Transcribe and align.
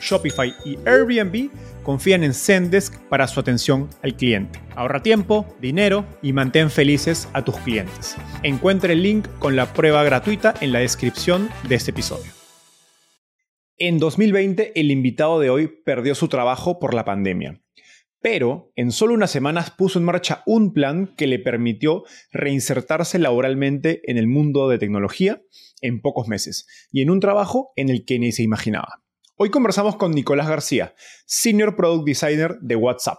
Shopify 0.00 0.54
y 0.64 0.78
Airbnb 0.86 1.50
confían 1.82 2.24
en 2.24 2.34
Zendesk 2.34 2.98
para 3.08 3.28
su 3.28 3.40
atención 3.40 3.88
al 4.02 4.16
cliente. 4.16 4.60
Ahorra 4.74 5.02
tiempo, 5.02 5.46
dinero 5.60 6.04
y 6.22 6.32
mantén 6.32 6.70
felices 6.70 7.28
a 7.32 7.44
tus 7.44 7.56
clientes. 7.58 8.16
Encuentre 8.42 8.94
el 8.94 9.02
link 9.02 9.28
con 9.38 9.56
la 9.56 9.72
prueba 9.72 10.02
gratuita 10.04 10.54
en 10.60 10.72
la 10.72 10.80
descripción 10.80 11.48
de 11.68 11.76
este 11.76 11.92
episodio. 11.92 12.32
En 13.78 13.98
2020 13.98 14.72
el 14.74 14.90
invitado 14.90 15.38
de 15.38 15.50
hoy 15.50 15.66
perdió 15.68 16.14
su 16.14 16.28
trabajo 16.28 16.78
por 16.78 16.94
la 16.94 17.04
pandemia. 17.04 17.60
Pero 18.20 18.72
en 18.74 18.90
solo 18.90 19.14
unas 19.14 19.30
semanas 19.30 19.70
puso 19.70 19.98
en 19.98 20.04
marcha 20.04 20.42
un 20.46 20.72
plan 20.72 21.14
que 21.16 21.26
le 21.26 21.38
permitió 21.38 22.04
reinsertarse 22.32 23.18
laboralmente 23.18 24.00
en 24.10 24.16
el 24.16 24.26
mundo 24.26 24.68
de 24.68 24.78
tecnología 24.78 25.42
en 25.82 26.00
pocos 26.00 26.26
meses 26.26 26.66
y 26.90 27.02
en 27.02 27.10
un 27.10 27.20
trabajo 27.20 27.72
en 27.76 27.90
el 27.90 28.04
que 28.04 28.18
ni 28.18 28.32
se 28.32 28.42
imaginaba. 28.42 29.05
Hoy 29.38 29.50
conversamos 29.50 29.96
con 29.96 30.12
Nicolás 30.12 30.48
García, 30.48 30.94
Senior 31.26 31.76
Product 31.76 32.06
Designer 32.06 32.56
de 32.62 32.74
WhatsApp. 32.74 33.18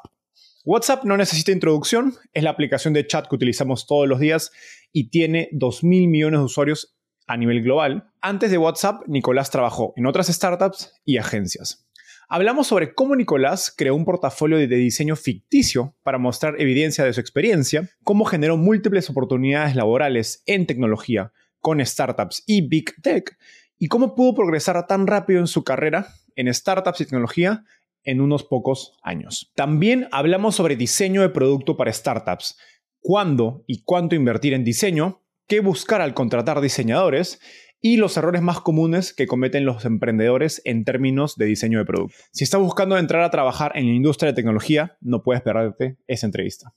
WhatsApp 0.65 1.03
no 1.03 1.15
necesita 1.15 1.51
introducción, 1.51 2.15
es 2.33 2.41
la 2.41 2.49
aplicación 2.49 2.95
de 2.95 3.05
chat 3.05 3.27
que 3.27 3.35
utilizamos 3.35 3.85
todos 3.85 4.07
los 4.07 4.19
días 4.19 4.51
y 4.91 5.11
tiene 5.11 5.47
2.000 5.51 6.09
millones 6.09 6.39
de 6.39 6.45
usuarios 6.45 6.97
a 7.27 7.37
nivel 7.37 7.61
global. 7.61 8.09
Antes 8.19 8.49
de 8.49 8.57
WhatsApp, 8.57 9.03
Nicolás 9.05 9.51
trabajó 9.51 9.93
en 9.95 10.07
otras 10.07 10.25
startups 10.25 10.91
y 11.05 11.17
agencias. 11.17 11.87
Hablamos 12.27 12.65
sobre 12.65 12.95
cómo 12.95 13.15
Nicolás 13.15 13.71
creó 13.77 13.93
un 13.93 14.03
portafolio 14.03 14.57
de 14.57 14.65
diseño 14.65 15.15
ficticio 15.15 15.95
para 16.02 16.17
mostrar 16.17 16.59
evidencia 16.59 17.05
de 17.05 17.13
su 17.13 17.21
experiencia, 17.21 17.91
cómo 18.03 18.25
generó 18.25 18.57
múltiples 18.57 19.07
oportunidades 19.11 19.75
laborales 19.75 20.41
en 20.47 20.65
tecnología 20.65 21.31
con 21.59 21.85
startups 21.85 22.43
y 22.47 22.67
big 22.67 23.02
tech 23.03 23.37
y 23.80 23.88
cómo 23.88 24.16
pudo 24.16 24.36
progresar 24.36 24.88
tan 24.88 25.08
rápido 25.08 25.39
en 25.39 25.47
su 25.47 25.64
carrera 25.64 26.08
en 26.36 26.53
startups 26.53 27.02
y 27.02 27.06
tecnología 27.06 27.64
en 28.03 28.22
unos 28.22 28.44
pocos 28.44 28.97
años. 29.03 29.52
También 29.56 30.08
hablamos 30.11 30.56
sobre 30.56 30.75
diseño 30.75 31.22
de 31.22 31.30
producto 31.30 31.75
para 31.78 31.92
startups, 31.92 32.58
cuándo 32.99 33.64
y 33.67 33.83
cuánto 33.83 34.16
invertir 34.16 34.54
en 34.54 34.64
diseño, 34.64 35.23
qué 35.48 35.60
buscar 35.60 36.02
al 36.02 36.14
contratar 36.14 36.61
diseñadores 36.61 37.39
y 37.82 37.98
los 37.98 38.17
errores 38.17 38.42
más 38.42 38.61
comunes 38.61 39.14
que 39.14 39.27
cometen 39.27 39.66
los 39.66 39.86
emprendedores 39.86 40.61
en 40.66 40.83
términos 40.83 41.36
de 41.36 41.45
diseño 41.45 41.80
de 41.80 41.86
producto. 41.86 42.16
Si 42.32 42.43
estás 42.43 42.61
buscando 42.61 42.98
entrar 42.98 43.23
a 43.23 43.30
trabajar 43.30 43.73
en 43.76 43.87
la 43.87 43.93
industria 43.93 44.32
de 44.32 44.36
tecnología, 44.36 44.98
no 45.02 45.21
puedes 45.21 45.42
perderte 45.42 45.98
esa 46.08 46.26
entrevista. 46.26 46.73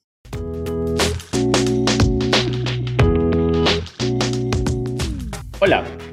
Hola, 5.63 5.85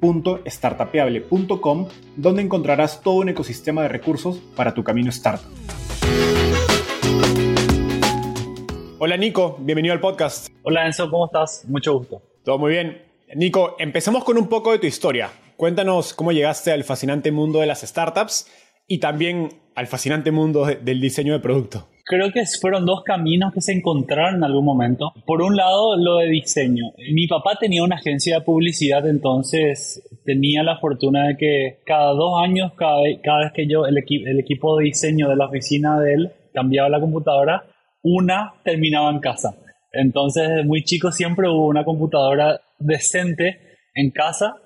www.startapeable.com, 0.00 1.88
donde 2.16 2.42
encontrarás 2.42 3.02
todo 3.02 3.14
un 3.16 3.28
ecosistema 3.28 3.82
de 3.82 3.88
recursos 3.88 4.38
para 4.54 4.74
tu 4.74 4.84
camino 4.84 5.10
startup. 5.10 5.46
Hola 8.98 9.16
Nico, 9.16 9.56
bienvenido 9.60 9.92
al 9.92 10.00
podcast. 10.00 10.48
Hola 10.62 10.86
Enzo, 10.86 11.10
¿cómo 11.10 11.26
estás? 11.26 11.64
Mucho 11.68 11.94
gusto. 11.98 12.22
Todo 12.44 12.58
muy 12.58 12.72
bien. 12.72 13.02
Nico, 13.34 13.76
empecemos 13.78 14.24
con 14.24 14.38
un 14.38 14.48
poco 14.48 14.72
de 14.72 14.78
tu 14.78 14.86
historia. 14.86 15.30
Cuéntanos 15.56 16.14
cómo 16.14 16.32
llegaste 16.32 16.72
al 16.72 16.84
fascinante 16.84 17.32
mundo 17.32 17.60
de 17.60 17.66
las 17.66 17.82
startups 17.82 18.50
y 18.86 18.98
también 18.98 19.60
al 19.74 19.86
fascinante 19.86 20.30
mundo 20.30 20.64
del 20.64 21.00
diseño 21.00 21.32
de 21.32 21.40
producto 21.40 21.88
creo 22.06 22.30
que 22.32 22.44
fueron 22.60 22.86
dos 22.86 23.02
caminos 23.04 23.52
que 23.52 23.60
se 23.60 23.72
encontraron 23.72 24.36
en 24.36 24.44
algún 24.44 24.64
momento. 24.64 25.12
Por 25.26 25.42
un 25.42 25.56
lado, 25.56 25.96
lo 25.96 26.18
de 26.18 26.28
diseño. 26.28 26.92
Mi 27.12 27.26
papá 27.26 27.56
tenía 27.60 27.82
una 27.82 27.96
agencia 27.96 28.36
de 28.38 28.44
publicidad, 28.44 29.06
entonces 29.06 30.02
tenía 30.24 30.62
la 30.62 30.78
fortuna 30.78 31.26
de 31.26 31.36
que 31.36 31.78
cada 31.84 32.12
dos 32.12 32.40
años, 32.42 32.72
cada, 32.76 33.00
cada 33.22 33.44
vez 33.44 33.52
que 33.52 33.66
yo, 33.66 33.86
el, 33.86 33.98
el 33.98 34.40
equipo 34.40 34.78
de 34.78 34.84
diseño 34.84 35.28
de 35.28 35.36
la 35.36 35.46
oficina 35.46 35.98
de 36.00 36.14
él 36.14 36.32
cambiaba 36.54 36.88
la 36.88 37.00
computadora, 37.00 37.64
una 38.02 38.54
terminaba 38.64 39.10
en 39.10 39.18
casa. 39.18 39.56
Entonces, 39.92 40.48
desde 40.48 40.64
muy 40.64 40.84
chico 40.84 41.10
siempre 41.10 41.48
hubo 41.48 41.66
una 41.66 41.84
computadora 41.84 42.60
decente 42.78 43.58
en 43.94 44.10
casa 44.10 44.56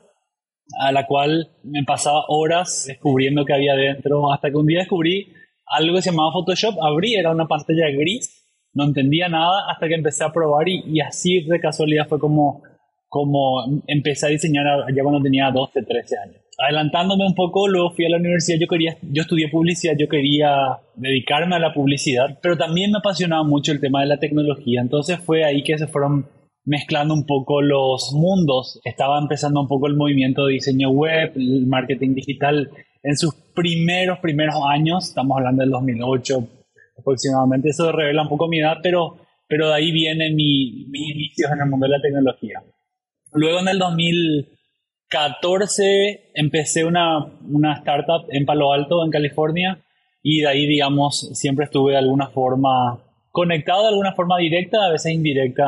a 0.79 0.93
la 0.93 1.07
cual 1.07 1.51
me 1.65 1.83
pasaba 1.85 2.25
horas 2.29 2.85
descubriendo 2.87 3.45
qué 3.45 3.55
había 3.55 3.75
dentro, 3.75 4.33
hasta 4.33 4.51
que 4.51 4.57
un 4.57 4.67
día 4.67 4.81
descubrí 4.81 5.33
algo 5.71 5.97
que 5.97 6.03
se 6.03 6.11
llamaba 6.11 6.33
Photoshop, 6.33 6.75
abrí, 6.83 7.15
era 7.15 7.31
una 7.31 7.47
pantalla 7.47 7.89
gris, 7.91 8.47
no 8.75 8.85
entendía 8.85 9.29
nada 9.29 9.71
hasta 9.71 9.89
que 9.89 9.95
empecé 9.95 10.25
a 10.25 10.33
probar 10.33 10.69
y, 10.69 11.01
así 11.01 11.43
de 11.43 11.61
casualidad 11.61 12.07
fue 12.09 12.19
como, 12.19 12.63
como 13.09 13.83
empecé 13.87 14.27
a 14.27 14.31
diseñar 14.31 14.65
ya 14.95 15.03
cuando 15.03 15.23
tenía 15.23 15.51
12, 15.51 15.83
13 15.83 16.17
años. 16.19 16.37
Adelantándome 16.59 17.27
un 17.27 17.35
poco, 17.35 17.69
luego 17.69 17.91
fui 17.91 18.05
a 18.05 18.11
la 18.11 18.19
universidad, 18.19 18.59
yo, 18.61 18.67
quería, 18.67 18.97
yo 19.01 19.23
estudié 19.23 19.49
publicidad, 19.49 19.95
yo 19.99 20.09
quería 20.09 20.79
dedicarme 20.95 21.57
a 21.57 21.59
la 21.59 21.73
publicidad, 21.73 22.39
pero 22.43 22.59
también 22.59 22.91
me 22.91 22.99
apasionaba 22.99 23.45
mucho 23.45 23.73
el 23.73 23.81
tema 23.81 24.01
de 24.01 24.07
la 24.07 24.19
tecnología, 24.19 24.83
entonces 24.83 25.19
fue 25.21 25.45
ahí 25.45 25.63
que 25.63 25.79
se 25.79 25.87
fueron 25.87 26.27
mezclando 26.65 27.15
un 27.15 27.25
poco 27.25 27.63
los 27.63 28.13
mundos. 28.13 28.81
Estaba 28.85 29.19
empezando 29.19 29.61
un 29.61 29.69
poco 29.69 29.87
el 29.87 29.97
movimiento 29.97 30.47
de 30.47 30.55
diseño 30.55 30.91
web, 30.91 31.33
el 31.35 31.67
marketing 31.67 32.15
digital 32.15 32.71
en 33.03 33.17
sus 33.17 33.35
primeros, 33.55 34.19
primeros 34.19 34.57
años, 34.69 35.09
estamos 35.09 35.39
hablando 35.39 35.63
del 35.63 35.71
2008 35.71 36.47
aproximadamente, 36.99 37.71
eso 37.71 37.91
revela 37.93 38.21
un 38.23 38.29
poco 38.29 38.49
mi 38.49 38.61
edad, 38.61 38.77
pero, 38.83 39.17
pero 39.49 39.69
de 39.69 39.75
ahí 39.75 39.91
vienen 39.91 40.37
mi, 40.37 40.85
mis 40.89 41.15
inicios 41.15 41.51
en 41.51 41.61
el 41.61 41.67
mundo 41.67 41.87
de 41.87 41.93
la 41.93 42.03
tecnología. 42.03 42.63
Luego 43.33 43.61
en 43.61 43.69
el 43.69 43.79
2014 43.79 46.33
empecé 46.35 46.85
una, 46.85 47.25
una 47.51 47.73
startup 47.75 48.27
en 48.31 48.45
Palo 48.45 48.73
Alto, 48.73 49.05
en 49.05 49.11
California, 49.11 49.81
y 50.23 50.41
de 50.41 50.49
ahí, 50.49 50.67
digamos, 50.67 51.31
siempre 51.33 51.65
estuve 51.65 51.93
de 51.93 51.99
alguna 51.99 52.29
forma 52.29 53.03
conectado 53.31 53.83
de 53.83 53.89
alguna 53.89 54.13
forma 54.13 54.39
directa, 54.39 54.85
a 54.85 54.91
veces 54.91 55.13
indirecta 55.13 55.65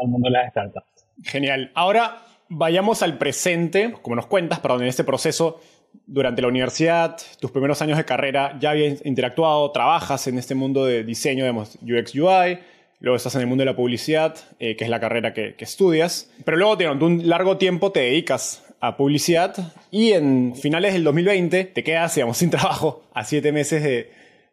al 0.00 0.08
mundo 0.08 0.28
de 0.28 0.32
las 0.32 0.50
startups. 0.50 0.86
Genial. 1.24 1.70
Ahora 1.74 2.22
vayamos 2.48 3.02
al 3.02 3.18
presente, 3.18 3.92
como 4.00 4.16
nos 4.16 4.26
cuentas, 4.26 4.60
perdón, 4.60 4.82
en 4.82 4.88
este 4.88 5.04
proceso 5.04 5.60
durante 6.06 6.42
la 6.42 6.48
universidad, 6.48 7.16
tus 7.38 7.50
primeros 7.50 7.80
años 7.82 7.96
de 7.96 8.04
carrera, 8.04 8.56
ya 8.60 8.70
habías 8.70 9.04
interactuado, 9.06 9.70
trabajas 9.70 10.26
en 10.26 10.38
este 10.38 10.54
mundo 10.54 10.84
de 10.84 11.04
diseño, 11.04 11.44
digamos, 11.44 11.78
UX 11.82 12.14
UI, 12.14 12.58
luego 13.00 13.16
estás 13.16 13.34
en 13.36 13.42
el 13.42 13.46
mundo 13.46 13.62
de 13.62 13.66
la 13.66 13.76
publicidad, 13.76 14.36
eh, 14.58 14.76
que 14.76 14.84
es 14.84 14.90
la 14.90 15.00
carrera 15.00 15.32
que, 15.32 15.54
estudias, 15.58 16.30
pero 16.44 16.56
luego 16.56 16.76
durante 16.76 17.04
un 17.04 17.28
largo 17.28 17.56
tiempo 17.58 17.92
te 17.92 18.00
dedicas 18.00 18.64
a 18.80 18.96
publicidad 18.96 19.72
y 19.90 20.12
en 20.12 20.54
finales 20.56 20.94
del 20.94 21.04
2020 21.04 21.64
te 21.64 21.84
quedas, 21.84 22.14
digamos, 22.14 22.38
sin 22.38 22.50
trabajo 22.50 23.04
a 23.14 23.24
siete 23.24 23.52
meses 23.52 23.82
de, 23.82 24.10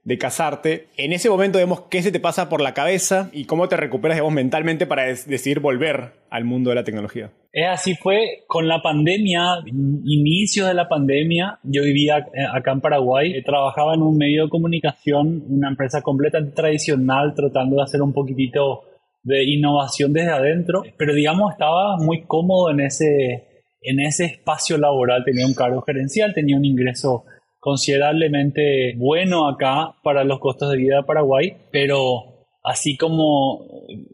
de 0.07 0.17
casarte. 0.17 0.87
En 0.95 1.11
ese 1.11 1.29
momento, 1.29 1.57
digamos, 1.57 1.81
¿qué 1.89 2.01
se 2.01 2.13
te 2.13 2.21
pasa 2.21 2.47
por 2.47 2.61
la 2.61 2.73
cabeza 2.73 3.29
y 3.33 3.43
cómo 3.43 3.67
te 3.67 3.75
recuperas, 3.75 4.15
digamos, 4.15 4.33
mentalmente 4.33 4.85
para 4.85 5.03
decidir 5.03 5.59
volver 5.59 6.13
al 6.29 6.45
mundo 6.45 6.69
de 6.69 6.77
la 6.77 6.85
tecnología? 6.85 7.29
Así 7.69 7.93
fue 7.95 8.45
con 8.47 8.69
la 8.69 8.81
pandemia, 8.81 9.41
inicios 9.65 10.65
de 10.65 10.75
la 10.75 10.87
pandemia, 10.87 11.59
yo 11.63 11.83
vivía 11.83 12.19
eh, 12.19 12.45
acá 12.53 12.71
en 12.71 12.79
Paraguay, 12.79 13.33
eh, 13.33 13.43
trabajaba 13.43 13.95
en 13.95 14.01
un 14.01 14.17
medio 14.17 14.45
de 14.45 14.49
comunicación, 14.49 15.43
una 15.49 15.67
empresa 15.67 16.01
completamente 16.01 16.55
tradicional, 16.55 17.33
tratando 17.35 17.75
de 17.75 17.83
hacer 17.83 18.01
un 18.01 18.13
poquitito 18.13 18.83
de 19.23 19.43
innovación 19.43 20.13
desde 20.13 20.31
adentro, 20.31 20.83
pero 20.97 21.13
digamos 21.13 21.51
estaba 21.51 21.97
muy 21.97 22.21
cómodo 22.21 22.71
en 22.71 22.79
ese, 22.79 23.65
en 23.81 23.99
ese 23.99 24.23
espacio 24.23 24.77
laboral, 24.77 25.25
tenía 25.25 25.45
un 25.45 25.53
cargo 25.53 25.81
gerencial, 25.81 26.33
tenía 26.33 26.55
un 26.55 26.63
ingreso 26.63 27.25
considerablemente 27.67 28.95
bueno 28.95 29.49
acá 29.49 29.93
para 30.01 30.23
los 30.23 30.39
costos 30.39 30.71
de 30.71 30.77
vida 30.77 30.95
de 30.95 31.03
Paraguay, 31.03 31.53
pero 31.69 32.47
así 32.63 32.95
como 32.95 33.59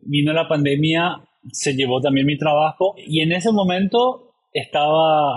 vino 0.01 0.33
la 0.33 0.47
pandemia, 0.47 1.21
se 1.51 1.75
llevó 1.75 2.01
también 2.01 2.25
mi 2.25 2.35
trabajo 2.35 2.95
y 2.97 3.21
en 3.21 3.31
ese 3.31 3.51
momento 3.51 4.31
estaba 4.53 5.33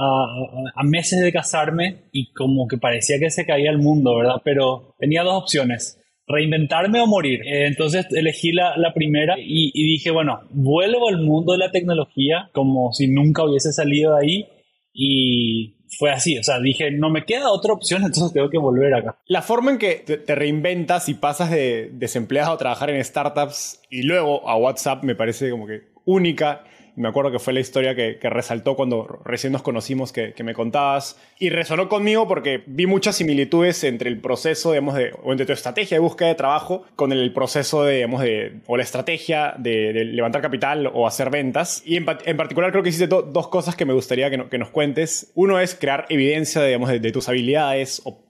a, 0.75 0.83
meses 0.85 1.21
de 1.21 1.31
casarme 1.31 2.09
y 2.11 2.33
como 2.33 2.67
que 2.67 2.79
parecía 2.79 3.19
que 3.19 3.29
se 3.29 3.45
caía 3.45 3.71
el 3.71 3.81
mundo, 3.81 4.17
¿verdad? 4.17 4.41
Pero 4.43 4.95
tenía 4.99 5.23
dos 5.23 5.43
opciones, 5.43 6.03
reinventarme 6.27 7.03
o 7.03 7.07
morir. 7.07 7.43
Eh, 7.43 7.67
entonces 7.67 8.07
elegí 8.13 8.51
la, 8.51 8.79
la 8.79 8.95
primera 8.95 9.35
y, 9.39 9.73
y, 9.75 9.85
dije, 9.85 10.11
bueno, 10.11 10.41
vuelvo 10.53 11.11
al 11.11 11.21
mundo 11.21 11.53
de 11.53 11.59
la 11.59 11.71
tecnología 11.71 12.49
como 12.55 12.95
si 12.95 13.09
nunca 13.09 13.45
hubiese 13.45 13.75
salido 13.75 14.15
de 14.15 14.25
ahí 14.25 14.47
y 14.95 15.76
fue 15.99 16.11
así, 16.11 16.39
o 16.39 16.43
sea, 16.43 16.61
dije, 16.61 16.91
no 16.91 17.11
me 17.11 17.25
queda 17.25 17.51
otra 17.51 17.73
opción, 17.73 18.03
entonces 18.05 18.33
tengo 18.33 18.51
que 18.51 18.59
volver 18.59 18.95
acá. 18.95 19.17
La 19.27 19.43
forma 19.43 19.71
en 19.71 19.79
que 19.79 19.95
te 19.97 20.35
reinventas 20.35 21.09
y 21.09 21.15
pasas 21.15 21.51
de 21.51 21.91
desempleado 21.93 22.53
a 22.53 22.59
trabajar 22.59 22.91
en 22.91 23.03
startups 23.05 23.81
y 23.91 24.03
luego 24.03 24.49
a 24.49 24.57
WhatsApp 24.57 25.03
me 25.03 25.15
parece 25.15 25.51
como 25.51 25.67
que 25.67 25.83
única 26.05 26.65
me 26.97 27.09
acuerdo 27.09 27.31
que 27.31 27.39
fue 27.39 27.53
la 27.53 27.61
historia 27.61 27.95
que, 27.95 28.19
resaltó 28.23 28.75
cuando 28.75 29.21
recién 29.25 29.53
nos 29.53 29.63
conocimos 29.63 30.13
que, 30.13 30.35
me 30.43 30.55
contabas. 30.55 31.21
Y 31.39 31.51
resonó 31.51 31.89
conmigo 31.89 32.27
porque 32.27 32.63
vi 32.67 32.87
muchas 32.87 33.17
similitudes 33.17 33.85
entre 33.85 34.09
el 34.09 34.19
proceso, 34.19 34.73
digamos, 34.73 34.95
de, 34.95 35.13
o 35.23 35.31
entre 35.31 35.45
tu 35.47 35.53
estrategia 35.53 35.97
de 35.97 36.01
búsqueda 36.01 36.29
de 36.29 36.35
trabajo 36.35 36.85
con 36.97 37.13
el 37.13 37.33
proceso 37.35 37.85
de, 37.85 37.97
digamos, 37.97 38.23
de, 38.23 38.61
o 38.67 38.79
la 38.79 38.83
estrategia 38.83 39.55
de, 39.59 39.93
levantar 40.07 40.41
capital 40.41 40.91
o 40.93 41.07
hacer 41.07 41.29
ventas. 41.29 41.83
Y 41.85 41.97
en, 41.97 42.07
particular 42.07 42.71
creo 42.71 42.83
que 42.83 42.89
hiciste 42.89 43.09
dos 43.09 43.49
cosas 43.49 43.77
que 43.77 43.85
me 43.85 43.93
gustaría 43.93 44.31
que, 44.31 44.59
nos 44.59 44.71
cuentes. 44.71 45.33
Uno 45.35 45.61
es 45.61 45.75
crear 45.75 46.07
evidencia, 46.09 46.65
digamos, 46.65 46.89
de, 46.89 47.13
tus 47.13 47.29
habilidades 47.29 48.01
o 48.05 48.23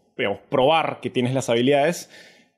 probar 0.50 0.98
que 1.00 1.08
tienes 1.08 1.34
las 1.34 1.48
habilidades. 1.48 2.10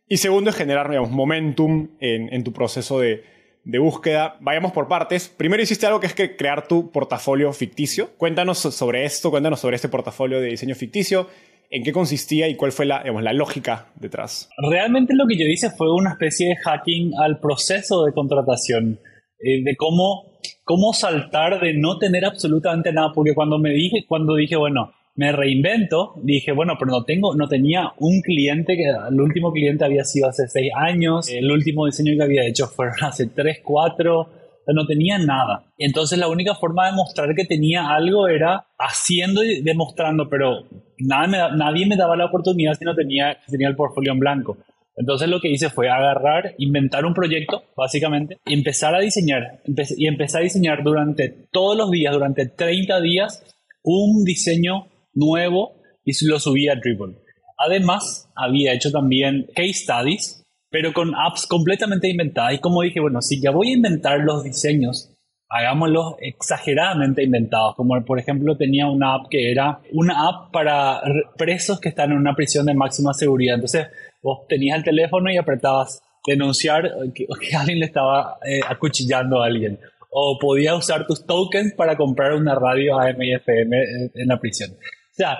Y 0.08 0.16
segundo 0.16 0.48
es 0.48 0.56
generar, 0.56 0.88
digamos, 0.88 1.10
momentum 1.10 1.90
en 2.00 2.44
tu 2.44 2.54
proceso 2.54 2.98
de 2.98 3.37
de 3.68 3.78
búsqueda. 3.78 4.36
Vayamos 4.40 4.72
por 4.72 4.88
partes. 4.88 5.28
Primero 5.28 5.62
hiciste 5.62 5.84
algo 5.84 6.00
que 6.00 6.06
es 6.06 6.14
que 6.14 6.36
crear 6.36 6.66
tu 6.66 6.90
portafolio 6.90 7.52
ficticio. 7.52 8.08
Cuéntanos 8.16 8.58
sobre 8.58 9.04
esto, 9.04 9.30
cuéntanos 9.30 9.60
sobre 9.60 9.76
este 9.76 9.90
portafolio 9.90 10.40
de 10.40 10.48
diseño 10.48 10.74
ficticio. 10.74 11.28
¿En 11.70 11.84
qué 11.84 11.92
consistía 11.92 12.48
y 12.48 12.56
cuál 12.56 12.72
fue 12.72 12.86
la, 12.86 13.04
la 13.04 13.32
lógica 13.34 13.88
detrás? 13.96 14.48
Realmente 14.70 15.14
lo 15.14 15.26
que 15.26 15.36
yo 15.36 15.44
hice 15.44 15.70
fue 15.70 15.94
una 15.94 16.12
especie 16.12 16.48
de 16.48 16.56
hacking 16.56 17.12
al 17.22 17.40
proceso 17.40 18.06
de 18.06 18.14
contratación, 18.14 19.00
eh, 19.38 19.62
de 19.62 19.76
cómo, 19.76 20.40
cómo 20.64 20.94
saltar 20.94 21.60
de 21.60 21.74
no 21.74 21.98
tener 21.98 22.24
absolutamente 22.24 22.90
nada, 22.90 23.12
porque 23.14 23.34
cuando 23.34 23.58
me 23.58 23.68
dije, 23.68 24.06
cuando 24.08 24.36
dije, 24.36 24.56
bueno, 24.56 24.94
me 25.18 25.32
reinvento, 25.32 26.14
dije, 26.22 26.52
bueno, 26.52 26.74
pero 26.78 26.92
no 26.92 27.02
tengo, 27.02 27.34
no 27.34 27.48
tenía 27.48 27.92
un 27.98 28.20
cliente, 28.20 28.76
que 28.76 28.84
el 28.84 29.20
último 29.20 29.50
cliente 29.52 29.84
había 29.84 30.04
sido 30.04 30.28
hace 30.28 30.46
seis 30.46 30.70
años, 30.76 31.28
el 31.28 31.50
último 31.50 31.86
diseño 31.86 32.12
que 32.16 32.22
había 32.22 32.46
hecho 32.46 32.68
fue 32.68 32.86
hace 33.02 33.26
tres, 33.26 33.58
cuatro, 33.64 34.28
no 34.68 34.86
tenía 34.86 35.18
nada. 35.18 35.64
Entonces 35.76 36.20
la 36.20 36.28
única 36.28 36.54
forma 36.54 36.86
de 36.86 36.92
mostrar 36.92 37.34
que 37.34 37.44
tenía 37.46 37.88
algo 37.88 38.28
era 38.28 38.68
haciendo 38.78 39.42
y 39.42 39.60
demostrando, 39.60 40.28
pero 40.28 40.68
nada 40.98 41.50
nadie 41.56 41.84
me 41.86 41.96
daba 41.96 42.16
la 42.16 42.26
oportunidad 42.26 42.74
si 42.74 42.84
no 42.84 42.94
tenía, 42.94 43.38
tenía 43.48 43.66
el 43.66 43.74
portfolio 43.74 44.12
en 44.12 44.20
blanco. 44.20 44.56
Entonces 44.94 45.28
lo 45.28 45.40
que 45.40 45.50
hice 45.50 45.68
fue 45.68 45.90
agarrar, 45.90 46.54
inventar 46.58 47.04
un 47.04 47.14
proyecto, 47.14 47.64
básicamente, 47.76 48.38
y 48.46 48.54
empezar 48.54 48.94
a 48.94 49.00
diseñar. 49.00 49.62
y 49.66 50.06
empecé 50.06 50.38
a 50.38 50.42
diseñar 50.42 50.84
durante 50.84 51.28
todos 51.50 51.76
los 51.76 51.90
días, 51.90 52.14
durante 52.14 52.46
30 52.46 53.00
días, 53.00 53.42
un 53.82 54.22
diseño 54.24 54.86
nuevo 55.14 55.78
y 56.04 56.12
lo 56.26 56.40
subí 56.40 56.68
a 56.68 56.74
Dribble. 56.76 57.18
Además, 57.58 58.30
había 58.34 58.72
hecho 58.72 58.90
también 58.90 59.46
case 59.54 59.74
studies, 59.74 60.42
pero 60.70 60.92
con 60.92 61.14
apps 61.14 61.46
completamente 61.46 62.08
inventadas. 62.08 62.54
Y 62.54 62.58
como 62.60 62.82
dije, 62.82 63.00
bueno, 63.00 63.20
si 63.20 63.40
ya 63.40 63.50
voy 63.50 63.70
a 63.70 63.74
inventar 63.74 64.20
los 64.20 64.44
diseños, 64.44 65.12
hagámoslos 65.48 66.14
exageradamente 66.20 67.24
inventados. 67.24 67.74
Como 67.74 68.02
por 68.04 68.18
ejemplo 68.18 68.56
tenía 68.56 68.86
una 68.86 69.14
app 69.14 69.26
que 69.30 69.50
era 69.50 69.80
una 69.92 70.28
app 70.28 70.52
para 70.52 71.00
presos 71.36 71.80
que 71.80 71.88
están 71.88 72.12
en 72.12 72.18
una 72.18 72.34
prisión 72.34 72.66
de 72.66 72.74
máxima 72.74 73.12
seguridad. 73.12 73.56
Entonces 73.56 73.88
vos 74.22 74.46
tenías 74.48 74.78
el 74.78 74.84
teléfono 74.84 75.30
y 75.30 75.36
apretabas 75.36 76.00
denunciar 76.26 76.90
que, 77.14 77.26
alguien 77.56 77.80
le 77.80 77.86
estaba 77.86 78.38
eh, 78.46 78.60
acuchillando 78.66 79.42
a 79.42 79.46
alguien. 79.46 79.78
O 80.10 80.38
podías 80.40 80.74
usar 80.74 81.06
tus 81.06 81.26
tokens 81.26 81.74
para 81.74 81.96
comprar 81.96 82.32
una 82.34 82.54
radio 82.54 82.98
AM 82.98 83.22
y 83.22 83.34
FM 83.34 83.76
en 84.14 84.28
la 84.28 84.38
prisión. 84.40 84.70
Sea, 85.18 85.36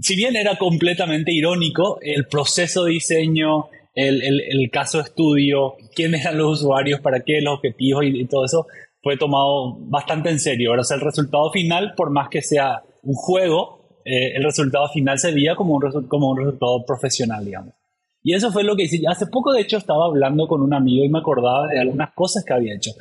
si 0.00 0.14
bien 0.14 0.36
era 0.36 0.56
completamente 0.56 1.32
irónico, 1.32 1.98
el 2.00 2.26
proceso 2.26 2.84
de 2.84 2.92
diseño, 2.92 3.66
el, 3.92 4.22
el, 4.22 4.70
caso 4.70 4.98
de 4.98 5.04
estudio, 5.04 5.74
quiénes 5.96 6.20
eran 6.20 6.38
los 6.38 6.60
usuarios, 6.60 7.00
para 7.00 7.20
qué, 7.20 7.40
los 7.40 7.54
objetivos 7.54 8.04
y, 8.04 8.24
todo 8.26 8.44
eso, 8.44 8.68
fue 9.02 9.16
tomado 9.16 9.76
bastante 9.80 10.30
en 10.30 10.38
serio. 10.38 10.70
O 10.78 10.84
sea, 10.84 10.96
el 10.96 11.02
resultado 11.02 11.50
final, 11.50 11.94
por 11.96 12.10
más 12.10 12.28
que 12.28 12.40
sea 12.40 12.84
un 13.02 13.14
juego, 13.14 13.98
eh, 14.04 14.36
el 14.36 14.44
resultado 14.44 14.88
final 14.90 15.18
se 15.18 15.32
veía 15.32 15.56
como 15.56 15.74
un, 15.74 16.06
como 16.06 16.30
un 16.30 16.38
resultado 16.38 16.84
profesional, 16.86 17.44
digamos. 17.44 17.74
Y 18.22 18.34
eso 18.34 18.52
fue 18.52 18.62
lo 18.62 18.76
que 18.76 18.84
hice. 18.84 19.00
Hace 19.08 19.26
poco, 19.26 19.52
de 19.52 19.62
hecho, 19.62 19.78
estaba 19.78 20.04
hablando 20.04 20.46
con 20.46 20.62
un 20.62 20.72
amigo 20.72 21.04
y 21.04 21.08
me 21.08 21.18
acordaba 21.18 21.66
de 21.66 21.80
algunas 21.80 22.12
cosas 22.14 22.44
que 22.44 22.52
había 22.52 22.76
hecho 22.76 22.92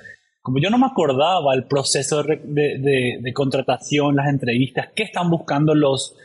como 0.50 0.60
yo 0.60 0.72
no 0.72 0.80
me 0.80 0.88
acordaba 0.88 1.54
el 1.54 1.66
proceso 1.66 2.24
de, 2.24 3.32
contratación, 3.36 4.16
las 4.16 4.30
entrevistas, 4.30 4.88
qué 4.96 5.04
están 5.04 5.30
buscando 5.30 5.76
los, 5.76 6.16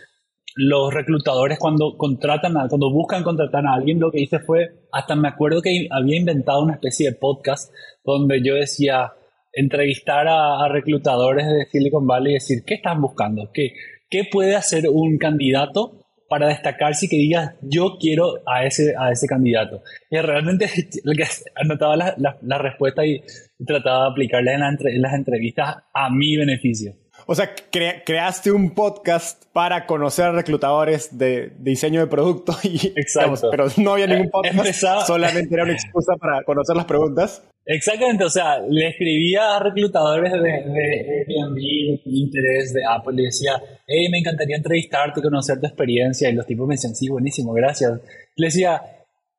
los 0.57 0.95
reclutadores 0.95 1.59
cuando 1.59 1.99
contratan 1.99 2.55
cuando 2.71 2.91
buscan 2.91 3.23
contratar 3.23 3.67
a 3.67 3.75
alguien, 3.75 4.01
lo 4.01 4.11
que 4.11 4.23
hice 4.23 4.39
fue, 4.39 4.87
hasta 4.93 5.15
me 5.15 5.29
acuerdo 5.29 5.61
que 5.61 5.89
había 5.91 6.17
inventado 6.17 6.63
una 6.63 6.73
especie 6.73 7.11
de 7.11 7.17
podcast 7.17 7.71
donde 8.03 8.43
yo 8.43 8.55
decía, 8.55 9.13
entrevistar 9.53 10.27
a, 10.27 10.67
reclutadores 10.69 11.47
de 11.47 11.67
Silicon 11.67 12.07
Valley 12.07 12.31
y 12.31 12.35
decir, 12.37 12.65
¿qué 12.67 12.77
están 12.77 13.03
buscando? 13.03 13.51
¿Qué, 13.53 13.75
¿Qué 14.09 14.23
puede 14.33 14.57
hacer 14.57 14.89
un 14.89 15.19
candidato 15.19 16.04
para 16.35 16.49
destacarse 16.49 17.07
y 17.07 17.09
que 17.09 17.17
digas, 17.17 17.55
yo 17.61 17.97
quiero 18.01 18.43
a 18.45 18.65
ese, 18.65 18.93
a 18.99 19.13
ese 19.13 19.29
candidato. 19.29 19.83
Y 20.11 20.19
realmente 20.19 20.69
anotaba 21.55 21.95
la, 21.95 22.37
la, 22.43 22.59
respuesta 22.59 23.07
y, 23.07 23.23
trataba 23.65 24.07
de 24.07 24.11
aplicarla 24.11 24.55
en, 24.55 24.63
en, 24.63 25.01
las 25.01 25.15
entrevistas 25.15 25.77
a 25.95 26.11
mi 26.11 26.37
beneficio. 26.37 26.95
O 27.27 27.37
sea, 27.37 27.55
creaste 27.71 28.51
un 28.51 28.75
podcast 28.75 29.45
para 29.53 29.87
conocer 29.87 30.33
reclutadores 30.33 31.17
de, 31.17 31.53
diseño 31.61 32.01
de 32.01 32.09
producto 32.09 32.53
y 32.65 32.93
Exacto. 32.97 33.49
pero 33.53 33.69
no 33.77 33.93
había 33.93 34.09
ningún 34.09 34.31
podcast, 34.31 35.07
solamente 35.07 35.55
era 35.55 35.63
una 35.63 35.75
excusa 35.75 36.17
para 36.17 36.43
conocer 36.43 36.75
las 36.75 36.87
preguntas. 36.87 37.45
Exactamente, 37.67 38.25
o 38.25 38.29
sea, 38.29 38.59
le 38.61 38.89
escribía 38.89 39.57
a 39.57 39.59
reclutadores 39.59 40.33
de, 40.33 40.39
de 40.39 41.25
Airbnb, 41.27 41.57
de 41.57 42.01
Interés, 42.05 42.75
de 42.75 42.83
Apple, 42.85 43.15
y 43.23 43.25
decía, 43.25 43.53
hey, 43.87 44.07
me 44.11 44.19
encantaría 44.19 44.57
entrevistarte, 44.57 45.23
conocer 45.23 45.59
tu 45.61 45.67
experiencia, 45.67 46.29
y 46.29 46.35
los 46.35 46.47
tipos 46.47 46.69
me 46.69 46.75
decían, 46.75 46.95
sí, 46.95 47.09
buenísimo, 47.09 47.53
gracias. 47.55 48.01
Le 48.37 48.47
decía, 48.49 48.83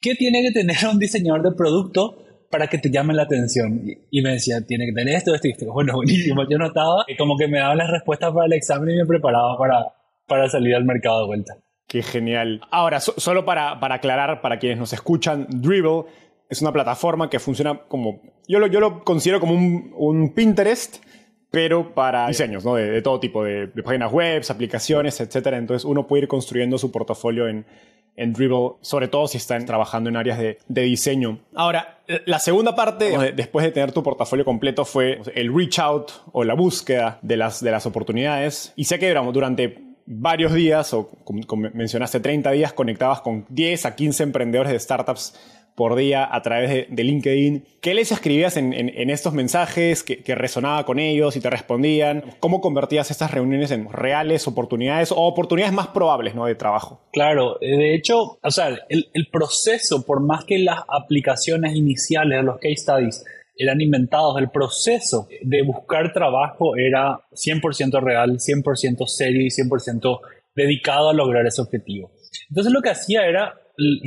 ¿qué 0.02 0.16
tiene 0.16 0.42
que 0.42 0.52
tener 0.52 0.78
un 0.92 0.98
diseñador 0.98 1.44
de 1.44 1.52
producto 1.56 2.48
para 2.50 2.68
que 2.68 2.80
te 2.80 2.90
llame 2.90 3.14
la 3.14 3.24
atención? 3.24 3.84
Y 4.10 4.22
me 4.24 4.32
decía, 4.32 4.60
tiene 4.66 4.88
que 4.88 4.94
tener 4.94 5.16
esto, 5.16 5.36
esto, 5.36 5.48
esto. 5.48 5.72
Bueno, 5.72 5.94
buenísimo, 5.96 6.50
yo 6.50 6.58
notaba, 6.58 7.06
y 7.08 7.16
como 7.16 7.38
que 7.38 7.48
me 7.48 7.60
daban 7.60 7.78
las 7.78 7.92
respuestas 7.92 8.32
para 8.34 8.48
el 8.48 8.54
examen 8.54 8.90
y 8.90 8.98
me 8.98 9.06
preparaba 9.06 9.56
para, 9.56 9.86
para 10.26 10.50
salir 10.50 10.74
al 10.74 10.86
mercado 10.86 11.22
de 11.22 11.28
vuelta. 11.28 11.58
Qué 11.88 12.02
genial. 12.02 12.62
Ahora, 12.72 13.00
solo 13.00 13.46
para, 13.46 13.80
para 13.80 13.96
aclarar, 13.96 14.42
para 14.42 14.58
quienes 14.58 14.80
nos 14.80 14.92
escuchan, 14.94 15.46
Dribble 15.48 16.06
es 16.50 16.62
una 16.62 16.72
plataforma 16.72 17.30
que 17.30 17.40
funciona 17.40 17.82
como, 17.88 18.22
yo 18.48 18.60
lo, 18.60 18.68
yo 18.68 18.80
lo 18.80 19.04
considero 19.04 19.40
como 19.40 19.54
un, 19.54 19.94
un 19.96 20.34
Pinterest, 20.34 20.98
pero 21.52 21.94
para 21.94 22.28
diseños, 22.28 22.66
¿no? 22.66 22.76
De, 22.76 23.02
todo 23.02 23.20
tipo, 23.20 23.44
de, 23.44 23.68
páginas 23.68 24.12
web, 24.12 24.44
aplicaciones, 24.50 25.22
etc. 25.22 25.48
Entonces 25.54 25.86
uno 25.86 26.06
puede 26.06 26.24
ir 26.24 26.28
construyendo 26.28 26.78
su 26.78 26.92
portafolio 26.92 27.48
en, 27.48 27.66
en 28.18 28.34
Dribble, 28.34 28.74
sobre 28.82 29.08
todo 29.08 29.28
si 29.28 29.38
están 29.38 29.66
trabajando 29.66 30.10
en 30.10 30.18
áreas 30.18 30.38
de, 30.38 30.58
de 30.68 30.82
diseño. 30.82 31.40
Ahora, 31.56 32.00
la 32.26 32.40
segunda 32.40 32.76
parte, 32.76 33.34
después 33.34 33.66
de 33.66 33.72
tener 33.72 33.94
tu 33.94 34.04
portafolio 34.04 34.44
completo, 34.44 34.84
fue 34.84 35.22
el 35.34 35.54
reach 35.56 35.80
out 35.80 36.12
o 36.34 36.44
la 36.44 36.56
búsqueda 36.56 37.20
de 37.22 37.38
las, 37.38 37.64
de 37.64 37.72
las 37.72 37.86
oportunidades. 37.86 38.74
Y 38.76 38.84
sé 38.84 39.00
que 39.00 39.14
durante 39.14 39.96
varios 40.06 40.54
días, 40.54 40.94
o 40.94 41.10
como 41.24 41.70
mencionaste, 41.74 42.20
30 42.20 42.52
días, 42.52 42.74
conectabas 42.74 43.22
con 43.22 43.46
10 43.50 43.86
a 43.86 43.96
15 43.96 44.24
emprendedores 44.24 44.72
de 44.72 44.80
startups 44.80 45.34
por 45.76 45.96
día 45.96 46.28
a 46.34 46.42
través 46.42 46.88
de, 46.90 47.04
LinkedIn. 47.04 47.66
¿Qué 47.82 47.94
les 47.94 48.12
escribías 48.12 48.58
en, 48.58 48.72
estos 49.10 49.34
mensajes 49.34 50.04
que, 50.04 50.36
resonaba 50.36 50.86
con 50.86 51.00
ellos 51.00 51.36
y 51.36 51.42
te 51.42 51.50
respondían? 51.50 52.24
¿Cómo 52.40 52.62
convertías 52.62 53.12
estas 53.12 53.32
reuniones 53.32 53.72
en 53.72 53.92
reales 53.92 54.48
oportunidades 54.48 55.12
o 55.12 55.18
oportunidades 55.18 55.74
más 55.74 55.88
probables 55.88 56.34
¿no? 56.34 56.46
de 56.46 56.56
trabajo? 56.56 57.02
Claro, 57.12 57.58
eh, 57.62 57.78
de 57.78 57.96
hecho, 57.96 58.40
o 58.42 58.52
sea, 58.52 58.70
el, 58.90 59.10
el 59.14 59.28
proceso, 59.32 60.06
por 60.06 60.22
más 60.22 60.46
que 60.46 60.60
las 60.60 60.80
aplicaciones 60.88 61.76
iniciales 61.76 62.40
de 62.40 62.44
los 62.44 62.56
case 62.56 62.78
studies 62.78 63.24
eran 63.58 63.80
inventados, 63.82 64.38
el 64.40 64.50
proceso 64.50 65.28
de 65.42 65.62
buscar 65.64 66.12
trabajo 66.14 66.76
era 66.76 67.20
100% 67.32 68.02
real, 68.02 68.38
100% 68.38 69.08
serio 69.08 69.42
y 69.42 69.50
100% 69.50 70.20
dedicado 70.56 71.10
a 71.10 71.14
lograr 71.14 71.46
ese 71.46 71.62
objetivo. 71.62 72.12
Entonces 72.50 72.74
lo 72.74 72.82
que 72.82 72.90
hacía 72.90 73.26
era 73.26 73.54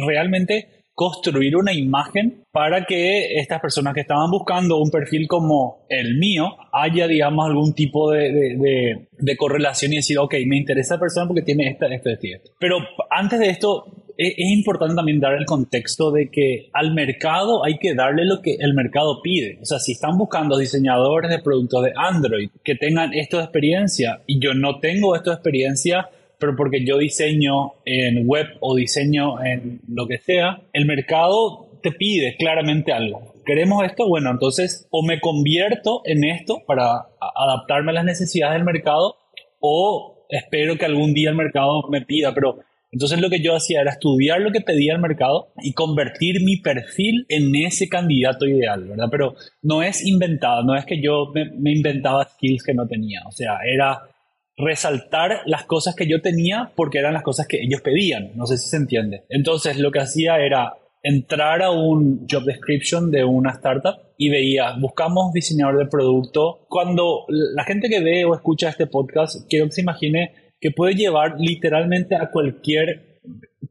realmente 0.06 0.77
construir 0.98 1.54
una 1.54 1.72
imagen 1.72 2.42
para 2.50 2.84
que 2.84 3.38
estas 3.38 3.60
personas 3.60 3.94
que 3.94 4.00
estaban 4.00 4.28
buscando 4.32 4.78
un 4.78 4.90
perfil 4.90 5.28
como 5.28 5.86
el 5.88 6.18
mío 6.18 6.56
haya, 6.72 7.06
digamos, 7.06 7.46
algún 7.46 7.72
tipo 7.72 8.10
de, 8.10 9.06
de, 9.16 9.36
correlación 9.36 9.92
y 9.92 9.96
decir, 9.96 10.18
ok, 10.18 10.34
me 10.44 10.56
interesa 10.56 10.94
la 10.94 11.00
persona 11.00 11.28
porque 11.28 11.42
tiene 11.42 11.68
esta, 11.68 11.86
esto. 11.86 12.10
Pero 12.58 12.78
antes 13.10 13.38
de 13.38 13.48
esto, 13.48 14.06
es, 14.16 14.34
es, 14.36 14.50
importante 14.50 14.96
también 14.96 15.20
dar 15.20 15.34
el 15.34 15.46
contexto 15.46 16.10
de 16.10 16.32
que 16.32 16.68
al 16.72 16.92
mercado 16.92 17.64
hay 17.64 17.78
que 17.78 17.94
darle 17.94 18.24
lo 18.24 18.42
que 18.42 18.56
el 18.58 18.74
mercado 18.74 19.22
pide. 19.22 19.60
O 19.62 19.66
sea, 19.66 19.78
si 19.78 19.92
están 19.92 20.18
buscando 20.18 20.58
diseñadores 20.58 21.30
de 21.30 21.38
productos 21.38 21.84
de 21.84 21.92
Android 21.94 22.50
que 22.64 22.74
tengan 22.74 23.14
esto 23.14 23.36
de 23.36 23.44
experiencia 23.44 24.22
y 24.26 24.40
yo 24.40 24.52
no 24.52 24.80
tengo 24.80 25.14
esto 25.14 25.30
de 25.30 25.36
experiencia, 25.36 26.08
pero 26.38 26.54
porque 26.56 26.84
yo 26.84 26.98
diseño 26.98 27.72
en 27.84 28.26
web 28.26 28.46
o 28.60 28.76
diseño 28.76 29.42
en 29.44 29.80
lo 29.88 30.06
que 30.06 30.18
sea, 30.18 30.60
el 30.72 30.86
mercado 30.86 31.68
te 31.82 31.92
pide 31.92 32.36
claramente 32.36 32.92
algo. 32.92 33.34
¿Queremos 33.44 33.84
esto? 33.84 34.06
Bueno, 34.06 34.30
entonces 34.30 34.86
o 34.90 35.04
me 35.04 35.20
convierto 35.20 36.02
en 36.04 36.24
esto 36.24 36.62
para 36.66 37.06
adaptarme 37.20 37.90
a 37.90 37.94
las 37.94 38.04
necesidades 38.04 38.54
del 38.54 38.64
mercado 38.64 39.16
o 39.60 40.26
espero 40.28 40.76
que 40.76 40.84
algún 40.84 41.14
día 41.14 41.30
el 41.30 41.36
mercado 41.36 41.82
me 41.90 42.02
pida, 42.02 42.34
pero 42.34 42.58
entonces 42.92 43.20
lo 43.20 43.30
que 43.30 43.42
yo 43.42 43.54
hacía 43.54 43.80
era 43.80 43.92
estudiar 43.92 44.40
lo 44.40 44.52
que 44.52 44.60
pedía 44.60 44.94
el 44.94 45.00
mercado 45.00 45.48
y 45.62 45.72
convertir 45.72 46.42
mi 46.42 46.58
perfil 46.58 47.26
en 47.28 47.54
ese 47.54 47.88
candidato 47.88 48.46
ideal, 48.46 48.84
¿verdad? 48.84 49.08
Pero 49.10 49.34
no 49.62 49.82
es 49.82 50.06
inventado, 50.06 50.62
no 50.62 50.76
es 50.76 50.84
que 50.84 51.00
yo 51.00 51.30
me, 51.34 51.50
me 51.50 51.72
inventaba 51.72 52.28
skills 52.28 52.62
que 52.62 52.74
no 52.74 52.86
tenía, 52.86 53.22
o 53.26 53.32
sea, 53.32 53.58
era 53.66 54.02
resaltar 54.58 55.42
las 55.46 55.64
cosas 55.64 55.94
que 55.94 56.06
yo 56.06 56.20
tenía 56.20 56.72
porque 56.74 56.98
eran 56.98 57.14
las 57.14 57.22
cosas 57.22 57.46
que 57.46 57.62
ellos 57.62 57.80
pedían. 57.80 58.32
No 58.34 58.46
sé 58.46 58.58
si 58.58 58.68
se 58.68 58.76
entiende. 58.76 59.24
Entonces 59.28 59.78
lo 59.78 59.90
que 59.90 60.00
hacía 60.00 60.38
era 60.38 60.74
entrar 61.02 61.62
a 61.62 61.70
un 61.70 62.26
job 62.30 62.44
description 62.44 63.10
de 63.10 63.24
una 63.24 63.52
startup 63.52 63.94
y 64.16 64.30
veía, 64.30 64.74
buscamos 64.80 65.32
diseñador 65.32 65.78
de 65.78 65.86
producto. 65.86 66.66
Cuando 66.68 67.24
la 67.28 67.64
gente 67.64 67.88
que 67.88 68.00
ve 68.00 68.24
o 68.24 68.34
escucha 68.34 68.68
este 68.68 68.86
podcast, 68.86 69.48
quiero 69.48 69.66
que 69.66 69.72
se 69.72 69.82
imagine 69.82 70.32
que 70.60 70.72
puede 70.72 70.94
llevar 70.94 71.36
literalmente 71.38 72.16
a 72.16 72.30
cualquier 72.30 73.20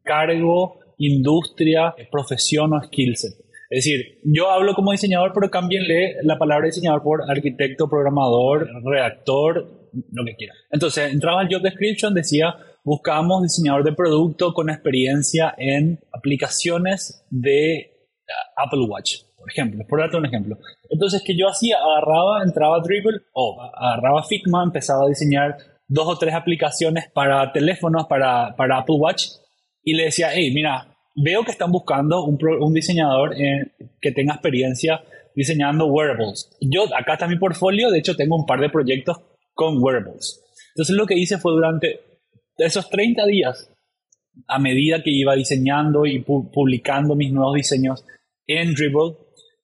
cargo, 0.04 0.80
industria, 0.98 1.94
profesión 2.10 2.74
o 2.74 2.82
skill 2.82 3.18
set. 3.18 3.34
Es 3.70 3.84
decir, 3.84 4.20
yo 4.24 4.50
hablo 4.50 4.74
como 4.74 4.94
diseñador, 4.94 5.34
pero 5.34 5.52
cámbienle 5.52 6.16
la 6.24 6.38
palabra 6.38 6.68
diseñador 6.68 7.04
por 7.04 7.30
arquitecto, 7.30 7.90
programador, 7.90 8.70
redactor, 8.86 9.77
lo 10.12 10.26
que 10.26 10.36
quiera. 10.36 10.54
Entonces, 10.72 11.12
entraba 11.12 11.42
al 11.42 11.48
job 11.52 11.62
description, 11.62 12.14
decía, 12.14 12.56
buscamos 12.84 13.44
diseñador 13.44 13.84
de 13.84 13.94
producto 13.94 14.54
con 14.54 14.70
experiencia 14.70 15.54
en 15.58 16.00
aplicaciones 16.14 17.26
de 17.30 17.92
uh, 18.28 18.66
Apple 18.66 18.86
Watch, 18.88 19.24
por 19.38 19.52
ejemplo, 19.52 19.86
por 19.88 20.00
darte 20.00 20.18
un 20.18 20.26
ejemplo. 20.26 20.58
Entonces, 20.90 21.22
¿qué 21.26 21.38
yo 21.38 21.48
hacía? 21.48 21.78
Agarraba, 21.78 22.44
entraba 22.44 22.78
a 22.78 22.80
Dribble 22.80 23.20
o 23.34 23.62
agarraba 23.62 24.24
Figma, 24.24 24.64
empezaba 24.64 25.06
a 25.06 25.10
diseñar 25.10 25.58
dos 25.88 26.08
o 26.08 26.18
tres 26.18 26.34
aplicaciones 26.34 27.10
para 27.14 27.52
teléfonos, 27.52 28.08
para, 28.08 28.56
para 28.56 28.80
Apple 28.80 28.96
Watch, 28.98 29.28
y 29.84 29.94
le 29.94 30.06
decía, 30.06 30.30
hey, 30.34 30.52
mira, 30.54 30.96
veo 31.16 31.44
que 31.44 31.52
están 31.52 31.72
buscando 31.72 32.24
un, 32.24 32.38
un 32.60 32.74
diseñador 32.74 33.36
que 34.02 34.12
tenga 34.12 34.34
experiencia 34.34 35.02
diseñando 35.34 35.86
wearables. 35.86 36.50
Yo, 36.62 36.86
acá 36.96 37.14
está 37.14 37.28
mi 37.28 37.38
portfolio, 37.38 37.92
de 37.92 38.00
hecho 38.00 38.16
tengo 38.16 38.36
un 38.36 38.46
par 38.46 38.60
de 38.60 38.70
proyectos 38.70 39.18
con 39.58 39.84
wearables. 39.84 40.42
Entonces 40.70 40.96
lo 40.96 41.08
que 41.08 41.18
hice 41.18 41.40
fue 41.40 41.52
durante 41.52 42.00
esos 42.58 42.90
30 42.90 43.26
días, 43.26 43.74
a 44.48 44.60
medida 44.60 45.02
que 45.02 45.10
iba 45.10 45.36
diseñando 45.36 46.06
y 46.06 46.20
publicando 46.20 47.16
mis 47.16 47.34
nuevos 47.34 47.56
diseños 47.56 48.06
en 48.46 48.76
Dribble, 48.76 49.18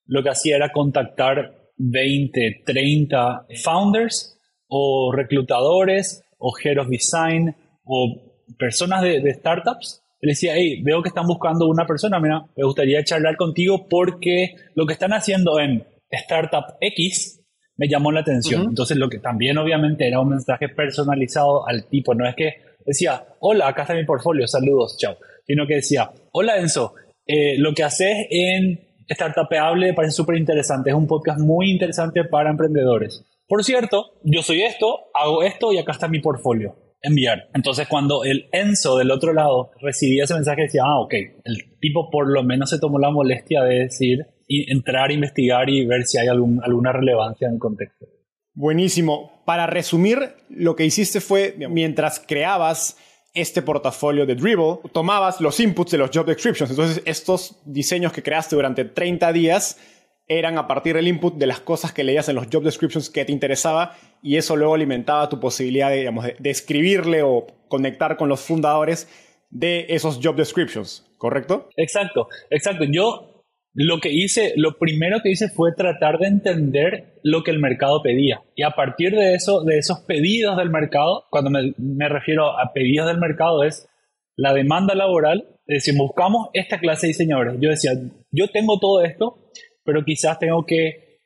lo 0.08 0.24
que 0.24 0.30
hacía 0.30 0.56
era 0.56 0.72
contactar 0.72 1.72
20, 1.78 2.64
30 2.66 3.46
founders 3.64 4.40
o 4.68 5.12
reclutadores 5.16 6.24
o 6.40 6.52
head 6.62 6.80
of 6.80 6.90
design 6.90 7.56
o 7.86 8.42
personas 8.58 9.04
de, 9.04 9.22
de 9.22 9.34
startups. 9.36 10.02
Le 10.20 10.32
decía, 10.32 10.56
hey, 10.56 10.82
veo 10.82 11.04
que 11.04 11.10
están 11.10 11.28
buscando 11.28 11.68
una 11.68 11.86
persona, 11.86 12.20
mira, 12.20 12.44
me 12.58 12.64
gustaría 12.64 13.04
charlar 13.04 13.38
contigo 13.38 13.88
porque 13.88 14.56
lo 14.74 14.88
que 14.88 14.94
están 14.94 15.14
haciendo 15.14 15.60
en 15.60 15.86
Startup 16.10 16.78
X 16.82 17.43
me 17.78 17.88
llamó 17.88 18.12
la 18.12 18.22
atención. 18.22 18.64
Entonces, 18.70 18.98
lo 18.98 19.10
que 19.10 19.20
también 19.20 19.58
obviamente 19.58 20.08
era 20.08 20.20
un 20.20 20.30
mensaje 20.30 20.70
personalizado 20.70 21.68
al 21.68 21.88
tipo, 21.88 22.14
no 22.14 22.28
es 22.28 22.36
que 22.36 22.54
decía, 22.86 23.26
hola, 23.40 23.68
acá 23.68 23.84
está 23.84 23.94
mi 23.94 24.06
portfolio, 24.06 24.48
saludos, 24.48 24.98
chao, 24.98 25.18
sino 25.46 25.66
que 25.66 25.76
decía, 25.76 26.12
hola 26.32 26.58
Enzo, 26.58 26.94
eh, 27.26 27.58
lo 27.58 27.74
que 27.74 27.84
haces 27.84 28.28
en 28.30 28.80
Startupeable 29.10 29.94
parece 29.94 30.14
súper 30.14 30.38
interesante, 30.38 30.90
es 30.90 30.96
un 30.96 31.08
podcast 31.08 31.40
muy 31.40 31.72
interesante 31.72 32.24
para 32.26 32.50
emprendedores. 32.50 33.24
Por 33.48 33.64
cierto, 33.64 34.14
yo 34.24 34.42
soy 34.42 34.62
esto, 34.62 35.12
hago 35.14 35.44
esto 35.44 35.74
y 35.74 35.78
acá 35.78 35.92
está 35.92 36.08
mi 36.08 36.20
portfolio. 36.20 36.76
Enviar. 37.06 37.50
Entonces, 37.54 37.90
cuando 37.90 38.24
el 38.24 38.48
Enzo 38.54 38.98
del 38.98 39.12
otro 39.12 39.34
lado 39.34 39.72
recibía 39.82 40.24
ese 40.24 40.36
mensaje, 40.36 40.62
decía, 40.64 40.84
ah, 40.86 41.02
ok, 41.02 41.14
el 41.44 41.78
tipo 41.82 42.10
por 42.10 42.32
lo 42.32 42.44
menos 42.44 42.70
se 42.70 42.80
tomó 42.80 42.98
la 42.98 43.12
molestia 43.12 43.62
de 43.62 43.80
decir, 43.80 44.26
entrar, 44.48 45.12
investigar 45.12 45.70
y 45.70 45.86
ver 45.86 46.04
si 46.04 46.18
hay 46.18 46.28
alguna 46.28 46.92
relevancia 46.92 47.48
en 47.48 47.56
el 47.56 47.60
contexto. 47.60 48.06
Buenísimo. 48.54 49.44
Para 49.46 49.68
resumir, 49.68 50.36
lo 50.50 50.76
que 50.76 50.86
hiciste 50.86 51.22
fue, 51.22 51.56
mientras 51.70 52.20
creabas 52.20 52.98
este 53.34 53.64
portafolio 53.64 54.26
de 54.26 54.36
Dribble, 54.36 54.80
tomabas 54.92 55.42
los 55.42 55.60
inputs 55.60 55.92
de 55.92 55.98
los 55.98 56.12
job 56.14 56.26
descriptions. 56.26 56.70
Entonces, 56.70 57.02
estos 57.06 57.62
diseños 57.66 58.14
que 58.14 58.22
creaste 58.22 58.56
durante 58.56 58.86
30 58.86 59.34
días 59.34 59.80
eran 60.28 60.58
a 60.58 60.68
partir 60.68 60.96
del 60.96 61.08
input 61.08 61.36
de 61.36 61.48
las 61.48 61.60
cosas 61.60 61.92
que 61.92 62.04
leías 62.04 62.30
en 62.30 62.36
los 62.36 62.48
job 62.52 62.64
descriptions 62.64 63.10
que 63.10 63.26
te 63.26 63.32
interesaba 63.32 63.98
y 64.22 64.38
eso 64.38 64.56
luego 64.56 64.76
alimentaba 64.76 65.28
tu 65.30 65.40
posibilidad 65.40 65.90
de, 65.90 65.98
digamos, 65.98 66.26
de 66.38 66.50
escribirle 66.50 67.24
o 67.24 67.48
conectar 67.68 68.16
con 68.16 68.30
los 68.30 68.40
fundadores 68.40 69.08
de 69.50 69.88
esos 69.90 70.20
job 70.24 70.36
descriptions, 70.36 71.06
¿correcto? 71.18 71.70
Exacto, 71.76 72.28
exacto. 72.50 72.86
Yo 72.90 73.33
lo 73.76 74.00
que 74.00 74.12
hice, 74.12 74.54
lo 74.56 74.78
primero 74.78 75.22
que 75.22 75.32
hice 75.32 75.50
fue 75.50 75.74
tratar 75.74 76.20
de 76.20 76.28
entender 76.28 77.20
lo 77.24 77.44
que 77.44 77.52
el 77.52 77.60
mercado 77.60 78.04
pedía. 78.04 78.42
Y 78.56 78.64
a 78.64 78.72
partir 78.72 79.16
de 79.16 79.34
eso, 79.34 79.64
de 79.64 79.80
esos 79.80 80.02
pedidos 80.02 80.58
del 80.58 80.70
mercado, 80.70 81.26
cuando 81.32 81.50
me, 81.50 82.10
refiero 82.10 82.60
a 82.60 82.72
pedidos 82.72 83.08
del 83.08 83.18
mercado, 83.18 83.64
es 83.64 83.88
la 84.36 84.54
demanda 84.54 84.94
laboral. 84.94 85.48
Es 85.66 85.86
decir, 85.86 85.96
buscamos 85.98 86.50
esta 86.54 86.80
clase 86.80 87.08
de 87.08 87.14
diseñadores. 87.14 87.56
Yo 87.60 87.70
decía, 87.70 87.92
yo 88.32 88.48
tengo 88.50 88.80
todo 88.80 89.04
esto, 89.04 89.50
pero 89.84 90.06
quizás 90.06 90.38
tengo 90.38 90.66
que 90.66 91.22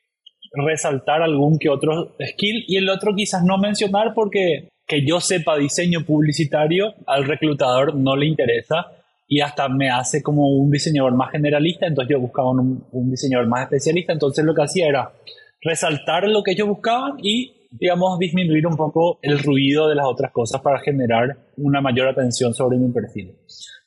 resaltar 0.52 1.20
algún 1.20 1.58
que 1.58 1.68
otro 1.68 2.16
skill 2.32 2.64
y 2.66 2.76
el 2.76 2.88
otro 2.88 3.14
quizás 3.14 3.44
no 3.44 3.58
mencionar 3.58 4.14
porque 4.14 4.70
que 4.86 5.04
yo 5.06 5.20
sepa 5.20 5.58
diseño 5.58 6.06
publicitario 6.06 6.94
al 7.06 7.26
reclutador 7.26 7.94
no 7.94 8.16
le 8.16 8.24
interesa 8.24 8.86
y 9.28 9.40
hasta 9.40 9.68
me 9.68 9.90
hace 9.90 10.22
como 10.22 10.48
un 10.48 10.70
diseñador 10.70 11.14
más 11.14 11.30
generalista, 11.30 11.86
entonces 11.86 12.10
yo 12.14 12.20
buscaba 12.20 12.50
un, 12.50 12.86
un, 12.90 13.10
diseñador 13.10 13.46
más 13.46 13.64
especialista, 13.64 14.14
entonces 14.14 14.42
lo 14.42 14.54
que 14.54 14.62
hacía 14.62 14.88
era 14.88 15.12
resaltar 15.60 16.26
lo 16.28 16.42
que 16.42 16.52
ellos 16.52 16.66
buscaban 16.66 17.18
y, 17.22 17.68
digamos, 17.70 18.18
disminuir 18.18 18.66
un 18.66 18.76
poco 18.76 19.18
el 19.20 19.38
ruido 19.38 19.86
de 19.86 19.96
las 19.96 20.06
otras 20.06 20.32
cosas 20.32 20.62
para 20.62 20.80
generar 20.80 21.36
una 21.58 21.82
mayor 21.82 22.08
atención 22.08 22.54
sobre 22.54 22.78
mi 22.78 22.90
perfil. 22.90 23.36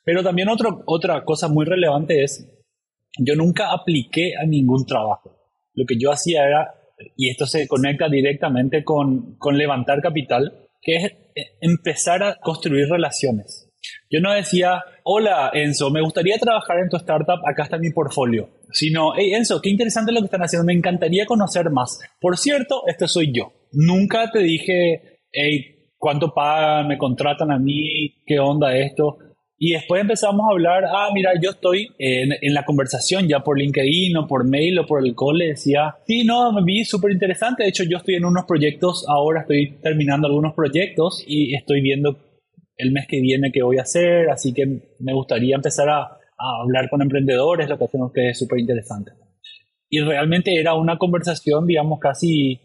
Pero 0.04 0.24
también 0.24 0.48
otro, 0.48 0.84
otra 0.86 1.24
cosa 1.26 1.48
muy 1.48 1.66
relevante 1.66 2.24
es, 2.24 2.48
yo 3.18 3.36
nunca 3.36 3.72
apliqué 3.72 4.34
a 4.40 4.46
ningún 4.46 4.86
trabajo. 4.86 5.38
Lo 5.74 5.86
que 5.86 5.96
yo 6.00 6.12
hacía 6.12 6.46
era, 6.46 6.76
y 7.18 7.30
esto 7.30 7.48
se 7.48 7.68
conecta 7.68 8.10
directamente 8.10 8.84
con, 8.84 9.38
con 9.38 9.58
levantar 9.58 10.02
capital, 10.02 10.68
que 10.82 10.96
es 10.98 11.14
empezar 11.62 12.22
a 12.22 12.36
construir 12.36 12.88
relaciones. 12.90 13.71
Yo 14.10 14.20
no 14.20 14.34
decía, 14.34 14.84
hola 15.04 15.52
Enzo, 15.54 15.90
me 15.90 16.02
gustaría 16.02 16.38
trabajar 16.38 16.80
en 16.80 16.90
tu 16.90 16.98
startup, 16.98 17.40
acá 17.46 17.64
está 17.64 17.78
mi 17.78 17.92
portfolio. 17.92 18.50
Sino, 18.72 19.14
hey 19.16 19.34
Enzo, 19.34 19.62
qué 19.62 19.70
interesante 19.70 20.12
lo 20.12 20.20
que 20.20 20.26
están 20.26 20.44
haciendo, 20.44 20.66
me 20.66 20.74
encantaría 20.74 21.26
conocer 21.26 21.70
más. 21.70 22.00
Por 22.20 22.38
cierto, 22.38 22.84
este 22.88 23.08
soy 23.08 23.32
yo. 23.34 23.54
Nunca 23.72 24.30
te 24.32 24.40
dije, 24.40 25.20
hey, 25.32 25.90
cuánto 25.98 26.34
pagan, 26.34 26.88
me 26.88 26.98
contratan 26.98 27.52
a 27.52 27.60
mí, 27.60 28.22
qué 28.26 28.40
onda 28.40 28.76
esto. 28.76 29.18
Y 29.64 29.74
después 29.74 30.02
empezamos 30.02 30.42
a 30.48 30.54
hablar, 30.54 30.86
ah, 30.86 31.10
mira, 31.14 31.34
yo 31.40 31.52
estoy 31.52 31.88
en, 32.00 32.32
en, 32.42 32.54
la 32.56 32.66
conversación 32.66 33.28
ya 33.28 33.42
por 33.42 33.60
LinkedIn 33.60 34.18
o 34.18 34.28
por 34.28 34.44
mail 34.44 34.80
o 34.80 34.88
por 34.88 35.06
el 35.06 35.14
cole, 35.14 35.50
decía, 35.50 35.98
sí, 36.08 36.24
no, 36.24 36.52
me 36.52 36.64
vi 36.64 36.84
súper 36.84 37.12
interesante, 37.12 37.62
de 37.62 37.70
hecho 37.70 37.84
yo 37.84 37.98
estoy 37.98 38.16
en 38.16 38.26
unos 38.26 38.46
proyectos, 38.46 39.06
ahora 39.08 39.42
estoy 39.42 39.78
terminando 39.84 40.26
algunos 40.26 40.56
proyectos 40.56 41.24
y 41.28 41.54
estoy 41.54 41.82
viendo 41.82 42.18
el 42.78 42.92
mes 42.92 43.06
que 43.08 43.22
viene 43.22 43.52
qué 43.54 43.64
voy 43.64 43.78
a 43.78 43.84
hacer, 43.84 44.30
así 44.30 44.54
que 44.54 44.66
me 45.00 45.14
gustaría 45.14 45.56
empezar 45.56 45.90
a, 45.90 46.02
a 46.02 46.62
hablar 46.64 46.90
con 46.90 47.02
emprendedores, 47.02 47.70
lo 47.70 47.78
que 47.78 47.86
hacen 47.86 48.02
ustedes 48.02 48.32
es 48.32 48.40
súper 48.40 48.60
interesante. 48.60 49.12
Y 49.90 50.00
realmente 50.00 50.60
era 50.60 50.74
una 50.74 50.98
conversación, 50.98 51.68
digamos, 51.68 52.00
casi 52.00 52.60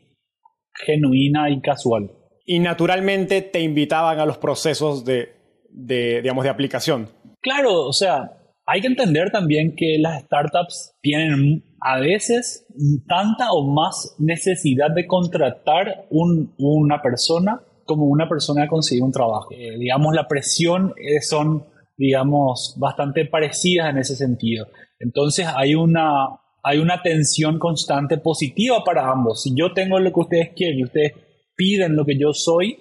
genuina 0.75 1.51
y 1.51 1.61
casual. 1.61 2.11
Y 2.45 2.61
naturalmente 2.61 3.43
te 3.43 3.61
invitaban 3.61 4.21
a 4.21 4.27
los 4.27 4.39
procesos 4.39 5.05
de 5.05 5.37
de, 5.77 6.23
digamos, 6.23 6.45
de 6.45 6.51
aplicación. 6.51 7.09
Claro, 7.41 7.87
o 7.87 7.93
sea, 7.93 8.33
hay 8.67 8.81
que 8.81 8.89
entender 8.89 9.31
también 9.31 9.77
que 9.77 9.99
las 10.01 10.23
startups 10.23 10.95
tienen 11.03 11.63
a 11.81 12.01
veces 12.01 12.67
tanta 13.07 13.53
o 13.53 13.63
más 13.71 14.17
necesidad 14.19 14.91
de 14.91 15.07
contratar 15.07 16.07
una 16.11 17.03
persona 17.03 17.61
como 17.87 18.05
una 18.07 18.29
persona 18.29 18.69
consigue 18.69 19.03
un 19.03 19.13
trabajo. 19.13 19.49
Eh, 19.53 19.79
digamos, 19.79 20.15
la 20.15 20.29
presión 20.29 20.93
eh, 20.97 21.23
son, 21.23 21.65
digamos, 21.97 22.77
bastante 22.79 23.25
parecidas 23.25 23.91
en 23.91 23.99
ese 23.99 24.17
sentido. 24.17 24.67
Entonces 24.99 25.47
hay 25.55 25.75
una, 25.75 26.27
hay 26.63 26.79
una 26.79 27.03
tensión 27.03 27.59
constante 27.59 28.19
positiva 28.19 28.83
para 28.85 29.11
ambos. 29.11 29.43
Si 29.43 29.55
yo 29.55 29.73
tengo 29.73 29.99
lo 29.99 30.13
que 30.13 30.21
ustedes 30.21 30.51
quieren 30.55 30.81
y 30.81 30.85
ustedes 30.85 31.13
piden 31.57 31.97
lo 31.97 32.05
que 32.05 32.19
yo 32.19 32.33
soy, 32.33 32.79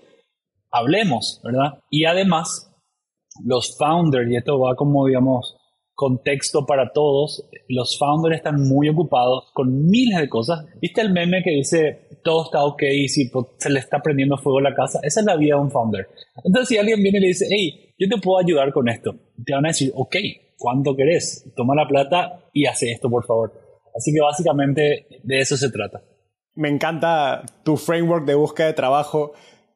hablemos, 0.71 1.39
¿verdad? 1.43 1.79
Y 1.89 2.05
además, 2.05 2.71
los 3.43 3.77
founders, 3.77 4.29
y 4.29 4.35
esto 4.35 4.59
va 4.59 4.75
como, 4.75 5.05
digamos, 5.07 5.54
contexto 5.95 6.65
para 6.65 6.91
todos, 6.91 7.49
los 7.67 7.97
founders 7.97 8.35
están 8.35 8.61
muy 8.67 8.89
ocupados 8.89 9.45
con 9.53 9.87
miles 9.87 10.19
de 10.19 10.29
cosas. 10.29 10.65
¿Viste 10.81 11.01
el 11.01 11.11
meme 11.11 11.41
que 11.43 11.51
dice 11.51 12.07
todo 12.23 12.45
está 12.45 12.63
ok 12.63 12.83
y 12.83 13.07
si 13.07 13.31
se 13.57 13.69
le 13.69 13.79
está 13.79 14.01
prendiendo 14.01 14.37
fuego 14.37 14.59
la 14.59 14.75
casa? 14.75 14.99
Esa 15.01 15.21
es 15.21 15.25
la 15.25 15.37
vida 15.37 15.55
de 15.55 15.61
un 15.61 15.71
founder. 15.71 16.07
Entonces 16.43 16.69
si 16.69 16.77
alguien 16.77 17.01
viene 17.01 17.17
y 17.19 17.21
le 17.21 17.27
dice, 17.27 17.47
hey, 17.49 17.93
yo 17.97 18.07
te 18.09 18.21
puedo 18.21 18.39
ayudar 18.39 18.71
con 18.73 18.89
esto, 18.89 19.15
te 19.43 19.53
van 19.53 19.65
a 19.65 19.69
decir, 19.69 19.91
ok, 19.95 20.15
¿cuánto 20.57 20.95
querés? 20.95 21.51
Toma 21.55 21.73
la 21.75 21.87
plata 21.87 22.49
y 22.53 22.65
hace 22.65 22.91
esto, 22.91 23.09
por 23.09 23.25
favor. 23.25 23.53
Así 23.95 24.13
que 24.13 24.19
básicamente 24.19 25.07
de 25.23 25.39
eso 25.39 25.55
se 25.55 25.69
trata. 25.69 26.03
Me 26.53 26.69
encanta 26.69 27.43
tu 27.63 27.77
framework 27.77 28.25
de 28.25 28.35
búsqueda 28.35 28.67
de 28.67 28.73
trabajo 28.73 29.33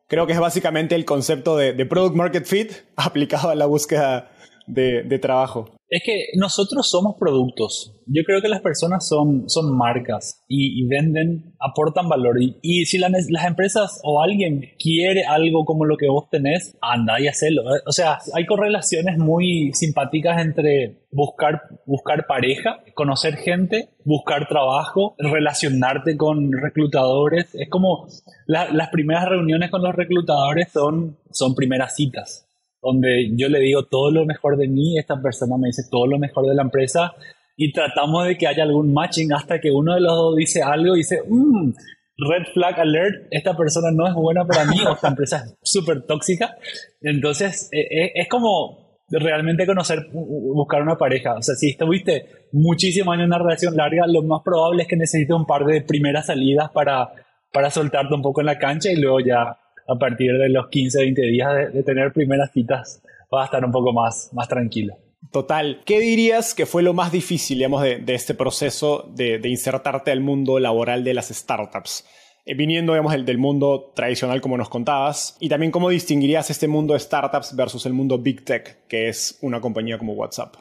creo 0.09 0.25
que 0.27 0.33
es 0.33 0.39
básicamente 0.39 0.95
el 0.95 1.05
concepto 1.05 1.55
de, 1.55 1.73
product 1.85 2.15
market 2.15 2.45
fit 2.45 2.73
aplicado 2.97 3.49
a 3.49 3.55
la 3.55 3.67
búsqueda 3.67 4.31
de, 4.69 5.19
trabajo. 5.19 5.65
Es 5.89 6.03
que 6.03 6.27
nosotros 6.35 6.87
somos 6.87 7.15
productos. 7.19 7.95
Yo 8.05 8.23
creo 8.23 8.41
que 8.41 8.47
las 8.47 8.61
personas 8.61 9.07
son, 9.07 9.49
son 9.49 9.75
marcas 9.75 10.43
y, 10.47 10.87
venden, 10.87 11.55
aportan 11.59 12.07
valor. 12.07 12.37
Y, 12.39 12.85
si 12.85 12.99
las 12.99 13.45
empresas 13.45 13.99
o 14.03 14.21
alguien 14.21 14.61
quiere 14.77 15.25
algo 15.25 15.65
como 15.65 15.85
lo 15.85 15.97
que 15.97 16.07
vos 16.07 16.29
tenés, 16.29 16.77
anda 16.81 17.19
y 17.19 17.27
hacelo. 17.27 17.63
O 17.87 17.91
sea, 17.91 18.19
hay 18.35 18.45
correlaciones 18.45 19.17
muy 19.17 19.71
simpáticas 19.73 20.41
entre 20.41 21.07
buscar, 21.11 21.63
buscar 21.87 22.27
pareja, 22.27 22.83
conocer 22.93 23.37
gente, 23.37 23.89
buscar 24.05 24.47
trabajo, 24.47 25.15
relacionarte 25.17 26.17
con 26.17 26.51
reclutadores. 26.51 27.55
Es 27.55 27.69
como 27.69 28.07
las 28.45 28.89
primeras 28.89 29.27
reuniones 29.27 29.71
con 29.71 29.81
los 29.81 29.95
reclutadores 29.95 30.71
son, 30.71 31.17
son 31.31 31.55
primeras 31.55 31.95
citas 31.95 32.48
donde 32.81 33.31
yo 33.35 33.49
le 33.49 33.59
digo 33.59 33.85
todo 33.85 34.11
lo 34.11 34.25
mejor 34.25 34.57
de 34.57 34.67
mí, 34.67 34.97
esta 34.97 35.21
persona 35.21 35.57
me 35.57 35.67
dice 35.67 35.83
todo 35.89 36.07
lo 36.07 36.17
mejor 36.17 36.45
de 36.47 36.55
la 36.55 36.61
empresa 36.61 37.13
y 37.55 37.73
tratamos 37.73 38.25
de 38.25 38.37
que 38.37 38.47
haya 38.47 38.63
algún 38.63 38.93
matching 38.93 39.33
hasta 39.33 39.59
que 39.59 39.71
uno 39.71 39.93
de 39.93 40.01
los 40.01 40.15
dos 40.15 40.35
dice 40.37 40.61
algo 40.63 40.95
y 40.95 40.99
dice, 40.99 41.21
mmm, 41.27 41.71
red 42.17 42.45
flag 42.53 42.79
alert, 42.79 43.27
esta 43.31 43.55
persona 43.55 43.91
no 43.91 44.07
es 44.07 44.13
buena 44.13 44.45
para 44.45 44.65
mí 44.65 44.77
o 44.85 44.93
esta 44.93 45.09
empresa 45.09 45.43
es 45.45 45.57
súper 45.61 46.03
tóxica. 46.03 46.55
Entonces, 47.01 47.69
eh, 47.71 47.81
eh, 47.81 48.11
es 48.15 48.27
como 48.29 48.89
realmente 49.09 49.65
conocer, 49.65 50.07
buscar 50.11 50.81
una 50.81 50.95
pareja. 50.95 51.35
O 51.35 51.41
sea, 51.41 51.55
si 51.55 51.71
estuviste 51.71 52.47
muchísimo 52.51 53.11
años 53.11 53.23
en 53.23 53.29
una 53.29 53.39
relación 53.39 53.75
larga, 53.75 54.05
lo 54.07 54.21
más 54.23 54.41
probable 54.43 54.83
es 54.83 54.87
que 54.87 54.95
necesites 54.95 55.35
un 55.35 55.45
par 55.45 55.65
de 55.65 55.81
primeras 55.81 56.27
salidas 56.27 56.69
para, 56.71 57.09
para 57.51 57.71
soltarte 57.71 58.13
un 58.13 58.21
poco 58.21 58.41
en 58.41 58.47
la 58.47 58.59
cancha 58.59 58.91
y 58.91 58.97
luego 58.97 59.19
ya 59.19 59.57
a 59.89 59.97
partir 59.97 60.37
de 60.37 60.49
los 60.49 60.67
15, 60.69 60.99
20 60.99 61.21
días 61.23 61.73
de, 61.73 61.83
tener 61.83 62.11
primeras 62.13 62.51
citas, 62.51 63.01
va 63.33 63.43
a 63.43 63.45
estar 63.45 63.63
un 63.63 63.71
poco 63.71 63.93
más, 63.93 64.29
más 64.33 64.47
tranquilo. 64.47 64.95
Total. 65.31 65.81
¿Qué 65.85 65.99
dirías 65.99 66.53
que 66.53 66.65
fue 66.65 66.81
lo 66.83 66.93
más 66.93 67.11
difícil, 67.11 67.57
digamos, 67.57 67.83
de, 67.83 68.03
este 68.07 68.33
proceso 68.33 69.11
de, 69.15 69.41
insertarte 69.43 70.11
al 70.11 70.21
mundo 70.21 70.59
laboral 70.59 71.03
de 71.03 71.13
las 71.13 71.29
startups? 71.29 72.05
Eh, 72.45 72.55
viniendo, 72.55 72.93
digamos, 72.93 73.11
del, 73.11 73.25
del 73.25 73.37
mundo 73.37 73.91
tradicional, 73.95 74.41
como 74.41 74.57
nos 74.57 74.69
contabas, 74.69 75.37
y 75.39 75.49
también 75.49 75.71
cómo 75.71 75.89
distinguirías 75.89 76.49
este 76.49 76.67
mundo 76.67 76.93
de 76.93 76.99
startups 76.99 77.55
versus 77.55 77.85
el 77.85 77.93
mundo 77.93 78.17
big 78.17 78.45
tech, 78.45 78.87
que 78.87 79.09
es 79.09 79.37
una 79.41 79.59
compañía 79.59 79.97
como 79.97 80.13
WhatsApp. 80.13 80.55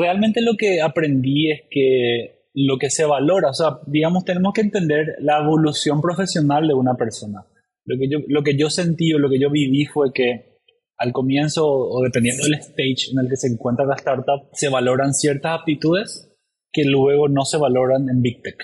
Realmente 0.00 0.40
lo 0.40 0.54
que 0.56 0.80
aprendí 0.80 1.50
es 1.50 1.62
que 1.70 2.44
lo 2.54 2.78
que 2.78 2.88
se 2.88 3.04
valora, 3.04 3.50
o 3.50 3.54
sea, 3.54 3.80
digamos, 3.86 4.24
tenemos 4.24 4.52
que 4.54 4.60
entender 4.60 5.16
la 5.18 5.40
evolución 5.40 6.00
profesional 6.00 6.68
de 6.68 6.74
una 6.74 6.94
persona. 6.94 7.44
Lo 7.86 7.98
que 7.98 8.08
yo, 8.08 8.18
lo 8.28 8.42
que 8.42 8.56
yo 8.56 8.70
sentí 8.70 9.12
o 9.12 9.18
lo 9.18 9.28
que 9.28 9.38
yo 9.38 9.50
viví 9.50 9.84
fue 9.86 10.12
que 10.12 10.54
al 10.96 11.12
comienzo 11.12 11.66
o 11.66 12.02
dependiendo 12.02 12.44
del 12.44 12.54
stage 12.54 13.10
en 13.12 13.18
el 13.18 13.28
que 13.28 13.36
se 13.36 13.48
encuentra 13.48 13.84
la 13.84 13.96
startup, 13.96 14.48
se 14.52 14.68
valoran 14.68 15.12
ciertas 15.12 15.60
aptitudes 15.60 16.30
que 16.72 16.84
luego 16.84 17.28
no 17.28 17.44
se 17.44 17.58
valoran 17.58 18.08
en 18.08 18.22
Big 18.22 18.42
Tech. 18.42 18.56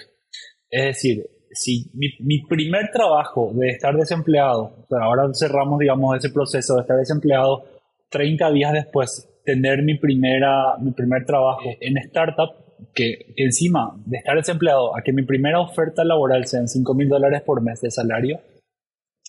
Es 0.70 0.84
decir, 0.84 1.26
si 1.52 1.90
mi, 1.94 2.08
mi 2.20 2.42
primer 2.46 2.90
trabajo 2.92 3.52
de 3.54 3.70
estar 3.70 3.96
desempleado, 3.96 4.86
ahora 4.90 5.28
cerramos, 5.34 5.78
digamos, 5.78 6.16
ese 6.16 6.30
proceso 6.30 6.76
de 6.76 6.82
estar 6.82 6.96
desempleado, 6.96 7.64
30 8.10 8.50
días 8.52 8.72
después, 8.72 9.28
tener 9.44 9.82
mi, 9.82 9.98
primera, 9.98 10.76
mi 10.80 10.92
primer 10.92 11.24
trabajo 11.24 11.62
en 11.80 11.96
startup, 11.98 12.50
que, 12.94 13.34
que 13.36 13.44
encima 13.44 13.94
de 14.06 14.18
estar 14.18 14.36
desempleado 14.36 14.96
a 14.96 15.02
que 15.02 15.12
mi 15.12 15.22
primera 15.22 15.60
oferta 15.60 16.04
laboral 16.04 16.46
sean 16.46 16.66
5 16.66 16.94
mil 16.94 17.08
dólares 17.08 17.42
por 17.42 17.62
mes 17.62 17.80
de 17.80 17.90
salario, 17.90 18.40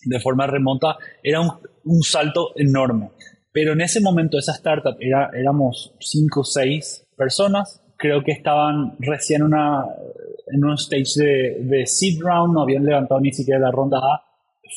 de 0.05 0.19
forma 0.19 0.47
remota 0.47 0.97
era 1.23 1.41
un, 1.41 2.03
salto 2.03 2.51
enorme. 2.55 3.11
Pero 3.51 3.73
en 3.73 3.81
ese 3.81 4.01
momento 4.01 4.37
esa 4.37 4.53
startup 4.53 4.95
era, 4.99 5.29
éramos 5.33 5.93
5 5.99 6.39
o 6.39 6.43
6 6.43 7.07
personas, 7.17 7.83
creo 7.97 8.23
que 8.23 8.31
estaban 8.31 8.95
recién 8.99 9.43
una, 9.43 9.85
en 10.47 10.63
un 10.63 10.75
stage 10.75 11.13
de, 11.17 11.57
de 11.61 11.85
seed 11.85 12.19
round, 12.21 12.53
no 12.53 12.61
habían 12.61 12.85
levantado 12.85 13.19
ni 13.19 13.31
siquiera 13.33 13.59
la 13.59 13.71
ronda 13.71 13.97
A. 13.97 14.23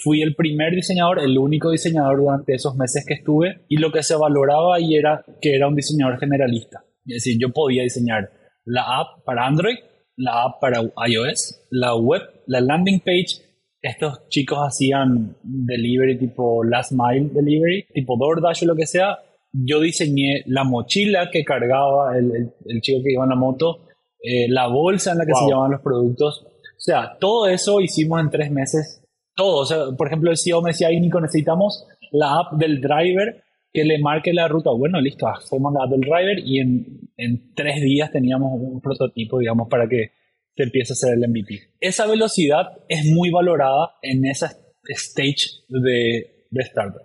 Fui 0.03 0.23
el 0.23 0.35
primer 0.35 0.75
diseñador, 0.75 1.21
el 1.21 1.39
único 1.39 1.71
diseñador 1.71 2.19
durante 2.19 2.55
esos 2.55 2.75
meses 2.75 3.05
que 3.07 3.15
estuve 3.15 3.65
y 3.69 3.77
lo 3.77 3.93
que 3.93 4.03
se 4.03 4.17
valoraba 4.17 4.77
ahí 4.77 4.97
era 4.97 5.25
que 5.41 5.55
era 5.55 5.69
un 5.69 5.77
diseñador 5.77 6.19
generalista. 6.19 6.85
Es 7.07 7.25
decir, 7.25 7.39
yo 7.41 7.51
podía 7.51 7.83
diseñar 7.83 8.31
la 8.65 9.01
app 9.01 9.25
para 9.25 9.47
Android, 9.47 9.77
la 10.17 10.45
app 10.45 10.61
para 10.61 10.83
iOS, 11.07 11.67
la 11.71 11.95
web, 11.97 12.23
la 12.47 12.61
landing 12.61 13.01
page, 13.01 13.43
estos 13.85 14.27
chicos 14.31 14.59
hacían 14.59 15.37
delivery 15.43 16.19
tipo 16.19 16.65
last 16.65 16.93
mile 16.93 17.29
delivery, 17.35 17.87
tipo 17.93 18.17
DoorDash 18.17 18.63
o 18.65 18.67
lo 18.69 18.75
que 18.75 18.87
sea. 18.87 19.19
Yo 19.53 19.79
diseñé 19.81 20.43
la 20.47 20.65
mochila 20.65 21.31
que 21.31 21.45
cargaba 21.45 22.17
el, 22.17 22.51
el, 22.65 22.81
chico 22.81 23.03
que 23.05 23.13
iba 23.13 23.25
en 23.25 23.31
la 23.31 23.37
moto, 23.37 23.87
eh, 24.23 24.49
la 24.49 24.69
bolsa 24.69 25.13
en 25.13 25.19
la 25.19 25.27
que 25.27 25.35
se 25.35 25.45
llevaban 25.45 25.73
los 25.73 25.83
productos. 25.83 26.47
O 26.47 26.81
sea, 26.81 27.19
todo 27.21 27.47
eso 27.47 27.81
hicimos 27.83 28.21
en 28.21 28.31
tres 28.31 28.51
meses. 28.51 29.05
Todo. 29.37 29.61
O 29.61 29.67
sea, 29.67 29.79
por 29.97 30.07
ejemplo, 30.07 30.31
el 30.31 30.39
CEO 30.39 30.63
me 30.63 30.71
decía, 30.71 30.89
ahí 30.89 30.99
Nico, 30.99 31.21
necesitamos 31.21 31.87
la 32.11 32.41
app 32.41 32.55
del 32.55 32.81
driver 32.81 33.43
que 33.71 33.85
le 33.85 33.99
marque 33.99 34.33
la 34.33 34.49
ruta. 34.49 34.71
Bueno, 34.71 34.99
listo, 34.99 35.29
hacemos 35.29 35.75
la 35.75 35.85
app 35.85 35.91
del 35.91 36.01
driver 36.01 36.39
y 36.39 36.61
en, 36.61 37.11
en 37.19 37.55
tres 37.55 37.83
días 37.83 38.11
teníamos 38.11 38.51
un 38.55 38.81
prototipo, 38.81 39.41
digamos, 39.41 39.69
para 39.69 39.87
que 39.87 40.13
se 40.57 40.63
empieza 40.63 40.93
a 40.93 40.95
hacer 40.95 41.15
el 41.15 41.29
MVP. 41.29 41.75
Esa 41.81 42.07
velocidad 42.07 42.79
es 42.89 43.07
muy 43.07 43.31
valorada 43.31 43.95
en 44.03 44.25
esa 44.25 44.57
stage 44.89 45.65
de, 45.69 46.47
de 46.51 46.63
startup. 46.63 47.03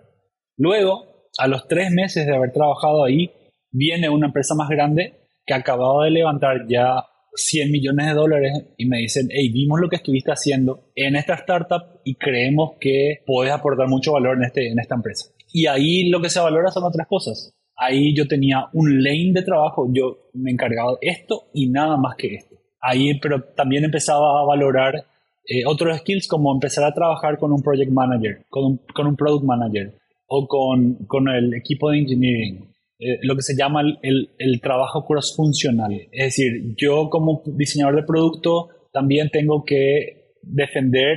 Luego, 0.56 1.28
a 1.38 1.46
los 1.46 1.66
tres 1.68 1.90
meses 1.90 2.26
de 2.26 2.34
haber 2.34 2.52
trabajado 2.52 3.04
ahí, 3.04 3.30
viene 3.72 4.08
una 4.08 4.26
empresa 4.26 4.54
más 4.54 4.68
grande 4.68 5.14
que 5.46 5.54
acababa 5.54 6.04
de 6.04 6.10
levantar 6.10 6.66
ya 6.68 7.04
100 7.34 7.70
millones 7.70 8.06
de 8.06 8.14
dólares 8.14 8.52
y 8.76 8.86
me 8.86 8.98
dicen, 8.98 9.28
hey, 9.30 9.50
vimos 9.52 9.80
lo 9.80 9.88
que 9.88 9.96
estuviste 9.96 10.32
haciendo 10.32 10.90
en 10.94 11.16
esta 11.16 11.34
startup 11.34 12.00
y 12.04 12.16
creemos 12.16 12.72
que 12.80 13.22
puedes 13.26 13.52
aportar 13.52 13.88
mucho 13.88 14.12
valor 14.12 14.36
en, 14.36 14.44
este, 14.44 14.68
en 14.68 14.78
esta 14.78 14.96
empresa. 14.96 15.30
Y 15.52 15.66
ahí 15.66 16.08
lo 16.08 16.20
que 16.20 16.30
se 16.30 16.40
valora 16.40 16.70
son 16.70 16.84
otras 16.84 17.06
cosas. 17.08 17.52
Ahí 17.76 18.14
yo 18.14 18.28
tenía 18.28 18.66
un 18.74 19.02
lane 19.02 19.32
de 19.32 19.42
trabajo, 19.42 19.88
yo 19.92 20.30
me 20.34 20.50
encargaba 20.50 20.92
de 21.00 21.08
esto 21.08 21.48
y 21.54 21.70
nada 21.70 21.96
más 21.96 22.14
que 22.16 22.34
esto 22.34 22.59
ahí 22.80 23.18
pero 23.20 23.42
también 23.56 23.84
empezaba 23.84 24.40
a 24.40 24.44
valorar 24.44 25.04
Eh, 25.52 25.64
otros 25.66 25.98
skills 25.98 26.28
como 26.28 26.52
empezar 26.52 26.84
a 26.84 26.94
trabajar 26.94 27.36
con 27.36 27.52
un 27.52 27.60
project 27.60 27.90
manager, 27.90 28.44
con 28.48 28.64
un, 28.64 28.80
con 28.94 29.06
un 29.08 29.16
product 29.16 29.44
manager 29.44 29.98
o 30.28 30.46
con, 30.46 30.94
con 31.06 31.28
el 31.28 31.54
equipo 31.54 31.90
de 31.90 31.98
engineering. 31.98 32.70
Eh, 33.00 33.18
lo 33.22 33.34
que 33.34 33.42
se 33.42 33.56
llama 33.56 33.80
el, 33.80 34.30
el, 34.38 34.60
trabajo 34.60 35.04
cross-funcional. 35.04 35.92
Es 36.12 36.26
decir, 36.26 36.74
yo 36.76 37.08
como 37.10 37.42
diseñador 37.46 37.96
de 37.96 38.04
producto 38.04 38.68
también 38.92 39.30
tengo 39.30 39.64
que 39.64 40.34
defender 40.42 41.16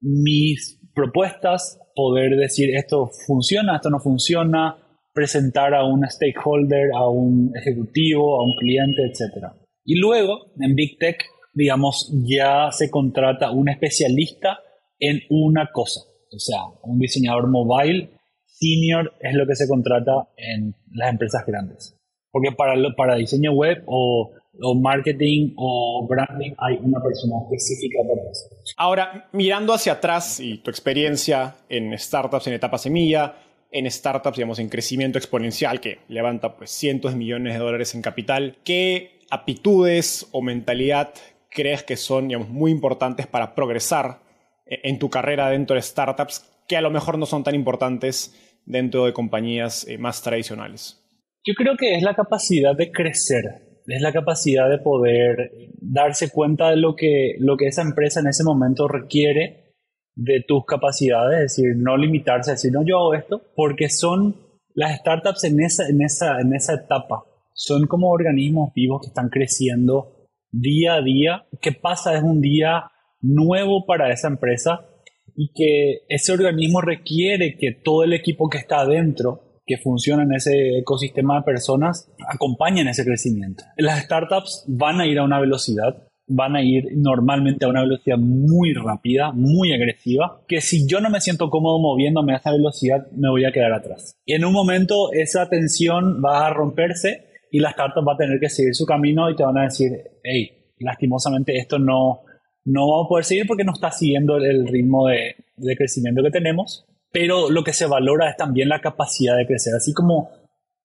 mis 0.00 0.80
propuestas, 0.94 1.78
poder 1.94 2.36
decir 2.36 2.74
esto 2.74 3.10
funciona, 3.26 3.76
esto 3.76 3.90
no 3.90 4.00
funciona, 4.00 4.76
presentar 5.12 5.72
a 5.74 5.84
un 5.84 6.04
stakeholder, 6.08 6.90
a 6.96 7.08
un 7.08 7.52
ejecutivo, 7.54 8.40
a 8.40 8.44
un 8.44 8.56
cliente, 8.56 9.02
etc. 9.04 9.52
Y 9.84 9.98
luego, 9.98 10.52
en 10.60 10.74
Big 10.74 10.98
Tech, 10.98 11.24
digamos, 11.54 12.12
ya 12.24 12.70
se 12.70 12.90
contrata 12.90 13.50
un 13.50 13.68
especialista 13.68 14.60
en 14.98 15.20
una 15.30 15.70
cosa. 15.72 16.00
O 16.34 16.38
sea, 16.38 16.60
un 16.84 16.98
diseñador 16.98 17.48
mobile 17.50 18.10
senior 18.46 19.12
es 19.20 19.34
lo 19.34 19.46
que 19.46 19.56
se 19.56 19.68
contrata 19.68 20.28
en 20.36 20.74
las 20.92 21.10
empresas 21.10 21.44
grandes. 21.46 21.98
Porque 22.30 22.52
para, 22.52 22.74
para 22.96 23.16
diseño 23.16 23.52
web 23.52 23.82
o, 23.86 24.30
o 24.60 24.74
marketing 24.74 25.52
o 25.56 26.06
branding 26.08 26.52
hay 26.58 26.78
una 26.80 27.02
persona 27.02 27.36
específica 27.44 27.98
para 28.08 28.30
eso. 28.30 28.46
Ahora, 28.76 29.28
mirando 29.32 29.74
hacia 29.74 29.94
atrás 29.94 30.40
y 30.40 30.58
tu 30.58 30.70
experiencia 30.70 31.56
en 31.68 31.96
startups 31.98 32.46
en 32.46 32.54
etapa 32.54 32.78
semilla, 32.78 33.34
en 33.70 33.90
startups, 33.90 34.36
digamos, 34.36 34.58
en 34.58 34.68
crecimiento 34.68 35.18
exponencial 35.18 35.80
que 35.80 35.98
levanta 36.08 36.56
pues 36.56 36.70
cientos 36.70 37.12
de 37.12 37.18
millones 37.18 37.54
de 37.54 37.58
dólares 37.58 37.94
en 37.94 38.02
capital, 38.02 38.56
¿qué 38.64 39.18
aptitudes 39.32 40.28
o 40.30 40.42
mentalidad 40.42 41.14
crees 41.50 41.82
que 41.82 41.96
son, 41.96 42.28
digamos, 42.28 42.48
muy 42.48 42.70
importantes 42.70 43.26
para 43.26 43.54
progresar 43.54 44.20
en 44.66 44.98
tu 44.98 45.10
carrera 45.10 45.50
dentro 45.50 45.74
de 45.74 45.82
startups 45.82 46.48
que 46.68 46.76
a 46.76 46.80
lo 46.80 46.90
mejor 46.90 47.18
no 47.18 47.26
son 47.26 47.42
tan 47.42 47.54
importantes 47.54 48.34
dentro 48.64 49.06
de 49.06 49.12
compañías 49.12 49.86
eh, 49.88 49.98
más 49.98 50.22
tradicionales? 50.22 50.98
Yo 51.44 51.54
creo 51.54 51.76
que 51.76 51.96
es 51.96 52.02
la 52.02 52.14
capacidad 52.14 52.76
de 52.76 52.92
crecer, 52.92 53.80
es 53.86 54.00
la 54.00 54.12
capacidad 54.12 54.70
de 54.70 54.78
poder 54.78 55.50
darse 55.80 56.30
cuenta 56.30 56.70
de 56.70 56.76
lo 56.76 56.94
que, 56.94 57.34
lo 57.38 57.56
que 57.56 57.66
esa 57.66 57.82
empresa 57.82 58.20
en 58.20 58.28
ese 58.28 58.44
momento 58.44 58.86
requiere 58.86 59.74
de 60.14 60.44
tus 60.46 60.64
capacidades, 60.66 61.36
es 61.36 61.56
decir, 61.56 61.74
no 61.76 61.96
limitarse 61.96 62.50
a 62.50 62.54
decir, 62.54 62.70
no, 62.70 62.84
yo 62.84 62.98
hago 62.98 63.14
esto, 63.14 63.42
porque 63.56 63.88
son 63.88 64.36
las 64.74 64.98
startups 64.98 65.44
en 65.44 65.60
esa, 65.60 65.88
en 65.88 66.02
esa, 66.02 66.38
en 66.40 66.54
esa 66.54 66.74
etapa, 66.74 67.24
son 67.54 67.86
como 67.86 68.10
organismos 68.10 68.72
vivos 68.74 69.00
que 69.02 69.08
están 69.08 69.28
creciendo 69.28 70.28
día 70.50 70.94
a 70.94 71.02
día. 71.02 71.46
¿Qué 71.60 71.72
pasa? 71.72 72.14
Es 72.14 72.22
un 72.22 72.40
día 72.40 72.84
nuevo 73.20 73.86
para 73.86 74.12
esa 74.12 74.28
empresa 74.28 74.86
y 75.34 75.52
que 75.54 76.04
ese 76.08 76.32
organismo 76.32 76.80
requiere 76.80 77.56
que 77.58 77.72
todo 77.72 78.04
el 78.04 78.12
equipo 78.12 78.48
que 78.48 78.58
está 78.58 78.80
adentro, 78.80 79.60
que 79.64 79.78
funciona 79.78 80.24
en 80.24 80.34
ese 80.34 80.78
ecosistema 80.78 81.36
de 81.36 81.44
personas, 81.44 82.12
acompañen 82.28 82.88
ese 82.88 83.04
crecimiento. 83.04 83.64
Las 83.76 84.02
startups 84.04 84.64
van 84.68 85.00
a 85.00 85.06
ir 85.06 85.18
a 85.18 85.24
una 85.24 85.40
velocidad, 85.40 86.08
van 86.26 86.56
a 86.56 86.62
ir 86.62 86.84
normalmente 86.96 87.64
a 87.64 87.68
una 87.68 87.82
velocidad 87.82 88.18
muy 88.18 88.74
rápida, 88.74 89.32
muy 89.32 89.72
agresiva, 89.72 90.42
que 90.48 90.60
si 90.60 90.86
yo 90.86 91.00
no 91.00 91.10
me 91.10 91.20
siento 91.20 91.48
cómodo 91.48 91.78
moviéndome 91.78 92.34
a 92.34 92.38
esa 92.38 92.52
velocidad, 92.52 93.06
me 93.12 93.30
voy 93.30 93.44
a 93.44 93.52
quedar 93.52 93.72
atrás. 93.72 94.16
Y 94.26 94.34
en 94.34 94.44
un 94.44 94.52
momento 94.52 95.12
esa 95.12 95.48
tensión 95.48 96.22
va 96.22 96.46
a 96.46 96.52
romperse 96.52 97.31
y 97.52 97.60
la 97.60 97.68
startup 97.68 98.08
va 98.08 98.14
a 98.14 98.16
tener 98.16 98.40
que 98.40 98.48
seguir 98.48 98.74
su 98.74 98.86
camino 98.86 99.30
y 99.30 99.36
te 99.36 99.44
van 99.44 99.58
a 99.58 99.64
decir, 99.64 99.92
hey, 100.24 100.72
lastimosamente 100.78 101.56
esto 101.58 101.78
no, 101.78 102.22
no 102.64 102.88
vamos 102.88 103.04
a 103.04 103.08
poder 103.10 103.24
seguir 103.26 103.46
porque 103.46 103.62
no 103.62 103.74
está 103.74 103.90
siguiendo 103.90 104.38
el 104.38 104.66
ritmo 104.66 105.06
de, 105.08 105.36
crecimiento 105.76 106.22
que 106.22 106.30
tenemos, 106.30 106.86
pero 107.12 107.50
lo 107.50 107.62
que 107.62 107.74
se 107.74 107.86
valora 107.86 108.30
es 108.30 108.36
también 108.38 108.70
la 108.70 108.80
capacidad 108.80 109.36
de 109.36 109.46
crecer, 109.46 109.74
así 109.74 109.92
como 109.92 110.30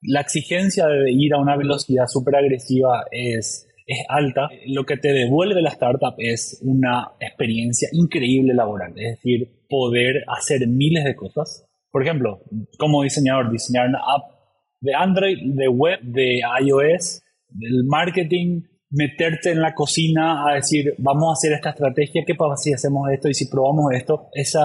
la 0.01 0.19
exigencia 0.19 0.87
de 0.87 1.09
ir 1.09 1.33
a 1.33 1.39
una 1.39 1.55
velocidad 1.55 2.05
súper 2.07 2.35
agresiva 2.35 3.05
es, 3.11 3.65
es 3.87 3.99
alta, 4.09 4.49
lo 4.67 4.85
que 4.85 4.97
te 4.97 5.13
devuelve 5.13 5.61
la 5.61 5.69
startup 5.69 6.15
es 6.17 6.59
una 6.63 7.13
experiencia 7.21 7.87
increíble 7.93 8.53
laboral, 8.53 8.91
es 8.97 9.15
decir, 9.15 9.63
poder 9.69 10.25
hacer 10.27 10.67
miles 10.67 11.05
de 11.05 11.15
cosas. 11.15 11.65
Por 11.91 12.03
ejemplo, 12.03 12.41
como 12.77 13.03
diseñador, 13.03 13.49
diseñar 13.49 13.87
una 13.87 13.99
app 13.99 14.36
de 14.81 14.93
Android, 14.93 15.37
de 15.43 15.67
web, 15.67 15.99
de 16.01 16.41
iOS, 16.61 17.23
del 17.49 17.83
marketing, 17.85 18.61
meterte 18.89 19.51
en 19.51 19.61
la 19.61 19.73
cocina 19.73 20.49
a 20.49 20.55
decir, 20.55 20.93
vamos 20.97 21.29
a 21.29 21.33
hacer 21.33 21.53
esta 21.53 21.71
estrategia, 21.71 22.23
¿qué 22.25 22.35
pasa 22.35 22.55
si 22.55 22.73
hacemos 22.73 23.09
esto 23.11 23.27
y 23.27 23.33
si 23.33 23.49
probamos 23.49 23.93
esto? 23.93 24.29
Esa 24.33 24.61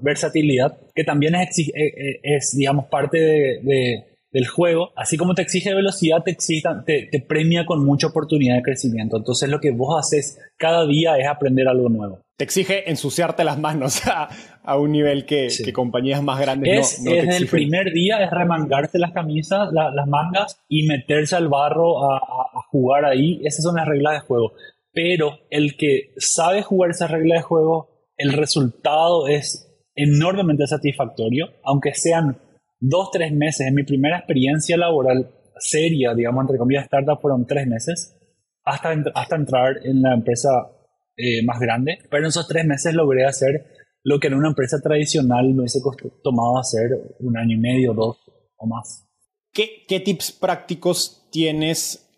versatilidad 0.00 0.76
que 0.94 1.04
también 1.04 1.34
es, 1.36 1.58
eh, 1.58 1.72
eh, 1.74 2.20
es 2.22 2.54
digamos, 2.56 2.86
parte 2.86 3.18
de, 3.18 4.09
del 4.32 4.46
juego, 4.46 4.92
así 4.96 5.16
como 5.16 5.34
te 5.34 5.42
exige 5.42 5.74
velocidad, 5.74 6.22
te, 6.22 6.36
te, 6.86 7.08
te, 7.10 7.20
premia 7.20 7.66
con 7.66 7.84
mucha 7.84 8.06
oportunidad 8.06 8.56
de 8.56 8.62
crecimiento. 8.62 9.16
Entonces 9.16 9.48
lo 9.48 9.60
que 9.60 9.72
vos 9.72 9.98
haces 9.98 10.38
cada 10.56 10.86
día 10.86 11.16
es 11.18 11.26
aprender 11.26 11.66
algo 11.66 11.88
nuevo. 11.88 12.20
Te 12.36 12.44
exige 12.44 12.88
ensuciarte 12.88 13.42
las 13.42 13.58
manos 13.58 14.06
a, 14.06 14.28
a 14.62 14.78
un 14.78 14.92
nivel 14.92 15.26
que, 15.26 15.48
que, 15.64 15.72
compañías 15.72 16.22
más 16.22 16.40
grandes 16.40 17.02
no, 17.02 17.10
no 17.10 17.16
el 17.16 17.48
primer 17.48 17.92
día 17.92 18.22
es 18.22 18.30
remangarse 18.30 18.98
las 18.98 19.12
camisas, 19.12 19.70
las 19.72 20.06
mangas 20.06 20.60
y 20.68 20.86
meterse 20.86 21.34
al 21.34 21.48
barro 21.48 22.10
a, 22.10 22.18
a 22.18 22.62
jugar 22.70 23.04
ahí. 23.04 23.40
Esas 23.44 23.64
son 23.64 23.76
las 23.76 23.86
reglas 23.86 24.14
de 24.14 24.20
juego. 24.20 24.52
Pero 24.92 25.40
el 25.50 25.76
que 25.76 26.12
sabe 26.18 26.62
jugar 26.62 26.90
esas 26.90 27.10
reglas 27.10 27.38
de 27.38 27.42
juego, 27.42 27.88
el 28.16 28.32
resultado 28.32 29.28
es 29.28 29.66
enormemente 29.94 30.66
satisfactorio, 30.66 31.50
aunque 31.64 31.94
sean 31.94 32.38
dos, 32.80 33.10
tres 33.12 33.32
meses. 33.32 33.66
En 33.66 33.74
mi 33.74 33.84
primera 33.84 34.18
experiencia 34.18 34.76
laboral 34.76 35.30
seria, 35.58 36.14
digamos, 36.14 36.42
entre 36.42 36.58
comillas, 36.58 36.84
startup, 36.84 37.20
fueron 37.20 37.46
tres 37.46 37.66
meses 37.66 38.16
hasta, 38.64 38.94
hasta 39.14 39.36
entrar 39.36 39.76
en 39.84 40.02
la 40.02 40.14
empresa 40.14 40.50
eh, 41.16 41.44
más 41.44 41.60
grande. 41.60 41.98
Pero 42.10 42.24
en 42.24 42.28
esos 42.28 42.48
tres 42.48 42.64
meses 42.64 42.94
logré 42.94 43.26
hacer 43.26 43.66
lo 44.02 44.18
que 44.18 44.28
en 44.28 44.34
una 44.34 44.48
empresa 44.48 44.80
tradicional 44.82 45.52
me 45.52 45.60
hubiese 45.60 45.80
tomado 46.22 46.58
hacer 46.58 46.90
un 47.20 47.36
año 47.36 47.56
y 47.56 47.60
medio, 47.60 47.92
dos 47.92 48.18
o 48.56 48.66
más. 48.66 49.06
¿Qué, 49.52 49.82
qué 49.86 50.00
tips 50.00 50.32
prácticos 50.32 51.28
tienes 51.30 52.08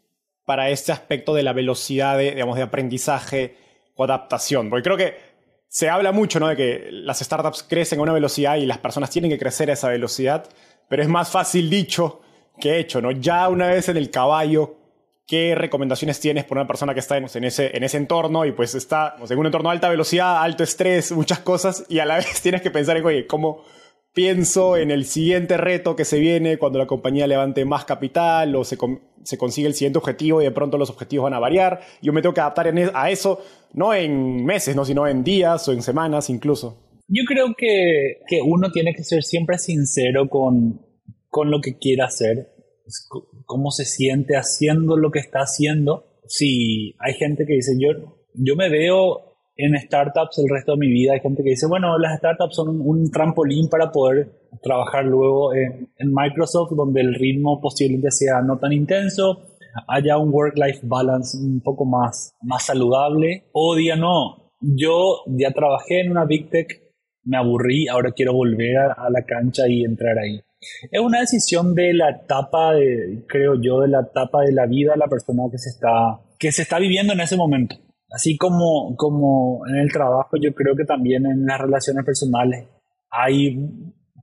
para 0.44 0.70
este 0.70 0.92
aspecto 0.92 1.34
de 1.34 1.42
la 1.42 1.52
velocidad 1.52 2.18
de, 2.18 2.32
digamos, 2.32 2.56
de 2.56 2.62
aprendizaje 2.62 3.56
o 3.96 4.04
adaptación? 4.04 4.70
Porque 4.70 4.84
creo 4.84 4.96
que 4.96 5.31
se 5.72 5.88
habla 5.88 6.12
mucho 6.12 6.38
¿no? 6.38 6.48
de 6.48 6.56
que 6.56 6.88
las 6.92 7.20
startups 7.20 7.62
crecen 7.62 7.98
a 7.98 8.02
una 8.02 8.12
velocidad 8.12 8.56
y 8.56 8.66
las 8.66 8.76
personas 8.76 9.08
tienen 9.08 9.30
que 9.30 9.38
crecer 9.38 9.70
a 9.70 9.72
esa 9.72 9.88
velocidad, 9.88 10.44
pero 10.86 11.02
es 11.02 11.08
más 11.08 11.30
fácil 11.30 11.70
dicho 11.70 12.20
que 12.60 12.78
hecho. 12.78 13.00
¿no? 13.00 13.10
Ya 13.10 13.48
una 13.48 13.68
vez 13.68 13.88
en 13.88 13.96
el 13.96 14.10
caballo, 14.10 14.76
¿qué 15.26 15.54
recomendaciones 15.54 16.20
tienes 16.20 16.44
por 16.44 16.58
una 16.58 16.66
persona 16.66 16.92
que 16.92 17.00
está 17.00 17.16
en, 17.16 17.24
ese, 17.44 17.74
en 17.74 17.84
ese 17.84 17.96
entorno 17.96 18.44
y 18.44 18.52
pues 18.52 18.74
está 18.74 19.16
en 19.26 19.38
un 19.38 19.46
entorno 19.46 19.70
de 19.70 19.76
alta 19.76 19.88
velocidad, 19.88 20.42
alto 20.42 20.62
estrés, 20.62 21.10
muchas 21.10 21.38
cosas 21.38 21.86
y 21.88 22.00
a 22.00 22.04
la 22.04 22.16
vez 22.16 22.42
tienes 22.42 22.60
que 22.60 22.70
pensar 22.70 22.98
en, 22.98 23.06
oye, 23.06 23.26
¿cómo 23.26 23.64
pienso 24.14 24.76
en 24.76 24.90
el 24.90 25.04
siguiente 25.04 25.56
reto 25.56 25.96
que 25.96 26.04
se 26.04 26.18
viene 26.18 26.58
cuando 26.58 26.78
la 26.78 26.86
compañía 26.86 27.26
levante 27.26 27.64
más 27.64 27.84
capital 27.84 28.54
o 28.56 28.64
se, 28.64 28.76
se 29.22 29.38
consigue 29.38 29.68
el 29.68 29.74
siguiente 29.74 29.98
objetivo 29.98 30.40
y 30.40 30.44
de 30.44 30.50
pronto 30.50 30.78
los 30.78 30.90
objetivos 30.90 31.24
van 31.24 31.34
a 31.34 31.38
variar. 31.38 31.80
Yo 32.02 32.12
me 32.12 32.22
tengo 32.22 32.34
que 32.34 32.40
adaptar 32.40 32.72
a 32.94 33.10
eso, 33.10 33.42
no 33.72 33.94
en 33.94 34.44
meses, 34.44 34.76
¿no? 34.76 34.84
sino 34.84 35.06
en 35.06 35.24
días 35.24 35.66
o 35.68 35.72
en 35.72 35.82
semanas 35.82 36.30
incluso. 36.30 36.78
Yo 37.08 37.24
creo 37.26 37.54
que, 37.56 38.20
que 38.26 38.40
uno 38.42 38.70
tiene 38.70 38.94
que 38.94 39.04
ser 39.04 39.22
siempre 39.22 39.58
sincero 39.58 40.28
con, 40.28 40.80
con 41.28 41.50
lo 41.50 41.60
que 41.60 41.78
quiere 41.78 42.02
hacer, 42.02 42.52
cómo 43.44 43.70
se 43.70 43.84
siente 43.84 44.36
haciendo 44.36 44.96
lo 44.96 45.10
que 45.10 45.18
está 45.18 45.40
haciendo. 45.40 46.06
Si 46.26 46.94
hay 47.00 47.14
gente 47.14 47.44
que 47.46 47.54
dice, 47.54 47.72
yo, 47.78 48.16
yo 48.34 48.56
me 48.56 48.68
veo 48.68 49.31
en 49.56 49.76
startups 49.78 50.38
el 50.38 50.48
resto 50.48 50.72
de 50.72 50.78
mi 50.78 50.88
vida. 50.88 51.12
Hay 51.14 51.20
gente 51.20 51.42
que 51.42 51.50
dice, 51.50 51.66
bueno, 51.66 51.98
las 51.98 52.18
startups 52.18 52.56
son 52.56 52.80
un, 52.80 53.10
trampolín 53.10 53.68
para 53.68 53.90
poder 53.90 54.30
trabajar 54.62 55.04
luego 55.04 55.54
en, 55.54 55.88
Microsoft, 55.98 56.72
donde 56.72 57.00
el 57.00 57.14
ritmo 57.14 57.60
posiblemente 57.60 58.10
sea 58.10 58.40
no 58.42 58.58
tan 58.58 58.72
intenso, 58.72 59.42
haya 59.88 60.18
un 60.18 60.30
work-life 60.32 60.80
balance 60.82 61.36
un 61.38 61.60
poco 61.60 61.84
más, 61.84 62.34
más 62.42 62.66
saludable. 62.66 63.44
O 63.52 63.74
día 63.74 63.96
no, 63.96 64.52
yo 64.60 65.22
ya 65.26 65.50
trabajé 65.50 66.00
en 66.00 66.10
una 66.10 66.24
Big 66.24 66.50
Tech, 66.50 66.80
me 67.24 67.36
aburrí, 67.36 67.88
ahora 67.88 68.12
quiero 68.12 68.32
volver 68.32 68.76
a, 68.78 69.08
la 69.10 69.22
cancha 69.24 69.68
y 69.68 69.84
entrar 69.84 70.18
ahí. 70.18 70.40
Es 70.90 71.00
una 71.00 71.20
decisión 71.20 71.74
de 71.74 71.92
la 71.92 72.10
etapa, 72.10 72.74
de, 72.74 73.24
creo 73.28 73.60
yo, 73.60 73.80
de 73.80 73.88
la 73.88 74.00
etapa 74.00 74.42
de 74.42 74.52
la 74.52 74.66
vida 74.66 74.94
la 74.96 75.08
persona 75.08 75.44
que 75.50 75.58
se 75.58 75.70
está, 75.70 76.20
que 76.38 76.52
se 76.52 76.62
está 76.62 76.78
viviendo 76.78 77.12
en 77.12 77.20
ese 77.20 77.36
momento. 77.36 77.76
Así 78.12 78.36
como, 78.36 78.94
como 78.96 79.66
en 79.66 79.76
el 79.76 79.92
trabajo, 79.92 80.36
yo 80.36 80.54
creo 80.54 80.76
que 80.76 80.84
también 80.84 81.24
en 81.26 81.46
las 81.46 81.60
relaciones 81.60 82.04
personales 82.04 82.66
hay 83.10 83.56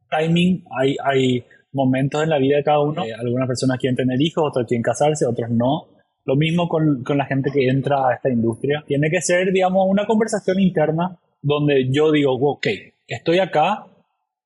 timing, 0.10 0.64
hay, 0.80 0.96
hay 1.04 1.44
momentos 1.74 2.24
en 2.24 2.30
la 2.30 2.38
vida 2.38 2.58
de 2.58 2.64
cada 2.64 2.82
uno. 2.82 3.04
Eh, 3.04 3.14
algunas 3.14 3.48
personas 3.48 3.80
quieren 3.80 3.96
tener 3.96 4.22
hijos, 4.22 4.44
otras 4.48 4.68
quieren 4.68 4.84
casarse, 4.84 5.26
otras 5.26 5.50
no. 5.50 5.88
Lo 6.26 6.36
mismo 6.36 6.68
con, 6.68 7.04
con 7.04 7.18
la 7.18 7.26
gente 7.26 7.50
que 7.52 7.68
entra 7.68 8.08
a 8.08 8.14
esta 8.14 8.30
industria. 8.30 8.84
Tiene 8.86 9.10
que 9.10 9.22
ser, 9.22 9.52
digamos, 9.52 9.88
una 9.90 10.06
conversación 10.06 10.60
interna 10.60 11.18
donde 11.42 11.90
yo 11.92 12.12
digo, 12.12 12.34
ok, 12.34 12.68
estoy 13.08 13.40
acá 13.40 13.86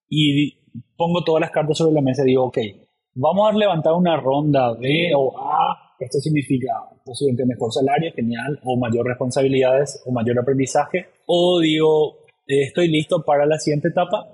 y 0.07 0.57
pongo 0.95 1.23
todas 1.23 1.41
las 1.41 1.51
cartas 1.51 1.77
sobre 1.77 1.95
la 1.95 2.01
mesa 2.01 2.23
y 2.23 2.27
digo, 2.27 2.45
ok, 2.45 2.57
vamos 3.15 3.49
a 3.49 3.57
levantar 3.57 3.93
una 3.93 4.17
ronda 4.17 4.73
B 4.73 5.11
o 5.15 5.37
A, 5.37 5.52
esto 5.99 6.19
significa 6.19 6.69
posiblemente 7.03 7.45
mejor 7.45 7.71
salario, 7.71 8.11
genial, 8.13 8.59
o 8.63 8.77
mayor 8.77 9.05
responsabilidades, 9.05 10.01
o 10.05 10.11
mayor 10.11 10.39
aprendizaje, 10.39 11.07
o 11.25 11.59
digo, 11.59 12.25
estoy 12.45 12.87
listo 12.89 13.23
para 13.23 13.45
la 13.45 13.57
siguiente 13.59 13.89
etapa, 13.89 14.27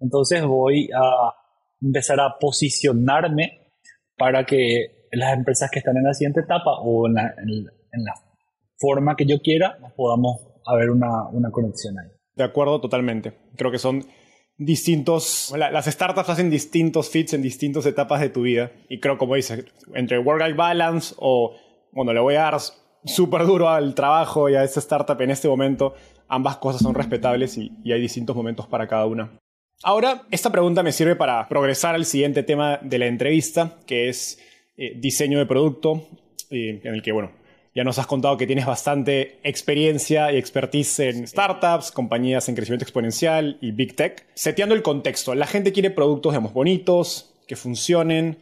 entonces 0.00 0.44
voy 0.44 0.90
a 0.94 1.34
empezar 1.80 2.20
a 2.20 2.36
posicionarme 2.38 3.72
para 4.16 4.44
que 4.44 5.08
las 5.12 5.36
empresas 5.36 5.70
que 5.70 5.78
están 5.78 5.96
en 5.96 6.04
la 6.04 6.14
siguiente 6.14 6.40
etapa 6.40 6.78
o 6.80 7.06
en 7.06 7.14
la, 7.14 7.34
en 7.38 8.04
la 8.04 8.14
forma 8.78 9.16
que 9.16 9.26
yo 9.26 9.40
quiera, 9.40 9.78
podamos 9.96 10.36
haber 10.66 10.90
una, 10.90 11.28
una 11.28 11.50
conexión 11.50 11.98
ahí. 11.98 12.08
De 12.34 12.44
acuerdo, 12.44 12.80
totalmente. 12.80 13.32
Creo 13.56 13.70
que 13.70 13.78
son 13.78 14.04
distintos, 14.58 15.52
las 15.56 15.86
startups 15.86 16.28
hacen 16.28 16.50
distintos 16.50 17.10
fits 17.10 17.34
en 17.34 17.42
distintas 17.42 17.86
etapas 17.86 18.20
de 18.20 18.30
tu 18.30 18.42
vida. 18.42 18.72
Y 18.88 19.00
creo, 19.00 19.18
como 19.18 19.34
dices, 19.34 19.64
entre 19.94 20.18
work-life 20.18 20.56
balance 20.56 21.14
o, 21.18 21.54
bueno, 21.92 22.12
le 22.12 22.20
voy 22.20 22.34
a 22.36 22.42
dar 22.42 22.58
súper 23.04 23.46
duro 23.46 23.68
al 23.68 23.94
trabajo 23.94 24.48
y 24.48 24.54
a 24.54 24.64
esa 24.64 24.80
startup 24.80 25.20
en 25.20 25.30
este 25.30 25.48
momento, 25.48 25.94
ambas 26.28 26.56
cosas 26.56 26.82
son 26.82 26.94
respetables 26.94 27.56
y, 27.58 27.70
hay 27.84 28.00
distintos 28.00 28.34
momentos 28.34 28.66
para 28.66 28.86
cada 28.86 29.06
una. 29.06 29.38
Ahora, 29.82 30.22
esta 30.30 30.50
pregunta 30.50 30.82
me 30.82 30.92
sirve 30.92 31.16
para 31.16 31.46
progresar 31.48 31.94
al 31.94 32.06
siguiente 32.06 32.42
tema 32.42 32.78
de 32.82 32.98
la 32.98 33.06
entrevista, 33.06 33.76
que 33.86 34.08
es 34.08 34.40
eh, 34.76 34.94
diseño 34.96 35.38
de 35.38 35.46
producto, 35.46 36.08
en 36.50 36.94
el 36.94 37.02
que, 37.02 37.12
bueno, 37.12 37.30
ya 37.76 37.84
nos 37.84 37.98
has 37.98 38.06
contado 38.06 38.38
que 38.38 38.46
tienes 38.46 38.64
bastante 38.64 39.38
experiencia 39.42 40.32
y 40.32 40.38
expertise 40.38 41.00
en 41.00 41.28
startups, 41.28 41.92
compañías 41.92 42.48
en 42.48 42.54
crecimiento 42.54 42.84
exponencial 42.84 43.58
y 43.60 43.72
big 43.72 43.94
tech. 43.94 44.26
Seteando 44.32 44.74
el 44.74 44.80
contexto, 44.80 45.34
la 45.34 45.46
gente 45.46 45.72
quiere 45.72 45.90
productos, 45.90 46.32
digamos, 46.32 46.54
bonitos, 46.54 47.34
que 47.46 47.54
funcionen, 47.54 48.38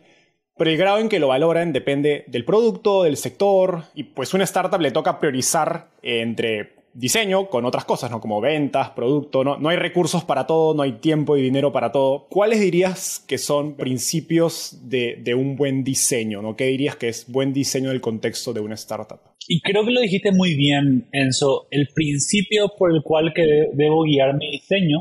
pero 0.57 0.70
el 0.70 0.77
grado 0.77 1.01
en 1.01 1.09
que 1.09 1.18
lo 1.18 1.27
valoran 1.27 1.73
depende 1.73 2.23
del 2.29 2.44
producto, 2.44 3.03
del 3.03 3.16
sector, 3.16 3.83
y 3.92 4.05
pues 4.05 4.35
una 4.35 4.44
startup 4.44 4.81
le 4.81 4.92
toca 4.92 5.18
priorizar 5.18 5.88
entre 6.03 6.84
diseño 6.94 7.48
con 7.50 7.64
otras 7.64 7.85
cosas, 7.85 8.11
¿no? 8.11 8.20
Como 8.20 8.40
ventas, 8.40 8.90
producto, 8.90 9.44
¿no? 9.44 9.68
Hay 9.68 9.76
recursos 9.76 10.24
para 10.24 10.46
todo, 10.46 10.74
no 10.74 10.83
hay 10.83 10.92
tiempo 10.92 11.37
y 11.37 11.42
dinero 11.42 11.72
para 11.72 11.92
todo. 11.92 12.28
¿Cuáles 12.30 12.61
dirías 12.61 13.22
que 13.26 13.37
son 13.37 13.74
principios 13.74 14.78
de, 14.88 15.35
un 15.35 15.57
buen 15.57 15.83
diseño, 15.83 16.40
¿no? 16.40 16.57
¿Qué 16.57 16.66
dirías 16.66 16.96
que 16.96 17.09
es 17.09 17.30
buen 17.30 17.52
diseño 17.52 17.90
del 17.90 18.00
contexto 18.00 18.52
de 18.52 18.61
una 18.61 18.74
startup? 18.74 19.20
Y 19.48 19.61
creo 19.61 19.85
que 19.85 19.90
lo 19.90 20.00
dijiste 20.00 20.33
muy 20.33 20.54
bien, 20.54 21.09
Enzo. 21.12 21.66
El 21.70 21.88
principio 21.94 22.72
por 22.78 22.94
el 22.94 23.02
cual 23.02 23.33
que 23.35 23.68
debo 23.74 24.04
guiar 24.04 24.37
mi 24.37 24.52
diseño 24.52 25.00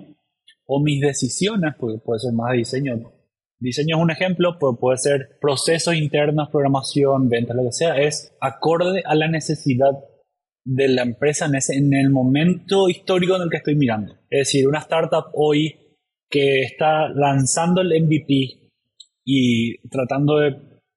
o 0.65 0.81
mis 0.81 0.99
decisiones, 0.99 1.75
porque 1.79 1.99
puede 2.03 2.19
ser 2.19 2.33
más 2.33 2.53
diseño, 2.53 2.99
Diseño 3.59 3.95
es 3.95 4.03
un 4.03 4.11
ejemplo, 4.11 4.57
pero 4.59 4.75
puede 4.77 4.97
ser 4.97 5.37
procesos 5.39 5.95
internos, 5.95 6.49
programación, 6.51 7.29
ventas, 7.29 7.55
lo 7.55 7.63
que 7.63 7.71
sea, 7.71 7.95
es 7.95 8.35
acorde 8.41 9.03
a 9.05 9.15
la 9.15 9.29
necesidad 9.29 9.91
de 10.65 10.87
la 10.87 11.03
empresa 11.03 11.45
en, 11.45 11.93
el 11.93 12.09
momento 12.09 12.89
histórico 12.89 13.35
en 13.35 13.43
el 13.43 13.49
que 13.49 13.57
estoy 13.57 13.75
mirando. 13.75 14.13
Es 14.29 14.47
decir, 14.47 14.67
una 14.67 14.79
startup 14.79 15.25
hoy 15.33 15.75
que 16.29 16.61
está 16.61 17.09
lanzando 17.09 17.81
el 17.81 18.03
MVP 18.03 18.71
y 19.25 19.77
tratando 19.89 20.39
de 20.39 20.55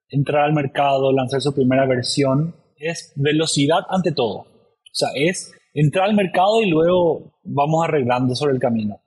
entrar 0.09 0.45
al 0.45 0.53
mercado, 0.53 1.13
lanzar 1.13 1.41
su 1.41 1.55
primera 1.55 1.87
versión, 1.87 2.55
es 2.77 3.13
velocidad 3.17 3.81
ante 3.89 4.13
todo. 4.13 4.39
O 4.39 4.99
sea, 4.99 5.09
es 5.15 5.53
entrar 5.75 6.09
al 6.09 6.15
mercado 6.15 6.63
y 6.63 6.71
luego 6.71 7.41
vamos 7.45 7.85
arreglando 7.85 8.35
sobre 8.35 8.55
el 8.55 8.61
camino. 8.61 9.01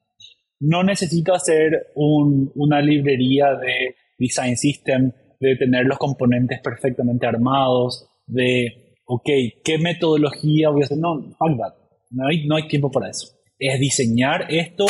No 0.60 0.84
necesito 0.84 1.34
hacer 1.34 1.88
una 1.96 2.82
librería 2.82 3.56
de 3.56 3.96
design 4.18 4.58
system, 4.58 5.12
de 5.40 5.56
tener 5.56 5.86
los 5.86 5.98
componentes 5.98 6.60
perfectamente 6.62 7.26
armados, 7.26 8.10
de 8.28 8.89
ok, 9.12 9.28
¿qué 9.64 9.80
metodología 9.80 10.70
voy 10.70 10.84
a 10.84 10.86
hacer? 10.86 11.00
No, 11.00 11.20
fuck 11.20 11.58
that. 11.58 11.74
No 12.12 12.28
hay, 12.28 12.46
no 12.48 12.56
hay 12.56 12.68
tiempo 12.68 12.92
para 12.92 13.10
eso. 13.10 13.28
Es 13.58 13.80
diseñar 13.80 14.46
esto 14.50 14.86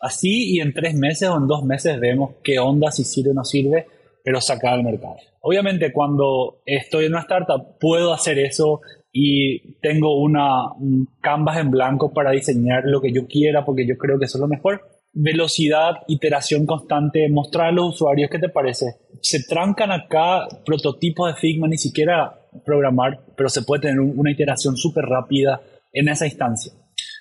así 0.00 0.54
y 0.54 0.60
en 0.60 0.72
tres 0.72 0.94
meses 0.94 1.28
o 1.28 1.36
en 1.36 1.48
dos 1.48 1.64
meses 1.64 1.98
vemos 1.98 2.36
qué 2.44 2.60
onda, 2.60 2.92
si 2.92 3.02
sirve 3.02 3.32
o 3.32 3.34
no 3.34 3.44
sirve, 3.44 3.86
pero 4.22 4.40
sacar 4.40 4.74
al 4.74 4.84
mercado. 4.84 5.16
Obviamente 5.40 5.92
cuando 5.92 6.62
estoy 6.64 7.06
en 7.06 7.12
una 7.12 7.22
startup 7.22 7.76
puedo 7.80 8.14
hacer 8.14 8.38
eso 8.38 8.80
y 9.12 9.74
tengo 9.80 10.20
una, 10.22 10.72
un 10.74 11.08
canvas 11.20 11.58
en 11.58 11.72
blanco 11.72 12.12
para 12.12 12.30
diseñar 12.30 12.84
lo 12.84 13.00
que 13.00 13.12
yo 13.12 13.26
quiera 13.26 13.64
porque 13.64 13.86
yo 13.86 13.98
creo 13.98 14.20
que 14.20 14.26
eso 14.26 14.38
es 14.38 14.40
lo 14.40 14.48
mejor. 14.48 14.82
Velocidad, 15.12 15.96
iteración 16.06 16.64
constante, 16.64 17.28
mostrar 17.28 17.68
a 17.68 17.72
los 17.72 17.94
usuarios 17.94 18.30
qué 18.30 18.38
te 18.38 18.48
parece. 18.48 18.86
Se 19.20 19.42
trancan 19.42 19.90
acá 19.90 20.46
prototipos 20.64 21.34
de 21.34 21.40
Figma, 21.40 21.66
ni 21.66 21.76
siquiera 21.76 22.40
programar, 22.64 23.20
pero 23.36 23.48
se 23.48 23.62
puede 23.62 23.82
tener 23.82 24.00
una 24.00 24.30
iteración 24.30 24.76
súper 24.76 25.04
rápida 25.04 25.60
en 25.92 26.08
esa 26.08 26.26
instancia. 26.26 26.72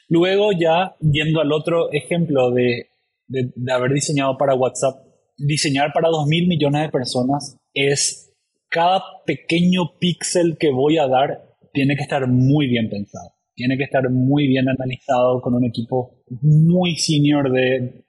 Luego 0.10 0.52
ya 0.52 0.96
yendo 1.00 1.41
al 1.41 1.52
otro 1.52 1.91
ejemplo 1.91 2.52
de, 2.52 2.88
de, 3.28 3.74
haber 3.74 3.91
diseñado 3.91 4.38
para 4.38 4.56
WhatsApp, 4.56 4.96
diseñar 5.38 5.91
para 5.93 6.10
2.000 6.10 6.48
millones 6.48 6.82
de 6.84 6.89
personas 6.89 7.58
es 7.74 8.32
cada 8.69 9.04
pequeño 9.26 9.98
píxel 10.00 10.58
que 10.60 10.72
voy 10.72 10.98
a 10.98 11.08
dar 11.08 11.43
tiene 11.74 11.96
que 11.96 12.04
estar 12.04 12.28
muy 12.28 12.67
bien 12.67 12.89
pensado, 12.89 13.32
tiene 13.56 13.78
que 13.78 13.84
estar 13.84 14.08
muy 14.10 14.48
bien 14.48 14.69
analizado 14.69 15.41
con 15.41 15.56
un 15.56 15.65
equipo 15.65 16.24
muy 16.41 16.96
senior 16.98 17.52
de, 17.52 18.06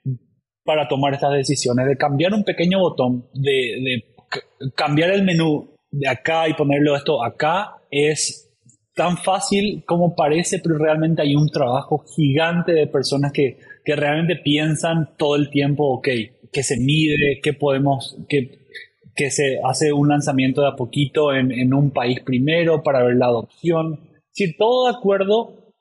para 0.63 0.87
tomar 0.87 1.13
estas 1.13 1.33
decisiones, 1.33 1.87
de 1.87 1.97
cambiar 1.97 2.33
un 2.33 2.43
pequeño 2.43 2.79
botón, 2.79 3.27
de, 3.33 3.51
de 3.51 4.71
cambiar 4.75 5.11
el 5.11 5.23
menú 5.23 5.74
de 5.97 6.07
acá 6.07 6.49
y 6.49 6.53
ponerlo 6.53 6.95
esto 6.95 7.23
acá 7.23 7.77
es 7.89 8.51
tan 8.93 9.17
fácil 9.17 9.83
como 9.85 10.15
parece, 10.15 10.59
pero 10.59 10.77
realmente 10.77 11.21
hay 11.21 11.35
un 11.35 11.49
trabajo 11.49 12.03
gigante 12.15 12.71
de 12.71 12.87
personas 12.87 13.31
que, 13.31 13.57
que 13.83 13.95
realmente 13.95 14.37
piensan 14.37 15.15
todo 15.17 15.35
el 15.35 15.49
tiempo, 15.49 15.85
ok, 15.97 16.07
que 16.51 16.63
se 16.63 16.77
mide, 16.77 17.39
que 17.43 17.53
podemos, 17.53 18.17
que, 18.29 18.65
que 19.15 19.31
se 19.31 19.59
hace 19.63 19.91
un 19.91 20.09
lanzamiento 20.09 20.61
de 20.61 20.69
a 20.69 20.75
poquito 20.75 21.33
en, 21.33 21.51
en 21.51 21.73
un 21.73 21.91
país 21.91 22.21
primero 22.25 22.83
para 22.83 23.03
ver 23.03 23.17
la 23.17 23.27
adopción. 23.27 23.99
Si 24.31 24.55
todo 24.55 24.89
de 24.89 24.97
acuerdo 24.97 25.73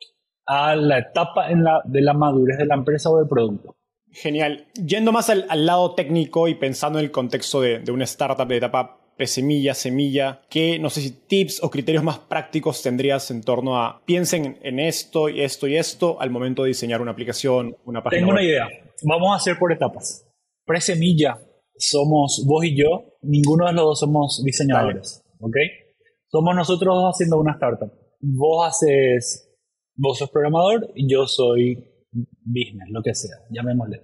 a 0.46 0.74
la 0.76 0.98
etapa 0.98 1.50
en 1.50 1.64
la, 1.64 1.82
de 1.84 2.02
la 2.02 2.14
madurez 2.14 2.58
de 2.58 2.66
la 2.66 2.74
empresa 2.74 3.10
o 3.10 3.18
del 3.18 3.28
producto. 3.28 3.76
Genial. 4.10 4.66
Yendo 4.74 5.10
más 5.10 5.30
al, 5.30 5.46
al 5.48 5.66
lado 5.66 5.94
técnico 5.94 6.46
y 6.48 6.54
pensando 6.54 6.98
en 6.98 7.06
el 7.06 7.10
contexto 7.10 7.60
de, 7.60 7.80
de 7.80 7.92
una 7.92 8.04
startup 8.04 8.46
de 8.46 8.56
etapa 8.58 9.03
semilla, 9.18 9.74
semilla, 9.74 10.42
¿qué, 10.50 10.78
no 10.78 10.90
sé 10.90 11.00
si 11.00 11.10
tips 11.10 11.62
o 11.62 11.70
criterios 11.70 12.04
más 12.04 12.18
prácticos 12.18 12.82
tendrías 12.82 13.30
en 13.30 13.42
torno 13.42 13.80
a 13.80 14.02
piensen 14.04 14.58
en 14.62 14.78
esto 14.78 15.28
y 15.28 15.40
esto 15.40 15.66
y 15.68 15.76
esto 15.76 16.20
al 16.20 16.30
momento 16.30 16.62
de 16.62 16.68
diseñar 16.68 17.00
una 17.00 17.12
aplicación, 17.12 17.76
una 17.84 18.02
página 18.02 18.20
Tengo 18.20 18.32
una 18.32 18.42
idea. 18.42 18.66
Vamos 19.04 19.32
a 19.32 19.36
hacer 19.36 19.58
por 19.58 19.72
etapas. 19.72 20.26
Pre-semilla 20.64 21.38
somos 21.76 22.44
vos 22.46 22.64
y 22.64 22.76
yo, 22.76 23.16
ninguno 23.22 23.66
de 23.66 23.72
los 23.72 23.84
dos 23.84 24.00
somos 24.00 24.42
diseñadores, 24.44 25.22
¿ok? 25.40 25.56
Somos 26.28 26.54
nosotros 26.54 26.94
dos 26.94 27.14
haciendo 27.14 27.38
una 27.38 27.52
startup. 27.52 27.92
Vos 28.20 28.66
haces, 28.66 29.54
vos 29.96 30.18
sos 30.18 30.30
programador 30.30 30.90
y 30.94 31.10
yo 31.10 31.26
soy 31.26 31.76
business, 32.44 32.88
lo 32.90 33.02
que 33.02 33.14
sea, 33.14 33.36
llamémosle. 33.50 34.02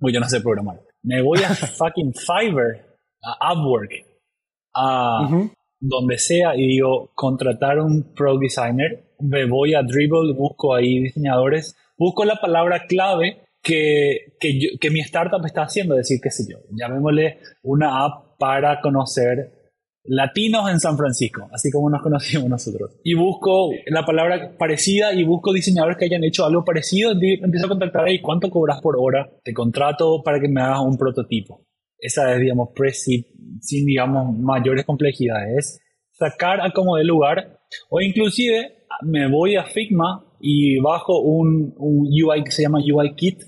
Uy, 0.00 0.12
yo 0.12 0.20
no 0.20 0.28
sé 0.28 0.40
programar. 0.40 0.80
Me 1.02 1.22
voy 1.22 1.38
a 1.42 1.48
fucking 1.78 2.12
Fiverr, 2.14 2.98
a 3.22 3.54
Upwork, 3.54 3.92
a 4.74 5.28
donde 5.80 6.18
sea 6.18 6.56
y 6.56 6.66
digo, 6.66 7.10
contratar 7.14 7.78
un 7.78 8.14
pro 8.14 8.38
designer, 8.38 9.04
me 9.20 9.46
voy 9.46 9.74
a 9.74 9.82
Dribble, 9.82 10.32
busco 10.32 10.74
ahí 10.74 11.00
diseñadores, 11.00 11.76
busco 11.98 12.24
la 12.24 12.36
palabra 12.40 12.86
clave 12.86 13.42
que, 13.62 14.34
que, 14.40 14.76
que 14.80 14.90
mi 14.90 15.00
startup 15.00 15.44
está 15.44 15.62
haciendo, 15.62 15.94
decir, 15.94 16.18
qué 16.22 16.30
sé 16.30 16.44
yo, 16.50 16.58
llamémosle 16.70 17.38
una 17.62 18.04
app 18.04 18.38
para 18.38 18.80
conocer 18.80 19.64
latinos 20.04 20.70
en 20.70 20.80
San 20.80 20.96
Francisco, 20.96 21.48
así 21.52 21.70
como 21.70 21.90
nos 21.90 22.02
conocimos 22.02 22.48
nosotros. 22.48 22.92
Y 23.02 23.14
busco 23.14 23.70
la 23.86 24.04
palabra 24.04 24.52
parecida 24.58 25.12
y 25.12 25.24
busco 25.24 25.52
diseñadores 25.52 25.96
que 25.96 26.04
hayan 26.04 26.24
hecho 26.24 26.44
algo 26.44 26.64
parecido. 26.64 27.12
Empiezo 27.12 27.66
a 27.66 27.70
contactar, 27.70 28.04
ahí 28.04 28.20
¿cuánto 28.20 28.50
cobras 28.50 28.80
por 28.80 28.96
hora? 28.98 29.30
Te 29.42 29.54
contrato 29.54 30.22
para 30.22 30.40
que 30.40 30.48
me 30.48 30.60
hagas 30.60 30.80
un 30.80 30.96
prototipo. 30.96 31.62
Esa 31.98 32.34
es, 32.34 32.40
digamos, 32.40 32.70
pre 32.74 32.92
sin, 32.92 33.24
digamos, 33.60 34.36
mayores 34.38 34.84
complejidades. 34.84 35.80
Sacar 36.12 36.60
a 36.60 36.70
como 36.70 36.96
de 36.96 37.04
lugar 37.04 37.58
o 37.90 38.00
inclusive 38.00 38.86
me 39.02 39.28
voy 39.28 39.56
a 39.56 39.64
Figma 39.64 40.24
y 40.40 40.78
bajo 40.78 41.20
un, 41.20 41.74
un 41.76 42.06
UI 42.06 42.44
que 42.44 42.52
se 42.52 42.62
llama 42.62 42.78
UI 42.78 43.14
Kit, 43.16 43.42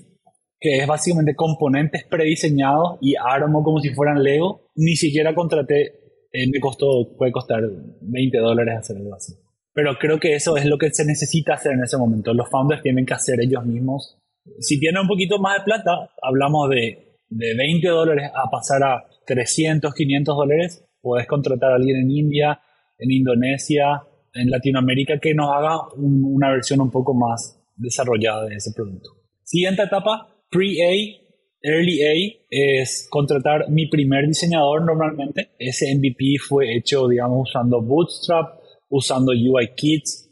que 0.59 0.77
es 0.79 0.87
básicamente 0.87 1.35
componentes 1.35 2.03
prediseñados 2.09 2.97
y 3.01 3.15
armo 3.15 3.63
como 3.63 3.79
si 3.79 3.93
fueran 3.93 4.23
Lego. 4.23 4.71
Ni 4.75 4.95
siquiera 4.95 5.33
contraté 5.33 6.07
eh, 6.31 6.47
me 6.51 6.59
costó, 6.59 7.15
puede 7.17 7.31
costar 7.31 7.61
20 8.01 8.37
dólares 8.37 8.75
hacer 8.77 8.97
algo 8.97 9.15
así. 9.15 9.33
Pero 9.73 9.97
creo 9.99 10.19
que 10.19 10.35
eso 10.35 10.57
es 10.57 10.65
lo 10.65 10.77
que 10.77 10.91
se 10.91 11.05
necesita 11.05 11.53
hacer 11.53 11.73
en 11.73 11.83
ese 11.83 11.97
momento. 11.97 12.33
Los 12.33 12.49
founders 12.49 12.81
tienen 12.81 13.05
que 13.05 13.13
hacer 13.13 13.39
ellos 13.41 13.65
mismos. 13.65 14.19
Si 14.59 14.79
tienen 14.79 15.01
un 15.01 15.07
poquito 15.07 15.39
más 15.39 15.59
de 15.59 15.65
plata, 15.65 16.11
hablamos 16.21 16.69
de, 16.69 17.06
de 17.29 17.55
20 17.55 17.87
dólares 17.87 18.31
a 18.33 18.49
pasar 18.49 18.83
a 18.83 19.05
300, 19.25 19.93
500 19.93 20.35
dólares, 20.35 20.85
puedes 21.01 21.27
contratar 21.27 21.71
a 21.71 21.75
alguien 21.75 21.97
en 21.97 22.11
India, 22.11 22.59
en 22.97 23.11
Indonesia, 23.11 24.03
en 24.33 24.49
Latinoamérica 24.49 25.19
que 25.19 25.33
nos 25.33 25.49
haga 25.53 25.87
una 25.95 26.51
versión 26.51 26.81
un 26.81 26.91
poco 26.91 27.13
más 27.13 27.59
desarrollada 27.75 28.45
de 28.45 28.55
ese 28.55 28.71
producto. 28.75 29.09
Siguiente 29.43 29.83
etapa, 29.83 30.27
pre-A, 30.49 31.27
early 31.61 32.01
A, 32.01 32.13
es 32.49 33.07
contratar 33.09 33.69
mi 33.69 33.87
primer 33.87 34.27
diseñador 34.27 34.85
normalmente. 34.85 35.51
Ese 35.57 35.93
MVP 35.95 36.37
fue 36.39 36.75
hecho, 36.75 37.07
digamos, 37.07 37.49
usando 37.49 37.81
Bootstrap, 37.81 38.59
usando 38.89 39.31
UI 39.31 39.69
Kits. 39.75 40.26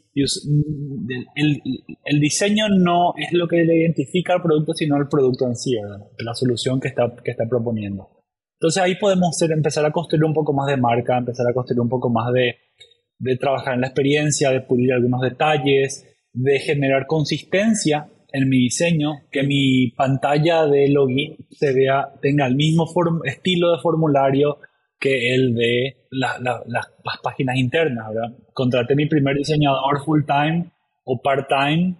El, 1.34 2.20
diseño 2.20 2.68
no 2.68 3.14
es 3.16 3.32
lo 3.32 3.46
que 3.46 3.64
le 3.64 3.76
identifica 3.80 4.34
al 4.34 4.42
producto, 4.42 4.72
sino 4.72 4.96
el 4.96 5.08
producto 5.08 5.46
en 5.46 5.56
sí, 5.56 5.76
la 6.18 6.34
solución 6.34 6.80
que 6.80 6.88
está, 6.88 7.14
que 7.22 7.32
está 7.32 7.44
proponiendo. 7.48 8.08
Entonces 8.58 8.82
ahí 8.82 8.94
podemos 8.96 9.40
empezar 9.42 9.84
a 9.84 9.92
construir 9.92 10.24
un 10.24 10.32
poco 10.32 10.54
más 10.54 10.66
de 10.68 10.78
marca, 10.78 11.18
empezar 11.18 11.46
a 11.48 11.52
construir 11.52 11.80
un 11.80 11.90
poco 11.90 12.08
más 12.08 12.32
de, 12.32 12.56
de 13.18 13.36
trabajar 13.36 13.74
en 13.74 13.82
la 13.82 13.88
experiencia, 13.88 14.50
de 14.50 14.62
pulir 14.62 14.92
algunos 14.92 15.20
detalles, 15.20 16.06
de 16.32 16.58
generar 16.60 17.06
consistencia 17.06 18.08
en 18.32 18.48
mi 18.48 18.58
diseño, 18.58 19.12
que 19.30 19.42
mi 19.42 19.92
pantalla 19.92 20.66
de 20.66 20.88
login 20.88 21.36
tenga 22.20 22.46
el 22.46 22.54
mismo 22.54 22.86
estilo 23.24 23.72
de 23.72 23.82
formulario 23.82 24.58
que 24.98 25.34
el 25.34 25.54
de 25.54 25.96
las 26.10 27.18
páginas 27.22 27.56
internas. 27.56 28.08
¿verdad? 28.12 28.36
Contraté 28.52 28.94
mi 28.94 29.06
primer 29.06 29.36
diseñador 29.36 30.02
full 30.04 30.22
time 30.24 30.72
o 31.04 31.20
part 31.22 31.48
time 31.48 31.96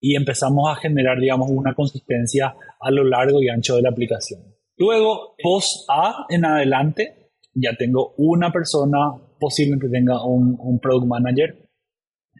y 0.00 0.16
empezamos 0.16 0.68
a 0.70 0.76
generar, 0.76 1.18
digamos, 1.18 1.50
una 1.50 1.74
consistencia 1.74 2.54
a 2.80 2.90
lo 2.90 3.04
largo 3.04 3.42
y 3.42 3.48
ancho 3.48 3.76
de 3.76 3.82
la 3.82 3.90
aplicación. 3.90 4.40
Luego, 4.76 5.34
post 5.42 5.88
A 5.90 6.26
en 6.28 6.44
adelante, 6.44 7.32
ya 7.52 7.74
tengo 7.76 8.14
una 8.16 8.52
persona, 8.52 8.98
posiblemente 9.40 9.88
tenga 9.88 10.24
un, 10.24 10.56
un 10.60 10.78
product 10.78 11.06
manager. 11.06 11.68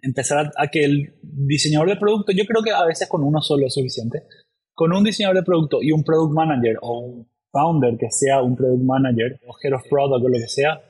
Empezar 0.03 0.53
a, 0.57 0.69
que 0.69 0.85
el 0.85 1.19
diseñador 1.23 1.89
de 1.89 1.97
producto, 1.97 2.31
yo 2.31 2.45
creo 2.45 2.63
que 2.63 2.71
a 2.71 2.85
veces 2.85 3.09
con 3.09 3.25
uno 3.25 3.41
solo 3.41 3.67
es 3.67 3.75
suficiente. 3.75 4.23
Con 4.73 4.93
un 4.93 5.03
diseñador 5.03 5.39
de 5.39 5.43
producto 5.43 5.79
y 5.83 5.91
un 5.91 6.05
product 6.05 6.33
manager 6.33 6.77
o 6.81 7.01
un 7.01 7.29
founder 7.51 7.97
que 7.99 8.11
sea 8.11 8.43
un 8.43 8.57
product 8.57 8.83
manager 8.83 9.41
o 9.47 9.55
head 9.63 9.75
of 9.75 9.83
product 9.89 10.25
o 10.25 10.29
lo 10.29 10.39
que 10.39 10.49
sea, 10.49 10.81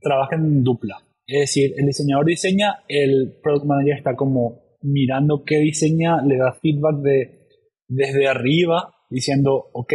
trabajen 0.00 0.40
en 0.40 0.64
dupla. 0.64 0.96
Es 1.26 1.40
decir, 1.40 1.74
el 1.76 1.86
diseñador 1.86 2.26
diseña, 2.26 2.84
el 2.88 3.38
product 3.42 3.66
manager 3.66 3.96
está 3.96 4.14
como 4.14 4.66
mirando 4.82 5.44
qué 5.44 5.58
diseña, 5.58 6.22
le 6.22 6.36
da 6.36 6.52
feedback 6.52 6.96
de, 6.98 7.48
desde 7.88 8.28
arriba, 8.28 8.94
diciendo, 9.10 9.70
ok, 9.72 9.92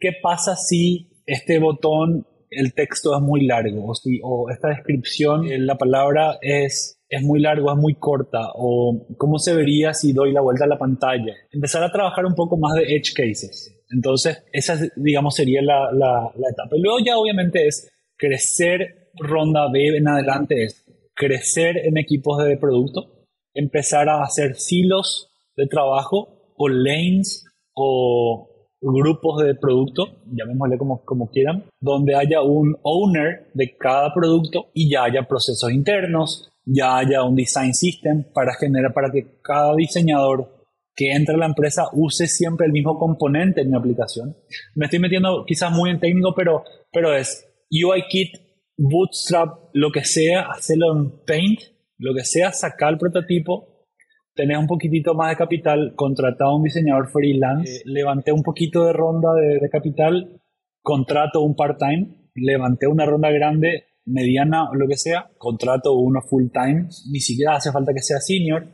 ¿qué 0.00 0.10
pasa 0.22 0.56
si 0.56 1.22
este 1.26 1.58
botón, 1.58 2.26
el 2.50 2.74
texto 2.74 3.16
es 3.16 3.22
muy 3.22 3.46
largo? 3.46 3.92
O, 4.22 4.50
esta 4.50 4.68
descripción, 4.68 5.46
la 5.66 5.76
palabra 5.76 6.38
es, 6.40 7.01
es 7.12 7.22
muy 7.22 7.40
largo, 7.40 7.70
es 7.70 7.78
muy 7.78 7.94
corta. 7.94 8.52
O 8.54 9.06
cómo 9.18 9.38
se 9.38 9.54
vería 9.54 9.92
si 9.92 10.14
doy 10.14 10.32
la 10.32 10.40
vuelta 10.40 10.64
a 10.64 10.68
la 10.68 10.78
pantalla. 10.78 11.34
Empezar 11.50 11.84
a 11.84 11.92
trabajar 11.92 12.24
un 12.24 12.34
poco 12.34 12.56
más 12.56 12.74
de 12.74 12.96
edge 12.96 13.12
cases. 13.14 13.78
Entonces, 13.90 14.42
esa, 14.50 14.78
digamos, 14.96 15.34
sería 15.34 15.60
la, 15.60 15.92
la, 15.92 16.32
la 16.34 16.48
etapa. 16.50 16.74
Y 16.74 16.80
luego 16.80 16.98
ya 17.04 17.18
obviamente 17.18 17.66
es 17.66 17.90
crecer 18.16 19.10
ronda 19.18 19.70
B 19.70 19.94
en 19.94 20.08
adelante, 20.08 20.64
es 20.64 20.86
crecer 21.14 21.76
en 21.84 21.98
equipos 21.98 22.42
de 22.42 22.56
producto, 22.56 23.26
empezar 23.52 24.08
a 24.08 24.22
hacer 24.22 24.56
silos 24.56 25.28
de 25.54 25.66
trabajo 25.66 26.54
o 26.56 26.68
lanes 26.70 27.44
o 27.74 28.48
grupos 28.80 29.44
de 29.44 29.54
producto, 29.54 30.06
llamémosle 30.32 30.78
como, 30.78 31.04
como 31.04 31.28
quieran, 31.30 31.64
donde 31.78 32.14
haya 32.14 32.40
un 32.40 32.76
owner 32.82 33.50
de 33.52 33.76
cada 33.76 34.14
producto 34.14 34.70
y 34.72 34.90
ya 34.90 35.04
haya 35.04 35.28
procesos 35.28 35.70
internos, 35.70 36.51
ya 36.64 36.98
haya 36.98 37.22
un 37.24 37.34
design 37.34 37.74
system 37.74 38.24
para 38.32 38.54
generar, 38.54 38.92
para 38.92 39.10
que 39.10 39.40
cada 39.42 39.74
diseñador 39.74 40.62
que 40.94 41.12
entre 41.12 41.34
a 41.34 41.38
la 41.38 41.46
empresa 41.46 41.84
use 41.92 42.26
siempre 42.26 42.66
el 42.66 42.72
mismo 42.72 42.98
componente 42.98 43.62
en 43.62 43.70
mi 43.70 43.76
aplicación. 43.76 44.36
Me 44.74 44.86
estoy 44.86 44.98
metiendo 44.98 45.44
quizás 45.46 45.72
muy 45.72 45.90
en 45.90 46.00
técnico, 46.00 46.34
pero, 46.34 46.64
pero 46.92 47.16
es 47.16 47.46
UIKit, 47.70 48.36
Bootstrap, 48.76 49.70
lo 49.72 49.90
que 49.90 50.04
sea, 50.04 50.42
hacerlo 50.50 50.92
en 50.92 51.24
Paint, 51.26 51.60
lo 51.98 52.14
que 52.14 52.24
sea, 52.24 52.52
sacar 52.52 52.92
el 52.92 52.98
prototipo, 52.98 53.86
tenés 54.34 54.58
un 54.58 54.66
poquitito 54.66 55.14
más 55.14 55.30
de 55.30 55.36
capital, 55.36 55.92
contratado 55.94 56.50
a 56.50 56.56
un 56.56 56.64
diseñador 56.64 57.08
freelance, 57.08 57.76
eh, 57.76 57.82
levanté 57.84 58.32
un 58.32 58.42
poquito 58.42 58.84
de 58.84 58.92
ronda 58.92 59.28
de, 59.34 59.68
capital, 59.70 60.40
contrato 60.82 61.42
un 61.42 61.54
part-time, 61.54 62.30
levanté 62.34 62.86
una 62.86 63.06
ronda 63.06 63.30
grande, 63.30 63.84
mediana 64.06 64.70
o 64.70 64.74
lo 64.74 64.88
que 64.88 64.96
sea, 64.96 65.30
contrato 65.38 65.94
uno 65.94 66.20
full-time, 66.22 66.88
ni 67.10 67.20
siquiera 67.20 67.56
hace 67.56 67.72
falta 67.72 67.92
que 67.92 68.02
sea 68.02 68.18
senior, 68.18 68.66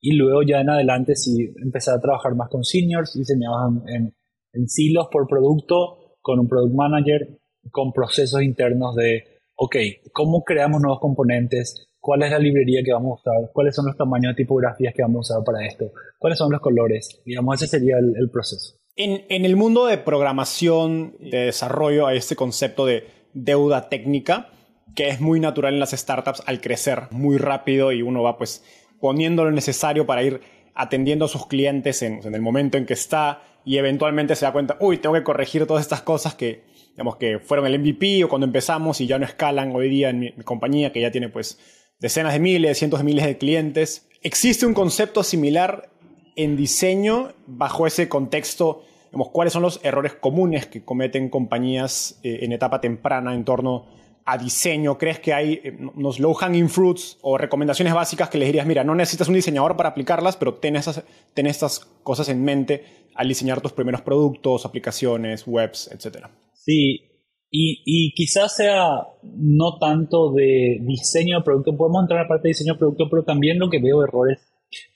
y 0.00 0.16
luego 0.16 0.42
ya 0.42 0.60
en 0.60 0.70
adelante 0.70 1.16
si 1.16 1.52
empezar 1.62 1.96
a 1.96 2.00
trabajar 2.00 2.34
más 2.34 2.48
con 2.50 2.64
seniors, 2.64 3.14
diseñados 3.14 3.82
en, 3.88 4.14
en 4.52 4.68
silos 4.68 5.08
por 5.10 5.26
producto, 5.26 6.16
con 6.20 6.38
un 6.38 6.48
product 6.48 6.74
manager, 6.74 7.38
con 7.70 7.92
procesos 7.92 8.42
internos 8.42 8.94
de, 8.96 9.24
ok, 9.56 9.76
¿cómo 10.12 10.44
creamos 10.44 10.82
nuevos 10.82 11.00
componentes? 11.00 11.88
cuál 12.04 12.22
es 12.22 12.30
la 12.30 12.38
librería 12.38 12.82
que 12.84 12.92
vamos 12.92 13.12
a 13.12 13.30
usar, 13.30 13.50
cuáles 13.54 13.74
son 13.74 13.86
los 13.86 13.96
tamaños 13.96 14.32
de 14.32 14.42
tipografías 14.42 14.92
que 14.94 15.00
vamos 15.00 15.30
a 15.30 15.38
usar 15.38 15.44
para 15.44 15.66
esto, 15.66 15.90
cuáles 16.18 16.38
son 16.38 16.52
los 16.52 16.60
colores. 16.60 17.22
Digamos, 17.24 17.62
ese 17.62 17.78
sería 17.78 17.96
el, 17.96 18.28
proceso. 18.30 18.76
En, 18.94 19.24
en, 19.30 19.46
el 19.46 19.56
mundo 19.56 19.86
de 19.86 19.96
programación, 19.96 21.16
de 21.18 21.46
desarrollo, 21.46 22.06
hay 22.06 22.18
este 22.18 22.36
concepto 22.36 22.84
de 22.84 23.04
deuda 23.32 23.88
técnica 23.88 24.50
que 24.94 25.08
es 25.08 25.20
muy 25.20 25.40
natural 25.40 25.74
en 25.74 25.80
las 25.80 25.90
startups 25.90 26.42
al 26.46 26.60
crecer 26.60 27.08
muy 27.10 27.36
rápido 27.36 27.92
y 27.92 28.02
uno 28.02 28.22
va 28.22 28.38
pues 28.38 28.64
poniendo 29.00 29.44
lo 29.44 29.50
necesario 29.50 30.06
para 30.06 30.22
ir 30.22 30.40
atendiendo 30.74 31.26
a 31.26 31.28
sus 31.28 31.46
clientes 31.46 32.02
en, 32.02 32.20
el 32.24 32.40
momento 32.40 32.78
en 32.78 32.86
que 32.86 32.94
está 32.94 33.42
y 33.64 33.78
eventualmente 33.78 34.36
se 34.36 34.44
da 34.44 34.52
cuenta, 34.52 34.76
uy, 34.80 34.98
tengo 34.98 35.14
que 35.14 35.22
corregir 35.22 35.66
todas 35.66 35.82
estas 35.82 36.02
cosas 36.02 36.34
que, 36.34 36.64
digamos, 36.90 37.16
que 37.16 37.38
fueron 37.38 37.66
el 37.66 37.78
MVP 37.78 38.24
o 38.24 38.28
cuando 38.28 38.46
empezamos 38.46 39.00
y 39.00 39.06
ya 39.06 39.18
no 39.18 39.24
escalan 39.24 39.74
hoy 39.74 39.88
día 39.88 40.10
en 40.10 40.20
mi 40.20 40.32
compañía 40.44 40.92
que 40.92 41.00
ya 41.00 41.10
tiene 41.10 41.28
pues 41.28 41.58
decenas 42.00 42.32
de 42.32 42.40
miles, 42.40 42.78
cientos 42.78 43.00
de 43.00 43.04
miles 43.04 43.24
de 43.24 43.38
clientes. 43.38 44.08
¿Existe 44.22 44.66
un 44.66 44.74
concepto 44.74 45.22
similar 45.22 45.90
en 46.36 46.56
diseño 46.56 47.32
bajo 47.46 47.86
ese 47.86 48.08
contexto? 48.08 48.84
¿Cuáles 49.12 49.52
son 49.52 49.62
los 49.62 49.80
errores 49.84 50.14
comunes 50.14 50.66
que 50.66 50.84
cometen 50.84 51.30
compañías 51.30 52.18
eh, 52.22 52.40
en 52.42 52.52
etapa 52.52 52.80
temprana 52.80 53.34
en 53.34 53.44
torno 53.44 53.86
a 53.86 54.03
diseño? 54.38 54.96
¿Crees 54.96 55.20
que 55.20 55.32
hay 55.32 55.60
eh, 55.62 55.76
unos 55.94 56.18
low 56.18 56.34
hanging 56.34 56.68
fruits 56.68 57.18
o 57.22 57.36
recomendaciones 57.36 57.94
básicas 57.94 58.28
que 58.30 58.38
les 58.38 58.48
dirías, 58.48 58.66
mira, 58.66 58.84
no 58.84 58.94
necesitas 58.94 59.28
un 59.28 59.34
diseñador 59.34 59.76
para 59.76 59.90
aplicarlas, 59.90 60.36
pero 60.36 60.54
ten, 60.54 60.76
esas, 60.76 61.04
ten 61.34 61.46
estas 61.46 61.80
cosas 62.02 62.28
en 62.28 62.42
mente 62.42 62.84
al 63.14 63.28
diseñar 63.28 63.60
tus 63.60 63.72
primeros 63.72 64.00
productos, 64.02 64.64
aplicaciones, 64.64 65.46
webs, 65.46 65.90
etcétera? 65.92 66.30
Sí, 66.54 67.14
y, 67.56 68.12
quizás 68.14 68.56
sea 68.56 68.88
no 69.22 69.78
tanto 69.78 70.32
de 70.32 70.78
diseño 70.80 71.38
de 71.38 71.44
producto, 71.44 71.76
podemos 71.76 72.02
entrar 72.02 72.20
a 72.20 72.22
la 72.24 72.28
parte 72.28 72.48
de 72.48 72.50
diseño 72.50 72.72
de 72.72 72.78
producto, 72.80 73.08
pero 73.08 73.22
también 73.24 73.60
lo 73.60 73.70
que 73.70 73.78
veo 73.80 74.02
errores 74.02 74.40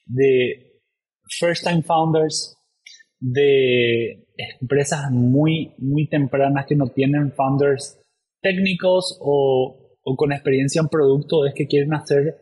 de 0.06 0.80
first 1.38 1.62
time 1.64 1.82
founders, 1.82 2.56
de 3.20 4.26
empresas 4.60 5.10
muy, 5.12 5.74
muy 5.78 6.08
tempranas 6.08 6.66
que 6.66 6.74
no 6.74 6.88
tienen 6.88 7.32
founders 7.32 8.00
técnicos 8.40 9.18
o, 9.20 9.96
o 10.02 10.16
con 10.16 10.32
experiencia 10.32 10.80
en 10.80 10.88
producto, 10.88 11.46
es 11.46 11.54
que 11.54 11.66
quieren 11.66 11.94
hacer, 11.94 12.36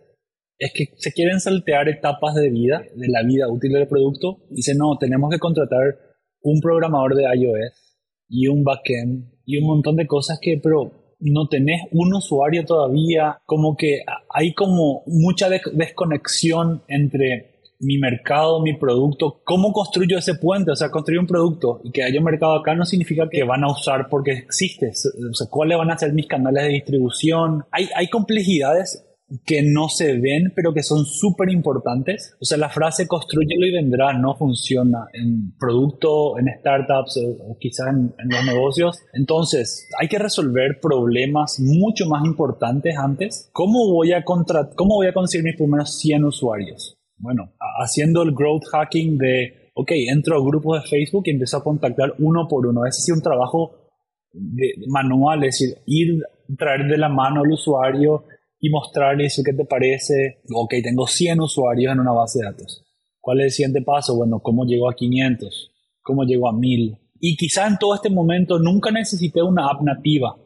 es 0.59 0.73
que 0.73 0.89
se 0.97 1.13
quieren 1.13 1.41
saltear 1.41 1.89
etapas 1.89 2.35
de 2.35 2.51
vida, 2.51 2.83
de 2.95 3.09
la 3.09 3.23
vida 3.23 3.49
útil 3.49 3.73
del 3.73 3.89
producto, 3.89 4.39
y 4.51 4.57
dicen, 4.57 4.79
no, 4.79 4.97
tenemos 4.99 5.31
que 5.31 5.39
contratar 5.39 5.99
un 6.43 6.61
programador 6.61 7.15
de 7.15 7.25
iOS 7.25 7.99
y 8.29 8.49
un 8.49 8.65
backend 8.65 9.33
y 9.45 9.59
un 9.59 9.67
montón 9.67 9.97
de 9.97 10.07
cosas 10.07 10.39
que, 10.41 10.61
pero 10.63 11.15
no 11.21 11.49
tenés 11.49 11.83
un 11.93 12.15
usuario 12.15 12.65
todavía, 12.65 13.41
como 13.47 13.77
que 13.77 14.03
hay 14.29 14.53
como 14.55 15.03
mucha 15.07 15.49
desconexión 15.49 16.83
entre 16.89 17.56
mi 17.81 17.99
mercado, 17.99 18.63
mi 18.63 18.77
producto, 18.77 19.41
cómo 19.45 19.73
construyo 19.73 20.19
ese 20.19 20.35
puente, 20.35 20.71
o 20.71 20.77
sea, 20.77 20.91
construir 20.91 21.21
un 21.21 21.27
producto 21.27 21.81
y 21.85 21.91
que 21.91 22.03
haya 22.03 22.19
un 22.19 22.25
mercado 22.25 22.55
acá 22.55 22.75
no 22.75 22.85
significa 22.85 23.29
que 23.31 23.45
van 23.45 23.65
a 23.65 23.71
usar 23.71 24.09
porque 24.09 24.33
existe, 24.33 24.89
o 24.89 25.35
sea, 25.35 25.47
cuáles 25.51 25.79
van 25.79 25.91
a 25.91 25.99
ser 25.99 26.13
mis 26.13 26.27
canales 26.27 26.65
de 26.65 26.71
distribución, 26.71 27.65
hay, 27.71 27.89
hay 27.95 28.09
complejidades 28.09 29.03
que 29.45 29.63
no 29.63 29.89
se 29.89 30.19
ven, 30.19 30.53
pero 30.55 30.73
que 30.73 30.83
son 30.83 31.05
súper 31.05 31.51
importantes. 31.51 32.37
O 32.41 32.45
sea, 32.45 32.59
la 32.59 32.69
frase 32.69 33.09
construyelo 33.09 33.67
y 33.67 33.73
vendrá 33.73 34.13
no 34.13 34.37
funciona 34.37 35.09
en 35.13 35.53
producto, 35.59 36.39
en 36.39 36.47
startups 36.61 37.19
o, 37.41 37.57
quizás 37.59 37.89
en, 37.89 38.15
los 38.25 38.45
negocios. 38.45 38.99
Entonces, 39.13 39.89
hay 39.99 40.09
que 40.09 40.19
resolver 40.19 40.79
problemas 40.81 41.59
mucho 41.61 42.07
más 42.07 42.25
importantes 42.25 42.97
antes. 42.97 43.49
¿Cómo 43.53 43.93
voy 43.93 44.13
a, 44.13 44.25
contra 44.25 44.71
cómo 44.77 44.97
voy 44.97 45.09
a 45.09 45.13
conseguir 45.13 45.45
mis 45.45 45.57
primeros 45.57 45.99
100 45.99 46.25
usuarios? 46.25 46.96
Bueno, 47.19 47.53
haciendo 47.79 48.23
el 48.23 48.33
growth 48.33 48.65
hacking 48.71 49.19
de, 49.19 49.71
ok, 49.75 49.91
entro 50.09 50.37
a 50.37 50.45
grupos 50.45 50.83
de 50.83 50.89
Facebook 50.89 51.25
y 51.27 51.31
empiezo 51.31 51.59
a 51.59 51.65
contactar 51.65 52.15
uno 52.19 52.47
por 52.49 52.67
uno. 52.67 52.85
Es 52.87 53.11
un 53.13 53.23
trabajo 53.23 53.89
de, 54.33 54.75
manual, 54.89 55.45
es 55.45 55.59
decir, 55.59 55.79
ir, 55.87 56.23
traer 56.59 56.87
de 56.87 56.99
la 56.99 57.09
mano 57.09 57.43
al 57.43 57.53
usuario, 57.53 58.25
y 58.59 58.71
mostrarle 58.71 59.27
eso 59.27 59.43
qué 59.45 59.53
te 59.53 59.65
parece. 59.65 60.43
Ok, 60.53 60.75
tengo 60.83 61.07
100 61.07 61.41
usuarios 61.41 61.93
en 61.93 62.01
una 62.01 62.13
base 62.13 62.41
de 62.41 62.47
datos. 62.47 62.83
¿Cuál 63.21 63.41
es 63.41 63.47
el 63.47 63.51
siguiente 63.53 63.83
paso? 63.83 64.17
Bueno, 64.17 64.41
¿cómo 64.41 64.65
llego 64.65 64.89
a 64.91 64.95
500? 64.95 65.73
¿Cómo 66.03 66.25
llego 66.25 66.49
a 66.49 66.53
1000? 66.53 66.99
Y 67.21 67.37
quizá 67.37 67.67
en 67.67 67.79
todo 67.79 67.95
este 67.95 68.11
momento 68.11 68.59
nunca 68.59 68.91
necesité 68.91 69.43
una 69.43 69.69
app 69.69 69.83
nativa. 69.83 70.37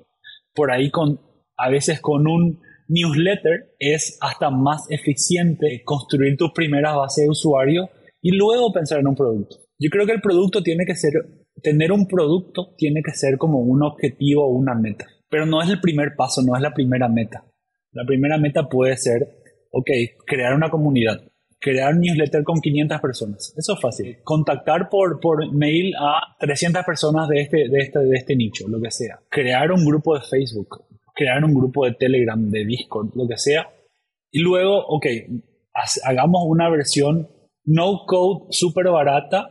Por 0.54 0.70
ahí 0.70 0.90
con, 0.90 1.20
a 1.56 1.68
veces 1.68 2.00
con 2.00 2.26
un 2.26 2.60
newsletter 2.90 3.74
es 3.78 4.18
hasta 4.20 4.50
más 4.50 4.84
eficiente 4.90 5.82
construir 5.84 6.36
tu 6.36 6.52
primera 6.52 6.92
base 6.94 7.22
de 7.22 7.30
usuarios 7.30 7.88
y 8.20 8.32
luego 8.32 8.72
pensar 8.72 9.00
en 9.00 9.06
un 9.06 9.14
producto. 9.14 9.56
Yo 9.78 9.88
creo 9.90 10.04
que 10.04 10.12
el 10.12 10.20
producto 10.20 10.62
tiene 10.62 10.84
que 10.84 10.94
ser, 10.94 11.12
tener 11.62 11.92
un 11.92 12.06
producto 12.06 12.74
tiene 12.76 13.00
que 13.02 13.12
ser 13.12 13.38
como 13.38 13.60
un 13.60 13.82
objetivo 13.82 14.44
o 14.44 14.50
una 14.50 14.74
meta. 14.74 15.06
Pero 15.30 15.46
no 15.46 15.62
es 15.62 15.70
el 15.70 15.80
primer 15.80 16.14
paso, 16.16 16.42
no 16.42 16.56
es 16.56 16.62
la 16.62 16.74
primera 16.74 17.08
meta. 17.08 17.44
La 17.92 18.04
primera 18.04 18.36
meta 18.36 18.68
puede 18.68 18.96
ser, 18.96 19.22
ok, 19.70 19.90
crear 20.26 20.54
una 20.54 20.68
comunidad, 20.68 21.22
crear 21.60 21.94
un 21.94 22.00
newsletter 22.00 22.42
con 22.42 22.60
500 22.60 23.00
personas. 23.00 23.54
Eso 23.56 23.74
es 23.74 23.80
fácil. 23.80 24.18
Contactar 24.24 24.88
por, 24.88 25.20
por 25.20 25.52
mail 25.52 25.94
a 25.98 26.36
300 26.40 26.84
personas 26.84 27.28
de 27.28 27.40
este, 27.40 27.68
de, 27.68 27.78
este, 27.78 28.00
de 28.00 28.16
este 28.16 28.36
nicho, 28.36 28.68
lo 28.68 28.80
que 28.80 28.90
sea. 28.90 29.20
Crear 29.28 29.70
un 29.70 29.84
grupo 29.84 30.14
de 30.14 30.22
Facebook, 30.28 30.84
crear 31.20 31.44
un 31.44 31.52
grupo 31.52 31.84
de 31.84 31.92
Telegram, 31.92 32.50
de 32.50 32.64
Discord, 32.64 33.10
lo 33.14 33.28
que 33.28 33.36
sea. 33.36 33.68
Y 34.32 34.40
luego, 34.40 34.78
ok, 34.86 35.06
hagamos 36.04 36.44
una 36.46 36.70
versión 36.70 37.28
no 37.64 38.06
code 38.06 38.46
súper 38.50 38.88
barata 38.88 39.50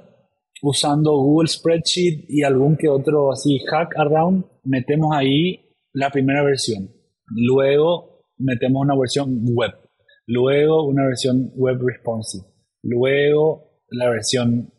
usando 0.64 1.12
Google 1.12 1.48
Spreadsheet 1.48 2.26
y 2.28 2.44
algún 2.44 2.76
que 2.76 2.90
otro 2.90 3.32
así 3.32 3.60
hack 3.70 3.96
around. 3.98 4.46
Metemos 4.64 5.16
ahí 5.16 5.76
la 5.94 6.10
primera 6.10 6.44
versión. 6.44 6.90
Luego 7.28 8.24
metemos 8.38 8.82
una 8.82 8.98
versión 8.98 9.46
web, 9.54 9.72
luego 10.26 10.88
una 10.88 11.06
versión 11.06 11.52
web 11.56 11.78
responsive, 11.86 12.46
luego 12.82 13.84
la 13.90 14.10
versión 14.10 14.74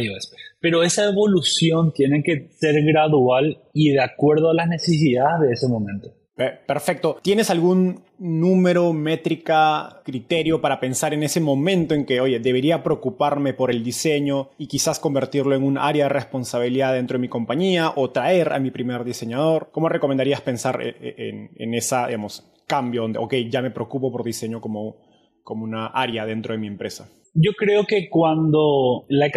iOS. 0.00 0.34
Pero 0.60 0.82
esa 0.82 1.04
evolución 1.04 1.92
tiene 1.92 2.22
que 2.22 2.48
ser 2.54 2.82
gradual 2.84 3.62
y 3.74 3.90
de 3.90 4.00
acuerdo 4.00 4.50
a 4.50 4.54
las 4.54 4.68
necesidades 4.68 5.48
de 5.48 5.52
ese 5.52 5.68
momento. 5.68 6.21
Perfecto. 6.66 7.18
¿Tienes 7.22 7.50
algún 7.50 8.02
número, 8.18 8.92
métrica, 8.92 10.00
criterio 10.04 10.60
para 10.60 10.78
pensar 10.78 11.12
en 11.14 11.22
ese 11.22 11.40
momento 11.40 11.94
en 11.94 12.06
que, 12.06 12.20
oye, 12.20 12.38
debería 12.38 12.82
preocuparme 12.82 13.54
por 13.54 13.70
el 13.70 13.82
diseño 13.82 14.50
y 14.58 14.66
quizás 14.66 14.98
convertirlo 14.98 15.54
en 15.54 15.62
un 15.62 15.78
área 15.78 16.04
de 16.04 16.10
responsabilidad 16.10 16.94
dentro 16.94 17.18
de 17.18 17.22
mi 17.22 17.28
compañía 17.28 17.92
o 17.96 18.10
traer 18.10 18.52
a 18.52 18.58
mi 18.58 18.70
primer 18.70 19.04
diseñador? 19.04 19.70
¿Cómo 19.72 19.88
recomendarías 19.88 20.40
pensar 20.40 20.80
eh, 20.82 20.96
eh, 21.00 21.14
en, 21.16 21.50
en 21.56 21.74
esa, 21.74 22.06
digamos, 22.06 22.44
cambio 22.66 23.02
donde, 23.02 23.18
ok, 23.18 23.34
ya 23.50 23.62
me 23.62 23.70
preocupo 23.70 24.10
por 24.12 24.24
diseño 24.24 24.60
como, 24.60 24.96
como 25.42 25.64
una 25.64 25.86
área 25.86 26.26
dentro 26.26 26.52
de 26.52 26.58
mi 26.58 26.66
empresa? 26.66 27.08
Yo 27.34 27.52
creo 27.52 27.86
que 27.86 28.10
cuando 28.10 29.06
la, 29.08 29.30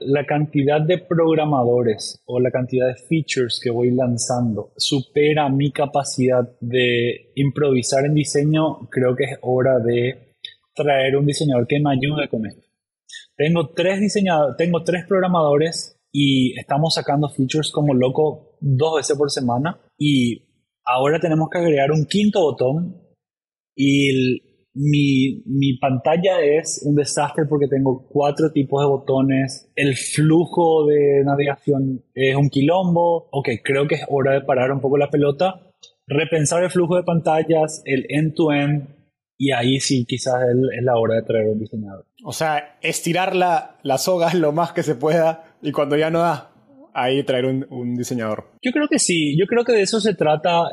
la, 0.00 0.26
cantidad 0.26 0.80
de 0.80 0.98
programadores 0.98 2.22
o 2.26 2.38
la 2.38 2.50
cantidad 2.50 2.86
de 2.86 2.96
features 2.96 3.60
que 3.62 3.70
voy 3.70 3.90
lanzando 3.90 4.72
supera 4.76 5.48
mi 5.48 5.72
capacidad 5.72 6.46
de 6.60 7.32
improvisar 7.34 8.04
en 8.04 8.14
diseño, 8.14 8.88
creo 8.90 9.16
que 9.16 9.24
es 9.24 9.38
hora 9.40 9.78
de 9.78 10.34
traer 10.74 11.16
un 11.16 11.24
diseñador 11.26 11.66
que 11.66 11.80
me 11.80 11.92
ayude 11.92 12.28
con 12.28 12.44
esto. 12.46 12.68
Tengo 13.36 13.70
tres 13.70 14.00
diseñadores, 14.00 14.56
tengo 14.58 14.84
tres 14.84 15.06
programadores 15.06 15.98
y 16.12 16.58
estamos 16.58 16.94
sacando 16.94 17.30
features 17.30 17.70
como 17.72 17.94
loco 17.94 18.58
dos 18.60 18.96
veces 18.96 19.16
por 19.16 19.30
semana 19.30 19.80
y 19.96 20.44
Ahora 20.84 21.18
tenemos 21.18 21.48
que 21.50 21.58
agregar 21.58 21.90
un 21.92 22.04
quinto 22.04 22.42
botón 22.42 23.00
y 23.74 24.43
mi, 24.74 25.42
mi, 25.46 25.78
pantalla 25.78 26.40
es 26.42 26.82
un 26.84 26.96
desastre 26.96 27.44
porque 27.48 27.68
tengo 27.68 28.06
cuatro 28.08 28.50
tipos 28.52 28.82
de 28.82 28.88
botones. 28.88 29.70
El 29.76 29.96
flujo 29.96 30.86
de 30.86 31.22
navegación 31.24 32.02
es 32.12 32.34
un 32.34 32.50
quilombo. 32.50 33.28
Ok, 33.30 33.50
creo 33.62 33.86
que 33.86 33.96
es 33.96 34.04
hora 34.08 34.32
de 34.32 34.40
parar 34.40 34.72
un 34.72 34.80
poco 34.80 34.98
la 34.98 35.10
pelota, 35.10 35.70
repensar 36.06 36.64
el 36.64 36.70
flujo 36.70 36.96
de 36.96 37.04
pantallas, 37.04 37.82
el 37.84 38.06
end-to-end. 38.08 38.88
y 39.38 39.52
ahí 39.52 39.78
sí, 39.80 40.06
quizás 40.06 40.42
es 40.42 40.82
la 40.82 40.96
hora 40.96 41.16
de 41.16 41.22
traer 41.22 41.46
un 41.46 41.58
diseñador. 41.58 42.06
O 42.24 42.32
sea, 42.32 42.78
estirar 42.82 43.36
la, 43.36 43.78
la 43.82 43.98
soga 43.98 44.34
lo 44.34 44.52
más 44.52 44.72
que 44.72 44.82
se 44.82 44.96
pueda 44.96 45.56
y 45.62 45.72
cuando 45.72 45.96
ya 45.96 46.10
no 46.10 46.20
da, 46.20 46.53
ahí 46.94 47.22
traer 47.24 47.44
un, 47.44 47.96
diseñador. 47.96 48.44
Yo 48.62 48.70
creo 48.72 48.88
que 48.88 48.98
sí, 48.98 49.36
yo 49.38 49.46
creo 49.46 49.64
que 49.64 49.72
de 49.72 49.82
eso 49.82 50.00
se 50.00 50.14
trata 50.14 50.70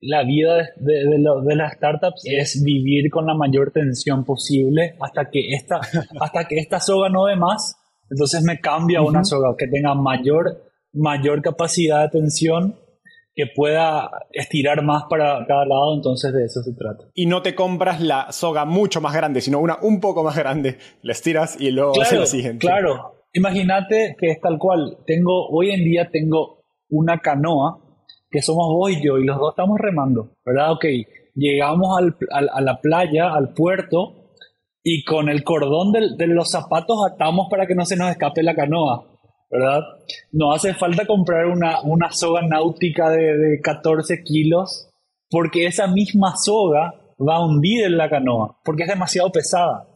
la 0.00 0.22
vida 0.24 0.68
de, 0.76 0.92
de, 1.04 1.56
las 1.56 1.72
startups, 1.74 2.22
es 2.24 2.62
vivir 2.62 3.10
con 3.10 3.26
la 3.26 3.34
mayor 3.34 3.72
tensión 3.72 4.24
posible 4.24 4.94
hasta 5.00 5.30
que 5.30 5.50
esta, 5.50 5.80
hasta 6.20 6.44
que 6.44 6.58
esta 6.58 6.78
soga 6.78 7.08
no 7.08 7.26
dé 7.26 7.36
más, 7.36 7.76
entonces 8.10 8.42
me 8.42 8.60
cambia 8.60 9.02
una 9.02 9.24
soga 9.24 9.54
que 9.56 9.66
tenga 9.66 9.94
mayor, 9.94 10.62
mayor 10.92 11.42
capacidad 11.42 12.02
de 12.02 12.20
tensión 12.20 12.76
que 13.34 13.46
pueda 13.46 14.10
estirar 14.32 14.82
más 14.82 15.04
para 15.08 15.46
cada 15.46 15.64
lado, 15.64 15.94
entonces 15.94 16.32
de 16.32 16.44
eso 16.44 16.62
se 16.62 16.72
trata. 16.72 17.04
Y 17.14 17.26
no 17.26 17.42
te 17.42 17.54
compras 17.54 18.00
la 18.00 18.32
soga 18.32 18.64
mucho 18.64 19.00
más 19.00 19.14
grande, 19.14 19.40
sino 19.40 19.60
una 19.60 19.78
un 19.80 20.00
poco 20.00 20.22
más 20.22 20.36
grande, 20.36 20.76
la 21.02 21.12
estiras 21.12 21.56
y 21.58 21.70
luego 21.70 21.92
claro, 21.92 22.06
haces 22.06 22.18
la 22.18 22.26
siguiente. 22.26 22.66
Claro, 22.66 23.19
Imagínate 23.32 24.16
que 24.18 24.30
es 24.30 24.40
tal 24.40 24.58
cual. 24.58 24.98
Tengo, 25.06 25.48
hoy 25.48 25.70
en 25.70 25.84
día 25.84 26.10
tengo 26.10 26.62
una 26.88 27.18
canoa 27.18 27.78
que 28.30 28.42
somos 28.42 28.68
vos 28.68 28.90
y 28.90 29.04
yo 29.04 29.18
y 29.18 29.24
los 29.24 29.38
dos 29.38 29.52
estamos 29.52 29.78
remando, 29.78 30.36
¿verdad? 30.44 30.72
Ok, 30.72 30.84
llegamos 31.34 31.98
al, 31.98 32.16
a 32.52 32.60
la 32.60 32.80
playa, 32.80 33.32
al 33.34 33.54
puerto 33.54 34.20
y 34.82 35.04
con 35.04 35.28
el 35.28 35.44
cordón 35.44 35.92
de, 35.92 36.26
los 36.26 36.50
zapatos 36.50 36.98
atamos 37.06 37.48
para 37.50 37.66
que 37.66 37.74
no 37.74 37.84
se 37.84 37.96
nos 37.96 38.10
escape 38.10 38.42
la 38.42 38.54
canoa, 38.54 39.04
¿verdad? 39.50 39.80
No 40.32 40.52
hace 40.52 40.74
falta 40.74 41.06
comprar 41.06 41.46
una, 41.46 41.80
soga 42.10 42.42
náutica 42.42 43.10
de, 43.10 43.36
de 43.36 43.60
14 43.60 44.22
kilos 44.22 44.88
porque 45.28 45.66
esa 45.66 45.86
misma 45.86 46.34
soga 46.36 46.94
va 47.18 47.36
a 47.36 47.44
hundir 47.44 47.84
en 47.84 47.96
la 47.96 48.08
canoa 48.08 48.58
porque 48.64 48.84
es 48.84 48.88
demasiado 48.88 49.30
pesada. 49.30 49.86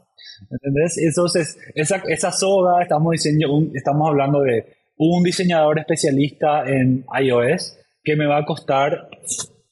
¿Entendés? 0.51 0.99
Entonces, 0.99 1.59
esa, 1.75 2.03
esa 2.09 2.31
soga, 2.33 2.83
estamos, 2.83 3.13
diseño, 3.13 3.49
estamos 3.75 4.09
hablando 4.09 4.41
de 4.43 4.67
un 4.97 5.23
diseñador 5.23 5.79
especialista 5.79 6.65
en 6.67 7.05
iOS 7.21 7.79
que 8.03 8.17
me 8.17 8.27
va 8.27 8.39
a 8.39 8.45
costar 8.45 9.09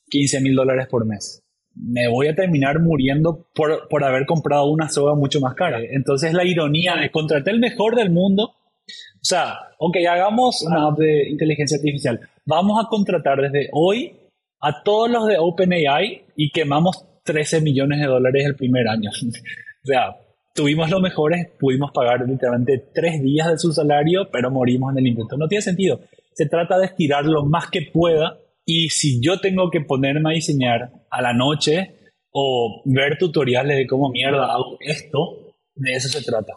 15 0.09 0.41
mil 0.41 0.55
dólares 0.55 0.87
por 0.89 1.05
mes. 1.05 1.43
Me 1.75 2.09
voy 2.09 2.29
a 2.29 2.35
terminar 2.35 2.81
muriendo 2.81 3.47
por, 3.55 3.89
por 3.89 4.05
haber 4.05 4.27
comprado 4.27 4.67
una 4.67 4.89
soga 4.89 5.15
mucho 5.15 5.41
más 5.41 5.55
cara. 5.55 5.81
Entonces, 5.81 6.35
la 6.35 6.45
ironía 6.45 6.97
de 6.97 7.11
contratar 7.11 7.55
el 7.55 7.61
mejor 7.61 7.97
del 7.97 8.11
mundo. 8.11 8.45
O 8.45 9.25
sea, 9.25 9.55
ok, 9.79 9.97
hagamos 10.09 10.63
una 10.63 10.89
app 10.89 10.99
de 10.99 11.29
inteligencia 11.31 11.77
artificial. 11.77 12.21
Vamos 12.45 12.83
a 12.85 12.89
contratar 12.89 13.41
desde 13.41 13.69
hoy 13.73 14.13
a 14.61 14.83
todos 14.83 15.11
los 15.11 15.27
de 15.27 15.37
OpenAI 15.39 16.25
y 16.37 16.51
quemamos 16.51 17.05
13 17.25 17.61
millones 17.61 18.01
de 18.01 18.07
dólares 18.07 18.45
el 18.47 18.57
primer 18.57 18.89
año. 18.89 19.11
o 19.85 19.87
sea, 19.87 20.17
tuvimos 20.55 20.91
los 20.91 21.01
mejores, 21.01 21.49
pudimos 21.59 21.91
pagar 21.93 22.27
literalmente 22.27 22.91
tres 22.95 23.23
días 23.23 23.49
de 23.49 23.59
su 23.59 23.73
salario, 23.73 24.29
pero 24.31 24.51
morimos 24.51 24.93
en 24.93 24.99
el 24.99 25.07
intento. 25.07 25.37
No 25.37 25.49
tiene 25.49 25.63
sentido. 25.63 26.01
Se 26.35 26.47
trata 26.47 26.79
de 26.79 26.87
estirar 26.87 27.25
lo 27.25 27.45
más 27.45 27.71
que 27.71 27.83
pueda 27.93 28.39
y 28.65 28.89
si 28.91 29.21
yo 29.21 29.41
tengo 29.41 29.71
que 29.71 29.81
ponerme 29.81 30.31
a 30.31 30.35
diseñar 30.35 30.93
a 31.11 31.23
la 31.23 31.33
noche 31.33 31.97
o 32.31 32.83
ver 32.87 33.19
tutoriales 33.19 33.77
de 33.77 33.87
cómo 33.87 34.11
mierda 34.11 34.53
hago 34.53 34.77
esto, 34.81 35.55
de 35.75 35.93
eso 35.93 36.09
se 36.09 36.25
trata. 36.25 36.55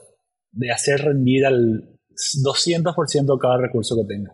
De 0.52 0.72
hacer 0.72 1.02
rendir 1.02 1.46
al 1.46 1.98
200% 2.44 3.38
cada 3.40 3.58
recurso 3.58 3.96
que 3.96 4.08
tenga. 4.08 4.32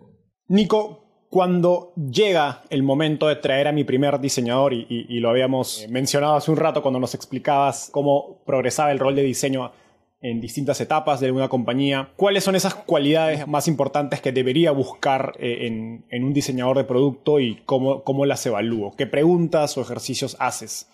Nico, 0.47 1.00
cuando 1.31 1.93
llega 1.95 2.61
el 2.69 2.83
momento 2.83 3.29
de 3.29 3.37
traer 3.37 3.69
a 3.69 3.71
mi 3.71 3.85
primer 3.85 4.19
diseñador, 4.19 4.73
y, 4.73 5.19
lo 5.21 5.29
habíamos 5.29 5.87
mencionado 5.89 6.35
hace 6.35 6.51
un 6.51 6.57
rato 6.57 6.81
cuando 6.81 6.99
nos 6.99 7.15
explicabas 7.15 7.89
cómo 7.89 8.43
progresaba 8.45 8.91
el 8.91 8.99
rol 8.99 9.15
de 9.15 9.23
diseño 9.23 9.71
en 10.19 10.41
distintas 10.41 10.81
etapas 10.81 11.21
de 11.21 11.31
una 11.31 11.47
compañía, 11.47 12.09
¿cuáles 12.17 12.43
son 12.43 12.57
esas 12.57 12.75
cualidades 12.75 13.47
más 13.47 13.69
importantes 13.69 14.19
que 14.19 14.33
debería 14.33 14.71
buscar 14.71 15.31
eh, 15.39 15.67
en, 15.67 16.23
un 16.23 16.33
diseñador 16.33 16.75
de 16.75 16.83
producto 16.83 17.39
y 17.39 17.61
cómo, 17.63 18.03
cómo 18.03 18.25
las 18.25 18.45
evalúo? 18.45 18.91
¿Qué 18.97 19.07
preguntas 19.07 19.77
o 19.77 19.81
ejercicios 19.81 20.35
haces 20.37 20.89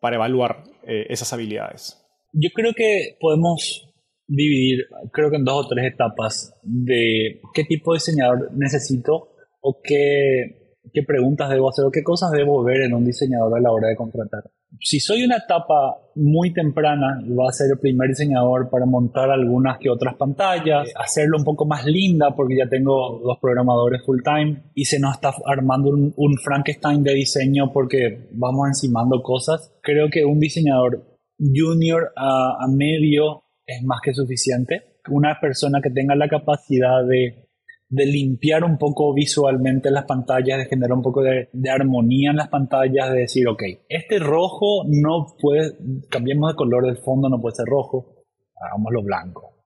para 0.00 0.16
evaluar 0.16 0.64
eh, 0.82 1.06
esas 1.10 1.32
habilidades? 1.32 2.04
Yo 2.32 2.50
creo 2.52 2.72
que 2.76 3.16
podemos 3.20 3.94
dividir, 4.26 4.80
creo 5.12 5.30
que 5.30 5.36
en 5.36 5.44
dos 5.44 5.64
o 5.64 5.68
tres 5.68 5.92
etapas 5.92 6.52
de 6.64 7.40
qué 7.54 7.62
tipo 7.62 7.92
de 7.92 7.98
diseñador 7.98 8.50
necesito 8.52 9.35
o 9.68 9.80
qué, 9.82 10.78
qué 10.92 11.02
preguntas 11.02 11.50
debo 11.50 11.68
hacer 11.68 11.84
o 11.84 11.90
qué 11.90 12.04
cosas 12.04 12.30
debo 12.30 12.62
ver 12.62 12.82
en 12.82 12.94
un 12.94 13.04
diseñador 13.04 13.58
a 13.58 13.60
la 13.60 13.72
hora 13.72 13.88
de 13.88 13.96
contratar. 13.96 14.44
Si 14.80 15.00
soy 15.00 15.24
una 15.24 15.38
etapa 15.38 15.96
muy 16.14 16.52
temprana, 16.52 17.20
va 17.28 17.48
a 17.48 17.52
ser 17.52 17.72
el 17.72 17.78
primer 17.80 18.10
diseñador 18.10 18.70
para 18.70 18.86
montar 18.86 19.30
algunas 19.30 19.78
que 19.78 19.90
otras 19.90 20.14
pantallas, 20.14 20.88
hacerlo 20.94 21.38
un 21.38 21.44
poco 21.44 21.66
más 21.66 21.84
linda 21.84 22.36
porque 22.36 22.56
ya 22.58 22.68
tengo 22.68 23.18
dos 23.24 23.38
programadores 23.40 24.02
full 24.04 24.20
time 24.22 24.70
y 24.74 24.84
se 24.84 25.00
nos 25.00 25.14
está 25.14 25.32
armando 25.46 25.90
un, 25.90 26.14
un 26.16 26.36
Frankenstein 26.36 27.02
de 27.02 27.14
diseño 27.14 27.72
porque 27.72 28.28
vamos 28.32 28.68
encimando 28.68 29.20
cosas. 29.20 29.72
Creo 29.82 30.08
que 30.10 30.24
un 30.24 30.38
diseñador 30.38 31.02
junior 31.38 32.12
a, 32.14 32.56
a 32.60 32.68
medio 32.68 33.42
es 33.66 33.82
más 33.82 33.98
que 34.00 34.14
suficiente. 34.14 35.00
Una 35.08 35.38
persona 35.40 35.80
que 35.82 35.90
tenga 35.90 36.14
la 36.14 36.28
capacidad 36.28 37.04
de 37.04 37.45
de 37.88 38.04
limpiar 38.04 38.64
un 38.64 38.78
poco 38.78 39.14
visualmente 39.14 39.90
las 39.90 40.04
pantallas, 40.04 40.58
de 40.58 40.66
generar 40.66 40.92
un 40.92 41.02
poco 41.02 41.22
de, 41.22 41.48
armonía 41.70 42.30
en 42.30 42.36
las 42.36 42.48
pantallas, 42.48 43.12
de 43.12 43.20
decir, 43.20 43.46
ok, 43.48 43.62
este 43.88 44.18
rojo 44.18 44.84
no 44.88 45.36
puede, 45.40 45.76
cambiemos 46.10 46.52
de 46.52 46.56
color 46.56 46.86
del 46.86 46.98
fondo, 46.98 47.28
no 47.28 47.40
puede 47.40 47.56
ser 47.56 47.66
rojo, 47.66 48.24
hagámoslo 48.56 49.02
blanco. 49.02 49.64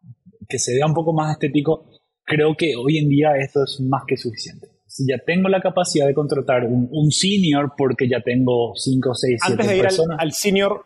Que 0.49 0.59
se 0.59 0.75
vea 0.75 0.87
un 0.87 0.95
poco 0.95 1.13
más 1.13 1.33
estético, 1.33 1.87
creo 2.25 2.57
que 2.57 2.75
hoy 2.77 2.99
en 2.99 3.09
día 3.09 3.37
esto 3.39 3.65
es 3.65 3.81
más 3.81 4.03
que 4.07 4.17
suficiente. 4.17 4.69
Si 4.87 5.05
ya 5.07 5.19
tengo 5.25 5.49
la 5.49 5.61
capacidad 5.61 6.07
de 6.07 6.15
contratar 6.15 6.65
un, 6.65 7.13
senior 7.13 7.75
porque 7.79 8.09
ya 8.09 8.21
tengo 8.21 8.75
5, 8.75 9.15
6, 9.15 9.41
7 9.41 9.53
Antes 9.53 9.69
de 9.69 9.77
ir 9.77 9.83
personas. 9.83 10.19
Al, 10.21 10.33
senior, 10.33 10.85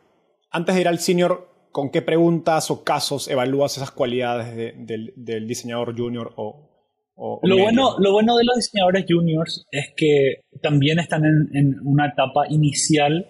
antes 0.51 0.75
de 0.75 0.81
ir 0.83 0.89
al 0.89 0.99
senior, 0.99 1.49
¿con 1.73 1.91
qué 1.91 2.03
preguntas 2.03 2.71
o 2.71 2.85
casos 2.85 3.29
evalúas 3.29 3.79
esas 3.79 3.91
cualidades 3.91 4.55
del, 4.87 5.15
del 5.17 5.49
diseñador 5.49 5.97
junior 5.97 6.35
o, 6.37 6.74
lo, 7.17 7.59
bueno, 7.59 7.97
lo 7.99 8.13
bueno 8.13 8.37
de 8.37 8.45
los 8.45 8.57
diseñadores 8.57 9.05
juniors 9.09 9.67
es 9.71 9.93
que 9.97 10.43
también 10.63 10.99
están 10.99 11.25
en, 11.25 11.77
una 11.85 12.09
etapa 12.09 12.47
inicial 12.49 13.27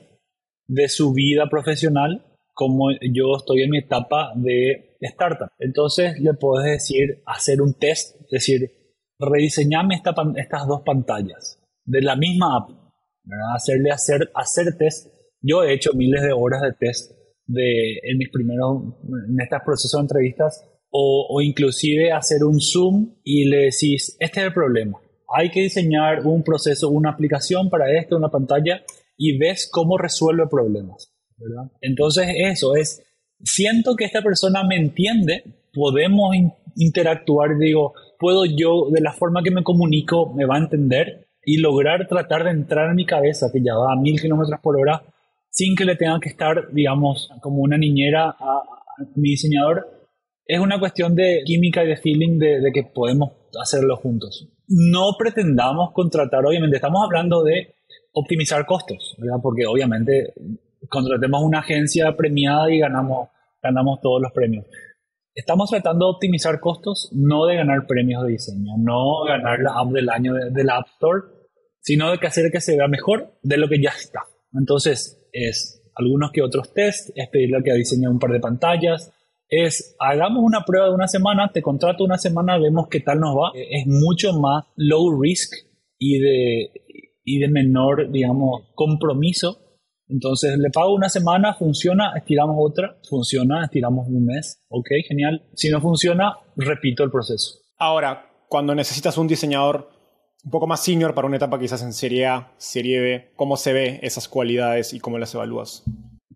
de 0.67 0.89
su 0.89 1.13
vida 1.13 1.49
profesional, 1.51 2.25
como 2.55 2.91
yo 2.93 3.37
estoy 3.37 3.63
en 3.63 3.71
mi 3.71 3.79
etapa 3.79 4.33
de 4.37 4.97
startup. 5.01 5.49
Entonces 5.59 6.19
le 6.21 6.33
puedes 6.35 6.71
decir, 6.71 7.23
hacer 7.27 7.61
un 7.61 7.75
test, 7.75 8.17
decir, 8.31 8.71
rediseñame 9.19 9.97
esta, 9.97 10.15
estas 10.37 10.67
dos 10.67 10.83
pantallas 10.85 11.61
de 11.85 12.01
la 12.01 12.17
misma 12.17 12.57
app, 12.57 12.71
hacerle 13.55 13.91
hacer, 13.91 14.31
hacer 14.35 14.77
test. 14.79 15.09
Yo 15.43 15.63
he 15.63 15.75
hecho 15.75 15.93
miles 15.93 16.23
de 16.23 16.33
horas 16.33 16.63
de 16.63 16.73
test 16.73 17.13
de, 17.47 17.99
en 18.03 18.17
mis 18.17 18.31
primeros, 18.31 18.83
en 19.29 19.41
estos 19.41 19.61
procesos 19.65 19.99
de 19.99 20.05
entrevistas 20.05 20.74
o, 20.97 21.41
inclusive 21.43 22.13
hacer 22.13 22.45
un 22.45 22.61
zoom 22.61 23.17
y 23.25 23.47
le 23.47 23.65
decís, 23.65 24.17
este 24.21 24.41
es 24.41 24.47
el 24.47 24.53
problema. 24.53 25.01
Hay 25.37 25.51
que 25.51 25.63
diseñar 25.63 26.25
un 26.25 26.45
proceso, 26.45 26.89
una 26.89 27.11
aplicación 27.11 27.69
para 27.69 27.91
esto, 27.99 28.17
una 28.17 28.29
pantalla, 28.29 28.85
y 29.17 29.37
ves 29.37 29.69
cómo 29.73 29.99
resuelve 29.99 30.47
problemas. 30.47 31.13
Entonces 31.81 32.29
eso 32.37 32.77
es, 32.77 33.03
siento 33.43 33.97
que 33.97 34.05
esta 34.05 34.23
persona 34.23 34.63
me 34.63 34.77
entiende, 34.77 35.43
podemos 35.73 36.37
interactuar, 36.77 37.59
digo, 37.59 37.95
puedo 38.21 38.45
yo, 38.45 38.89
de 38.93 39.01
la 39.01 39.13
forma 39.13 39.43
que 39.43 39.51
me 39.51 39.65
comunico, 39.65 40.33
me 40.33 40.47
va 40.47 40.55
a 40.55 40.61
entender 40.61 41.27
y 41.45 41.57
lograr 41.57 42.07
tratar 42.07 42.45
de 42.45 42.51
entrar 42.51 42.91
en 42.91 42.97
mi 42.97 43.05
cabeza, 43.05 43.51
que 43.53 43.61
ya 43.61 43.75
va 43.75 43.95
a 43.95 44.01
mil 44.01 44.21
kilómetros 44.21 44.61
por 44.61 44.79
hora, 44.79 45.03
sin 45.51 45.75
que 45.75 45.85
le 45.85 45.97
tenga 45.97 46.21
que 46.21 46.29
estar, 46.29 46.73
digamos, 46.73 47.31
como 47.43 47.63
una 47.63 47.77
niñera 47.77 48.29
a 48.29 48.63
mi 49.17 49.31
diseñador, 49.31 49.94
es 50.47 50.61
una 50.61 50.79
cuestión 50.79 51.15
de 51.15 51.43
química 51.45 51.85
y 51.85 51.89
de 51.89 51.97
feeling 51.97 52.39
de, 52.39 52.71
que 52.73 52.85
podemos 52.85 53.33
hacerlo 53.61 53.97
juntos. 53.97 54.49
No 54.69 55.13
pretendamos 55.19 55.93
contratar, 55.93 56.45
obviamente, 56.45 56.77
estamos 56.77 57.03
hablando 57.05 57.43
de 57.43 57.75
optimizar 58.13 58.65
costos, 58.67 59.17
¿verdad? 59.19 59.39
porque 59.43 59.67
obviamente 59.67 60.35
contratemos 60.89 61.43
una 61.43 61.61
agencia 61.61 62.15
premiada 62.17 62.71
y 62.71 62.79
ganamos, 62.79 63.29
ganamos 63.63 64.01
todos 64.01 64.21
los 64.23 64.33
premios. 64.33 64.67
Estamos 65.35 65.69
tratando 65.71 66.07
de 66.07 66.13
optimizar 66.13 66.61
costos, 66.61 67.11
no 67.13 67.47
de 67.47 67.57
ganar 67.57 67.87
premios 67.89 68.23
de 68.23 68.33
diseño, 68.33 68.75
no 68.79 69.25
ganar 69.25 69.59
la 69.61 69.73
app 69.81 69.91
del 69.91 70.09
año 70.09 70.35
de, 70.35 70.65
la 70.65 70.77
App 70.77 70.87
Store, 70.95 71.23
sino 71.81 72.13
de 72.13 72.19
que 72.19 72.29
hacer 72.29 72.53
que 72.53 72.61
se 72.61 72.77
vea 72.77 72.87
mejor 72.87 73.35
de 73.43 73.57
lo 73.57 73.69
que 73.69 73.83
ya 73.83 73.91
está. 73.91 74.21
Entonces, 74.53 75.27
es 75.33 75.83
algunos 75.97 76.31
que 76.31 76.43
otros 76.43 76.73
test, 76.73 77.11
es 77.17 77.29
pedirle 77.31 77.63
que 77.65 77.73
diseñe 77.73 78.07
un 78.09 78.21
par 78.21 78.31
de 78.31 78.39
pantallas, 78.39 79.13
es 79.49 79.97
hagamos 79.99 80.43
una 80.43 80.65
prueba 80.65 80.89
de 80.89 80.95
una 80.95 81.09
semana, 81.09 81.51
te 81.53 81.63
contrato 81.63 82.05
una 82.05 82.19
semana, 82.19 82.59
vemos 82.59 82.89
qué 82.91 83.01
tal 83.01 83.21
nos 83.21 83.37
va. 83.37 83.53
Es 83.55 83.87
mucho 83.87 84.33
más 84.39 84.65
low 84.77 85.21
risk 85.21 85.53
y 85.99 86.19
de, 86.19 86.71
y 87.25 87.39
de 87.39 87.49
menor, 87.49 88.11
digamos, 88.11 88.73
compromiso. 88.75 89.61
Entonces 90.09 90.59
le 90.59 90.71
pago 90.71 90.95
una 90.95 91.09
semana, 91.09 91.55
funciona, 91.55 92.13
estiramos 92.17 92.57
otra, 92.59 92.99
funciona, 93.09 93.65
estiramos 93.65 94.07
un 94.09 94.27
mes, 94.27 94.65
ok, 94.69 94.89
genial. 95.09 95.47
Si 95.55 95.71
no 95.71 95.81
funciona, 95.81 96.35
repito 96.57 97.05
el 97.05 97.11
proceso. 97.11 97.59
Ahora, 97.79 98.31
cuando 98.49 98.75
necesitas 98.75 99.17
un 99.17 99.27
diseñador 99.27 99.89
un 100.45 100.51
poco 100.51 100.67
más 100.67 100.85
senior 100.85 101.15
para 101.15 101.27
una 101.27 101.37
etapa 101.37 101.59
quizás 101.59 101.83
en 101.83 101.95
Serie 101.95 102.27
A, 102.27 102.53
Serie 102.59 103.01
B, 103.01 103.33
¿cómo 103.35 103.57
se 103.57 103.73
ve 103.73 104.01
esas 104.03 104.29
cualidades 104.29 104.93
y 104.93 105.01
cómo 105.01 105.19
las 105.19 105.35
evalúas? 105.35 105.85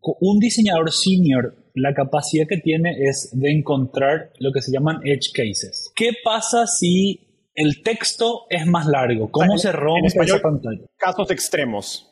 Un 0.03 0.39
diseñador 0.39 0.93
senior 0.93 1.57
la 1.75 1.95
capacidad 1.95 2.47
que 2.49 2.59
tiene 2.59 2.97
es 3.09 3.31
de 3.33 3.51
encontrar 3.51 4.33
lo 4.39 4.53
que 4.53 4.63
se 4.63 4.73
llaman 4.73 5.01
edge 5.05 5.33
cases. 5.33 5.93
¿Qué 5.95 6.11
pasa 6.25 6.67
si 6.67 7.51
el 7.55 7.83
texto 7.83 8.47
es 8.51 8.67
más 8.67 8.87
largo? 8.87 9.31
¿Cómo 9.31 9.59
se 9.59 9.73
rompe 9.73 10.07
esa 10.07 10.41
pantalla? 10.41 10.83
Casos 10.97 11.31
extremos, 11.31 12.09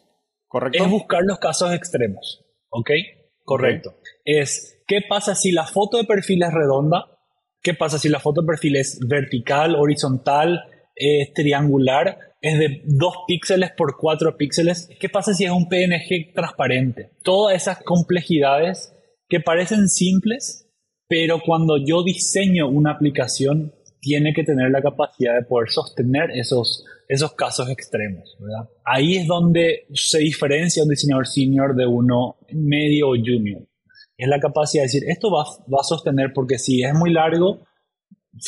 ¿correcto? 0.47 0.84
Es 0.84 0.91
buscar 0.91 1.22
los 1.24 1.39
casos 1.39 1.72
extremos, 1.72 2.45
¿ok? 2.70 2.91
Correcto. 3.45 3.95
Es, 4.24 4.82
¿qué 4.87 5.01
pasa 5.09 5.34
si 5.34 5.53
la 5.53 5.66
foto 5.66 5.99
de 5.99 6.05
perfil 6.05 6.43
es 6.43 6.53
redonda? 6.53 7.07
¿Qué 7.62 7.74
pasa 7.74 7.99
si 7.99 8.09
la 8.09 8.20
foto 8.20 8.43
de 8.43 8.47
perfil 8.47 8.76
es 8.76 8.99
vertical, 9.09 9.76
horizontal, 9.76 10.64
es 10.97 11.32
triangular? 11.34 12.18
es 12.47 12.59
de 12.59 12.82
2 12.84 13.14
píxeles 13.26 13.70
por 13.76 13.97
4 13.97 14.36
píxeles. 14.36 14.88
¿Qué 15.01 15.09
pasa 15.09 15.34
si 15.34 15.44
es 15.44 15.51
un 15.51 15.68
PNG 15.68 16.32
transparente? 16.32 17.11
Todas 17.22 17.57
esas 17.57 17.82
complejidades 17.82 18.94
que 19.28 19.40
parecen 19.40 19.88
simples, 19.88 20.68
pero 21.09 21.40
cuando 21.44 21.76
yo 21.76 22.05
diseño 22.05 22.68
una 22.68 22.92
aplicación, 22.92 23.72
tiene 24.01 24.32
que 24.32 24.44
tener 24.44 24.70
la 24.70 24.82
capacidad 24.82 25.34
de 25.34 25.44
poder 25.44 25.70
sostener 25.70 26.30
esos, 26.34 26.84
esos 27.09 27.32
casos 27.32 27.68
extremos. 27.68 28.36
Ahí 28.84 29.16
es 29.16 29.26
donde 29.26 29.86
se 29.94 30.18
diferencia 30.18 30.84
un 30.84 30.90
diseñador 30.90 31.26
senior 31.26 31.74
de 31.74 31.86
uno 31.86 32.36
medio 32.53 33.09
o 33.09 33.16
junior. 33.16 33.66
Es 34.16 34.28
la 34.28 34.38
capacidad 34.38 34.82
de 34.82 34.86
decir, 34.86 35.03
esto 35.09 35.30
va, 35.32 35.42
va 35.42 35.80
a 35.80 35.84
sostener 35.84 36.32
porque 36.32 36.59
si 36.59 36.84
es 36.84 36.94
muy 36.94 37.12
largo, 37.12 37.66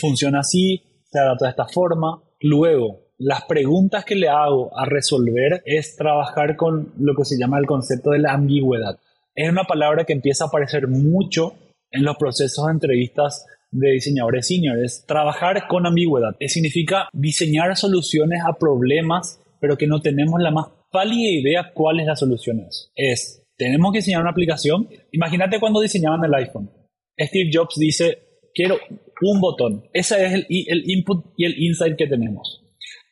funciona 0.00 0.40
así, 0.40 0.82
se 1.10 1.18
adapta 1.18 1.46
de 1.46 1.50
esta 1.50 1.66
forma. 1.66 2.22
Luego, 2.40 3.00
las 3.18 3.44
preguntas 3.44 4.04
que 4.04 4.14
le 4.14 4.28
hago 4.28 4.76
a 4.78 4.84
resolver 4.84 5.62
es 5.64 5.96
trabajar 5.96 6.56
con 6.56 6.92
lo 6.98 7.14
que 7.14 7.24
se 7.24 7.38
llama 7.38 7.58
el 7.58 7.66
concepto 7.66 8.10
de 8.10 8.20
la 8.20 8.32
ambigüedad 8.32 8.98
es 9.38 9.48
una 9.48 9.62
palabra 9.62 10.04
que 10.04 10.12
empieza 10.12 10.44
a 10.44 10.46
aparecer 10.48 10.88
mucho 10.88 11.54
en 11.92 12.02
los 12.02 12.16
procesos 12.16 12.66
de 12.66 12.72
entrevistas 12.72 13.46
de 13.70 13.92
diseñadores 13.92 14.48
seniors. 14.48 15.04
Trabajar 15.06 15.68
con 15.68 15.86
ambigüedad. 15.86 16.34
significa 16.48 17.08
diseñar 17.12 17.76
soluciones 17.76 18.40
a 18.44 18.58
problemas, 18.58 19.40
pero 19.60 19.78
que 19.78 19.86
no 19.86 20.00
tenemos 20.00 20.40
la 20.40 20.50
más 20.50 20.66
pálida 20.90 21.30
idea 21.30 21.70
cuál 21.72 22.00
es 22.00 22.06
la 22.06 22.16
solución. 22.16 22.66
Es, 22.96 23.46
tenemos 23.56 23.92
que 23.92 23.98
diseñar 23.98 24.22
una 24.22 24.32
aplicación. 24.32 24.88
Imagínate 25.12 25.60
cuando 25.60 25.80
diseñaban 25.80 26.24
el 26.24 26.34
iPhone. 26.34 26.68
Steve 27.16 27.50
Jobs 27.52 27.76
dice, 27.78 28.18
quiero 28.52 28.76
un 29.22 29.40
botón. 29.40 29.84
Ese 29.92 30.24
es 30.26 30.32
el, 30.32 30.46
input 30.90 31.26
y 31.36 31.44
el 31.44 31.58
insight 31.58 31.96
que 31.96 32.06
tenemos. 32.06 32.64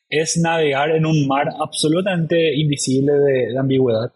Es 0.09 0.37
navegar 0.37 0.91
en 0.91 1.05
un 1.07 1.27
mar 1.27 1.49
absolutamente 1.59 2.57
invisible 2.57 3.13
de 3.13 3.59
ambigüedad 3.59 4.13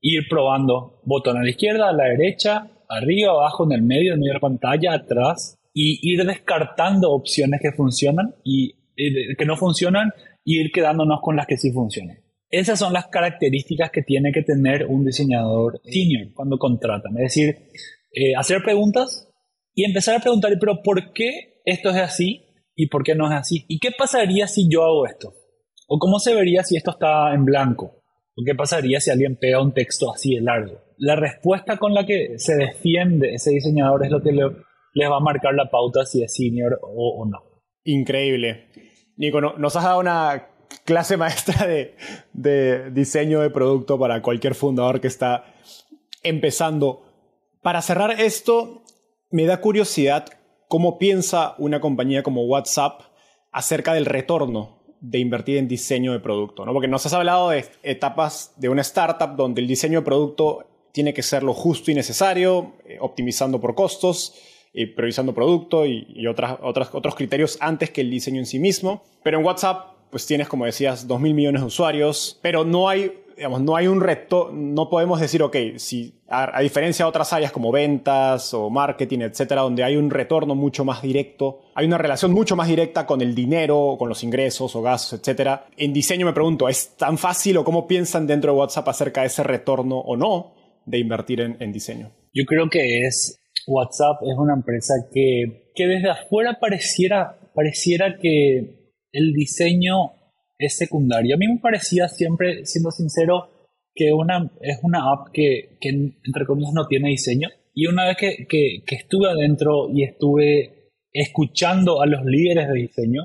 ir 0.00 0.28
probando 0.28 1.00
botón 1.04 1.38
a 1.38 1.42
la 1.42 1.50
izquierda, 1.50 1.88
a 1.88 1.92
la 1.92 2.04
derecha, 2.04 2.70
arriba, 2.88 3.32
abajo, 3.32 3.64
en 3.64 3.72
el 3.72 3.82
medio, 3.82 4.14
en 4.14 4.20
de 4.20 4.32
la 4.32 4.40
pantalla, 4.40 4.94
atrás, 4.94 5.58
y 5.72 6.00
ir 6.02 6.24
descartando 6.24 7.12
opciones 7.12 7.60
que 7.62 7.72
funcionan 7.72 8.34
y, 8.44 8.74
que 8.96 9.46
no 9.46 9.56
funcionan 9.56 10.12
y 10.44 10.60
ir 10.60 10.72
quedándonos 10.72 11.20
con 11.22 11.36
las 11.36 11.46
que 11.46 11.56
sí 11.56 11.70
funcionan. 11.72 12.18
Esas 12.50 12.78
son 12.78 12.92
las 12.92 13.06
características 13.06 13.90
que 13.90 14.02
tiene 14.02 14.32
que 14.32 14.42
tener 14.42 14.86
un 14.86 15.04
diseñador 15.04 15.80
senior 15.84 16.32
cuando 16.34 16.58
contratan. 16.58 17.12
Es 17.18 17.34
decir, 17.34 17.56
eh, 18.12 18.34
hacer 18.36 18.62
preguntas 18.62 19.29
y 19.80 19.84
empezar 19.84 20.16
a 20.16 20.20
preguntar, 20.20 20.52
pero 20.60 20.82
¿por 20.82 21.14
qué 21.14 21.62
esto 21.64 21.88
es 21.88 21.96
así 21.96 22.44
y 22.76 22.88
por 22.88 23.02
qué 23.02 23.14
no 23.14 23.32
es 23.32 23.38
así? 23.38 23.64
¿Y 23.66 23.78
qué 23.78 23.88
pasaría 23.96 24.46
si 24.46 24.68
yo 24.68 24.84
hago 24.84 25.06
esto? 25.06 25.32
¿O 25.88 25.98
cómo 25.98 26.18
se 26.18 26.34
vería 26.34 26.62
si 26.64 26.76
esto 26.76 26.90
está 26.90 27.32
en 27.32 27.46
blanco? 27.46 27.96
qué 28.44 28.54
pasaría 28.54 29.00
si 29.00 29.10
alguien 29.10 29.36
pega 29.36 29.62
un 29.62 29.72
texto 29.72 30.12
así 30.12 30.34
de 30.34 30.42
largo? 30.42 30.82
La 30.98 31.16
respuesta 31.16 31.78
con 31.78 31.94
la 31.94 32.04
que 32.04 32.38
se 32.38 32.56
defiende 32.56 33.32
ese 33.32 33.52
diseñador 33.52 34.04
es 34.04 34.10
lo 34.10 34.22
que 34.22 34.32
le, 34.32 34.42
les 34.92 35.10
va 35.10 35.16
a 35.16 35.20
marcar 35.20 35.54
la 35.54 35.70
pauta 35.70 36.04
si 36.04 36.22
es 36.22 36.34
senior 36.34 36.78
o, 36.82 37.24
no. 37.26 37.38
Increíble. 37.84 38.68
Nico, 39.16 39.40
nos 39.40 39.76
has 39.76 39.84
dado 39.84 40.00
una 40.00 40.46
clase 40.84 41.16
maestra 41.16 41.66
de, 41.66 41.96
de 42.34 42.90
diseño 42.90 43.40
de 43.40 43.48
producto 43.48 43.98
para 43.98 44.20
cualquier 44.20 44.54
fundador 44.54 45.00
que 45.00 45.08
está 45.08 45.54
empezando. 46.22 47.02
Para 47.62 47.80
cerrar 47.80 48.20
esto, 48.20 48.82
me 49.30 49.44
da 49.44 49.60
curiosidad 49.60 50.26
cómo 50.68 50.98
piensa 50.98 51.54
una 51.58 51.80
compañía 51.80 52.22
como 52.22 52.44
WhatsApp 52.44 53.02
acerca 53.52 53.94
del 53.94 54.06
retorno 54.06 54.78
de 55.00 55.18
invertir 55.18 55.56
en 55.56 55.68
diseño 55.68 56.12
de 56.12 56.20
producto, 56.20 56.66
¿no? 56.66 56.72
Porque 56.72 56.88
nos 56.88 57.06
has 57.06 57.14
hablado 57.14 57.50
de 57.50 57.64
etapas 57.82 58.52
de 58.56 58.68
una 58.68 58.82
startup 58.82 59.34
donde 59.34 59.60
el 59.62 59.66
diseño 59.66 60.00
de 60.00 60.04
producto 60.04 60.66
tiene 60.92 61.14
que 61.14 61.22
ser 61.22 61.42
lo 61.42 61.54
justo 61.54 61.90
y 61.90 61.94
necesario, 61.94 62.74
eh, 62.84 62.98
optimizando 63.00 63.60
por 63.60 63.74
costos, 63.74 64.34
y 64.72 64.86
priorizando 64.86 65.34
producto 65.34 65.86
y, 65.86 66.26
otros 66.26 67.14
criterios 67.14 67.58
antes 67.60 67.90
que 67.90 68.02
el 68.02 68.10
diseño 68.10 68.38
en 68.38 68.46
sí 68.46 68.58
mismo. 68.58 69.02
Pero 69.22 69.38
en 69.38 69.44
WhatsApp, 69.44 69.94
pues 70.10 70.26
tienes, 70.26 70.48
como 70.48 70.64
decías, 70.64 71.06
2 71.06 71.20
mil 71.20 71.34
millones 71.34 71.62
de 71.62 71.66
usuarios, 71.66 72.38
pero 72.42 72.64
no 72.64 72.88
hay 72.88 73.12
digamos, 73.40 73.62
no 73.62 73.74
hay 73.74 73.86
un 73.86 74.02
reto, 74.02 74.50
no 74.52 74.90
podemos 74.90 75.18
decir, 75.18 75.42
ok, 75.42 75.56
si 75.76 76.12
a, 76.28 76.60
diferencia 76.60 77.06
de 77.06 77.08
otras 77.08 77.32
áreas 77.32 77.50
como 77.50 77.72
ventas 77.72 78.52
o 78.52 78.68
marketing, 78.68 79.20
etcétera, 79.20 79.62
donde 79.62 79.82
hay 79.82 79.96
un 79.96 80.10
retorno 80.10 80.54
mucho 80.54 80.84
más 80.84 81.00
directo, 81.00 81.62
hay 81.74 81.86
una 81.86 81.96
relación 81.96 82.32
mucho 82.32 82.54
más 82.54 82.68
directa 82.68 83.06
con 83.06 83.22
el 83.22 83.34
dinero, 83.34 83.96
con 83.98 84.10
los 84.10 84.22
ingresos 84.24 84.76
o 84.76 84.82
gastos, 84.82 85.20
etcétera. 85.20 85.64
En 85.78 85.94
diseño 85.94 86.26
me 86.26 86.34
pregunto, 86.34 86.68
¿es 86.68 86.98
tan 86.98 87.16
fácil 87.16 87.56
o 87.56 87.64
cómo 87.64 87.86
piensan 87.86 88.26
dentro 88.26 88.52
de 88.52 88.58
WhatsApp 88.58 88.88
acerca 88.88 89.22
de 89.22 89.28
ese 89.28 89.42
retorno 89.42 89.96
o 89.96 90.18
no 90.18 90.52
de 90.84 90.98
invertir 90.98 91.40
en, 91.40 91.72
diseño? 91.72 92.10
Yo 92.34 92.44
creo 92.44 92.68
que 92.68 93.06
es, 93.06 93.40
WhatsApp 93.66 94.20
es 94.20 94.36
una 94.36 94.52
empresa 94.52 94.92
que, 95.10 95.72
que 95.74 95.86
desde 95.86 96.10
afuera 96.10 96.58
pareciera, 96.60 97.38
pareciera 97.54 98.18
que 98.20 98.92
el 99.12 99.32
diseño 99.32 100.19
es 100.60 100.76
secundario. 100.76 101.34
A 101.34 101.38
mí 101.38 101.48
me 101.48 101.58
parecía 101.58 102.06
siempre, 102.06 102.66
siendo 102.66 102.90
sincero, 102.90 103.48
que 103.94 104.12
una, 104.12 104.50
es 104.60 104.78
una 104.82 105.10
app 105.10 105.28
que, 105.32 105.78
que 105.80 105.88
entre 105.88 106.44
comillas, 106.46 106.72
no 106.74 106.86
tiene 106.86 107.08
diseño. 107.08 107.48
Y 107.74 107.86
una 107.86 108.06
vez 108.06 108.16
que, 108.18 108.46
que, 108.46 108.94
estuve 108.94 109.30
adentro 109.30 109.88
y 109.92 110.04
estuve 110.04 110.90
escuchando 111.12 112.02
a 112.02 112.06
los 112.06 112.24
líderes 112.24 112.68
de 112.68 112.74
diseño, 112.74 113.22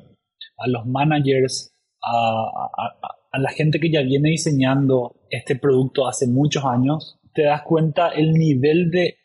a 0.57 0.67
los 0.69 0.85
managers, 0.85 1.75
a, 2.01 2.11
a, 2.11 3.17
a, 3.31 3.39
la 3.39 3.49
gente 3.49 3.79
que 3.79 3.91
ya 3.91 4.01
viene 4.01 4.29
diseñando 4.29 5.27
este 5.29 5.57
producto 5.57 6.07
hace 6.07 6.27
muchos 6.27 6.63
años, 6.63 7.19
te 7.33 7.43
das 7.43 7.63
cuenta 7.63 8.09
el 8.09 8.31
nivel 8.33 8.91
de 8.91 9.17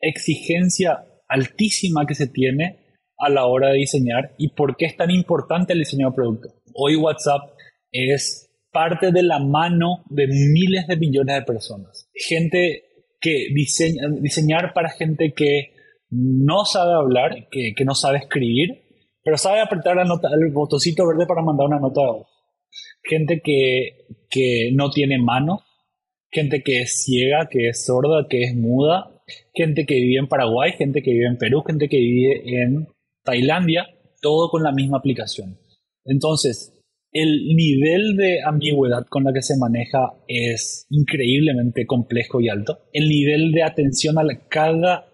exigencia 0.00 1.04
altísima 1.28 2.06
que 2.06 2.14
se 2.14 2.28
tiene 2.28 2.78
a 3.18 3.28
la 3.28 3.44
hora 3.46 3.70
de 3.70 3.78
diseñar 3.78 4.34
y 4.38 4.48
por 4.48 4.76
qué 4.76 4.86
es 4.86 4.96
tan 4.96 5.10
importante 5.10 5.74
el 5.74 5.80
diseño 5.80 6.08
de 6.08 6.14
producto. 6.14 6.48
Hoy 6.72 6.96
WhatsApp 6.96 7.57
es 7.92 8.50
parte 8.72 9.12
de 9.12 9.22
la 9.22 9.38
mano 9.38 10.04
de 10.08 10.26
miles 10.26 10.86
de 10.86 10.96
millones 10.96 11.36
de 11.36 11.42
personas. 11.42 12.08
Gente 12.14 12.84
que 13.20 13.48
diseña, 13.54 14.08
diseñar 14.20 14.72
para 14.74 14.90
gente 14.90 15.32
que 15.34 15.72
no 16.10 16.64
sabe 16.64 16.94
hablar, 16.94 17.48
que, 17.50 17.74
no 17.84 17.94
sabe 17.94 18.18
escribir, 18.18 18.82
pero 19.22 19.36
sabe 19.36 19.60
apretar 19.60 19.96
la 19.96 20.04
nota, 20.04 20.28
el 20.32 20.52
botoncito 20.52 21.06
verde 21.06 21.26
para 21.26 21.42
mandar 21.42 21.66
una 21.66 21.80
nota 21.80 22.00
de 22.00 22.06
voz. 22.06 22.26
Gente 23.02 23.40
que, 23.42 24.06
que 24.30 24.70
no 24.74 24.90
tiene 24.90 25.18
mano, 25.18 25.62
gente 26.30 26.62
que 26.62 26.82
es 26.82 27.02
ciega, 27.04 27.48
que 27.50 27.68
es 27.68 27.84
sorda, 27.84 28.26
que 28.28 28.42
es 28.42 28.54
muda, 28.54 29.22
gente 29.54 29.84
que 29.86 29.94
vive 29.96 30.18
en 30.18 30.28
Paraguay, 30.28 30.72
gente 30.72 31.02
que 31.02 31.10
vive 31.10 31.26
en 31.26 31.38
Perú, 31.38 31.62
gente 31.66 31.88
que 31.88 31.98
vive 31.98 32.62
en 32.62 32.86
Tailandia, 33.24 33.86
todo 34.20 34.50
con 34.50 34.62
la 34.62 34.72
misma 34.72 34.98
aplicación. 34.98 35.58
Entonces, 36.04 36.77
el 37.12 37.54
nivel 37.54 38.16
de 38.16 38.40
ambigüedad 38.44 39.06
con 39.08 39.24
la 39.24 39.32
que 39.32 39.42
se 39.42 39.56
maneja 39.56 40.12
es 40.26 40.86
increíblemente 40.90 41.86
complejo 41.86 42.40
y 42.40 42.48
alto. 42.48 42.78
El 42.92 43.08
nivel 43.08 43.52
de 43.52 43.62
atención 43.62 44.18
a 44.18 44.24
cada 44.48 45.06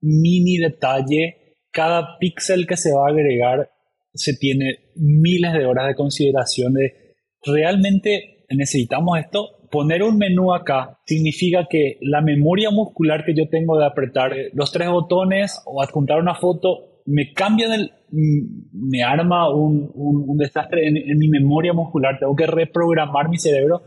mini 0.00 0.56
detalle, 0.56 1.56
cada 1.70 2.18
píxel 2.18 2.66
que 2.66 2.76
se 2.76 2.92
va 2.92 3.06
a 3.06 3.10
agregar, 3.10 3.70
se 4.14 4.34
tiene 4.36 4.92
miles 4.96 5.52
de 5.52 5.66
horas 5.66 5.88
de 5.88 5.94
consideración 5.94 6.74
de 6.74 7.14
realmente 7.44 8.44
necesitamos 8.50 9.18
esto. 9.18 9.68
Poner 9.70 10.02
un 10.02 10.18
menú 10.18 10.52
acá 10.52 10.98
significa 11.06 11.66
que 11.68 11.96
la 12.02 12.20
memoria 12.20 12.70
muscular 12.70 13.24
que 13.24 13.34
yo 13.34 13.48
tengo 13.48 13.78
de 13.78 13.86
apretar 13.86 14.32
los 14.52 14.70
tres 14.70 14.88
botones 14.88 15.62
o 15.64 15.82
adjuntar 15.82 16.20
una 16.20 16.34
foto 16.34 16.91
me 17.06 17.32
cambia 17.32 17.74
el, 17.74 17.90
me 18.10 19.02
arma 19.02 19.52
un, 19.54 19.90
un, 19.94 20.36
desastre 20.36 20.88
en, 20.88 21.18
mi 21.18 21.28
memoria 21.28 21.72
muscular, 21.72 22.18
tengo 22.18 22.36
que 22.36 22.46
reprogramar 22.46 23.28
mi 23.28 23.38
cerebro. 23.38 23.82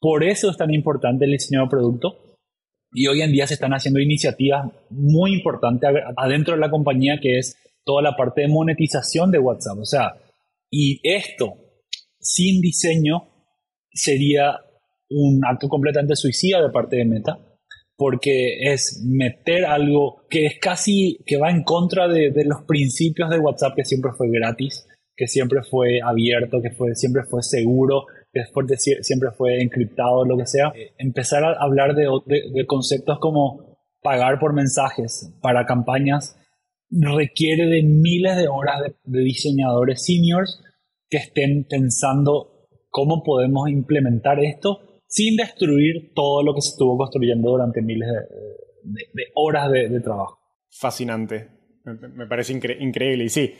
Por 0.00 0.24
eso 0.24 0.50
es 0.50 0.56
tan 0.56 0.72
importante 0.72 1.24
el 1.24 1.32
diseño 1.32 1.62
de 1.62 1.68
producto. 1.68 2.36
Y 2.92 3.08
hoy 3.08 3.22
en 3.22 3.32
día 3.32 3.46
se 3.46 3.54
están 3.54 3.72
haciendo 3.72 4.00
iniciativas 4.00 4.70
muy 4.90 5.34
importantes 5.34 5.90
adentro 6.16 6.54
de 6.54 6.60
la 6.60 6.70
compañía, 6.70 7.18
que 7.20 7.38
es 7.38 7.56
toda 7.84 8.02
la 8.02 8.16
parte 8.16 8.42
de 8.42 8.48
monetización 8.48 9.30
de 9.30 9.38
WhatsApp. 9.38 9.78
O 9.78 9.84
sea, 9.84 10.14
y 10.70 11.00
esto 11.02 11.54
sin 12.20 12.60
diseño 12.60 13.28
sería 13.90 14.60
un 15.10 15.40
acto 15.44 15.68
completamente 15.68 16.16
suicida 16.16 16.62
de 16.62 16.70
parte 16.70 16.96
de 16.96 17.04
Meta 17.04 17.38
porque 17.96 18.72
es 18.72 19.02
meter 19.04 19.64
algo 19.64 20.22
que 20.28 20.46
es 20.46 20.58
casi, 20.60 21.18
que 21.26 21.36
va 21.36 21.50
en 21.50 21.62
contra 21.62 22.08
de, 22.08 22.32
los 22.44 22.62
principios 22.62 23.30
de 23.30 23.38
WhatsApp 23.38 23.74
que 23.76 23.84
siempre 23.84 24.12
fue 24.16 24.28
gratis, 24.30 24.86
que 25.16 25.28
siempre 25.28 25.60
fue 25.62 26.00
abierto, 26.04 26.60
que 26.60 26.70
fue, 26.70 26.94
siempre 26.96 27.22
fue 27.24 27.42
seguro, 27.42 28.06
que 28.32 28.42
siempre 29.02 29.30
fue 29.30 29.62
encriptado, 29.62 30.24
lo 30.24 30.36
que 30.36 30.46
sea. 30.46 30.72
Empezar 30.98 31.44
a 31.44 31.52
hablar 31.62 31.94
de, 31.94 32.08
de, 32.26 32.66
conceptos 32.66 33.18
como 33.20 33.78
pagar 34.02 34.40
por 34.40 34.52
mensajes 34.52 35.32
para 35.40 35.66
campañas 35.66 36.36
requiere 36.90 37.66
de 37.66 37.82
miles 37.82 38.36
de 38.36 38.48
horas 38.48 38.82
de 39.04 39.20
diseñadores 39.20 40.04
seniors 40.04 40.60
que 41.08 41.18
estén 41.18 41.64
pensando 41.64 42.66
cómo 42.90 43.22
podemos 43.22 43.68
implementar 43.68 44.40
esto 44.40 44.93
sin 45.14 45.36
destruir 45.36 46.12
todo 46.12 46.42
lo 46.42 46.52
que 46.54 46.60
se 46.60 46.70
estuvo 46.70 46.98
construyendo 46.98 47.50
durante 47.50 47.80
miles 47.80 48.08
de, 48.82 49.22
horas 49.36 49.70
de, 49.70 50.00
trabajo. 50.00 50.40
Fascinante, 50.68 51.50
me, 51.84 52.26
parece 52.26 52.52
increíble. 52.52 53.24
Y 53.24 53.28
sí, 53.28 53.54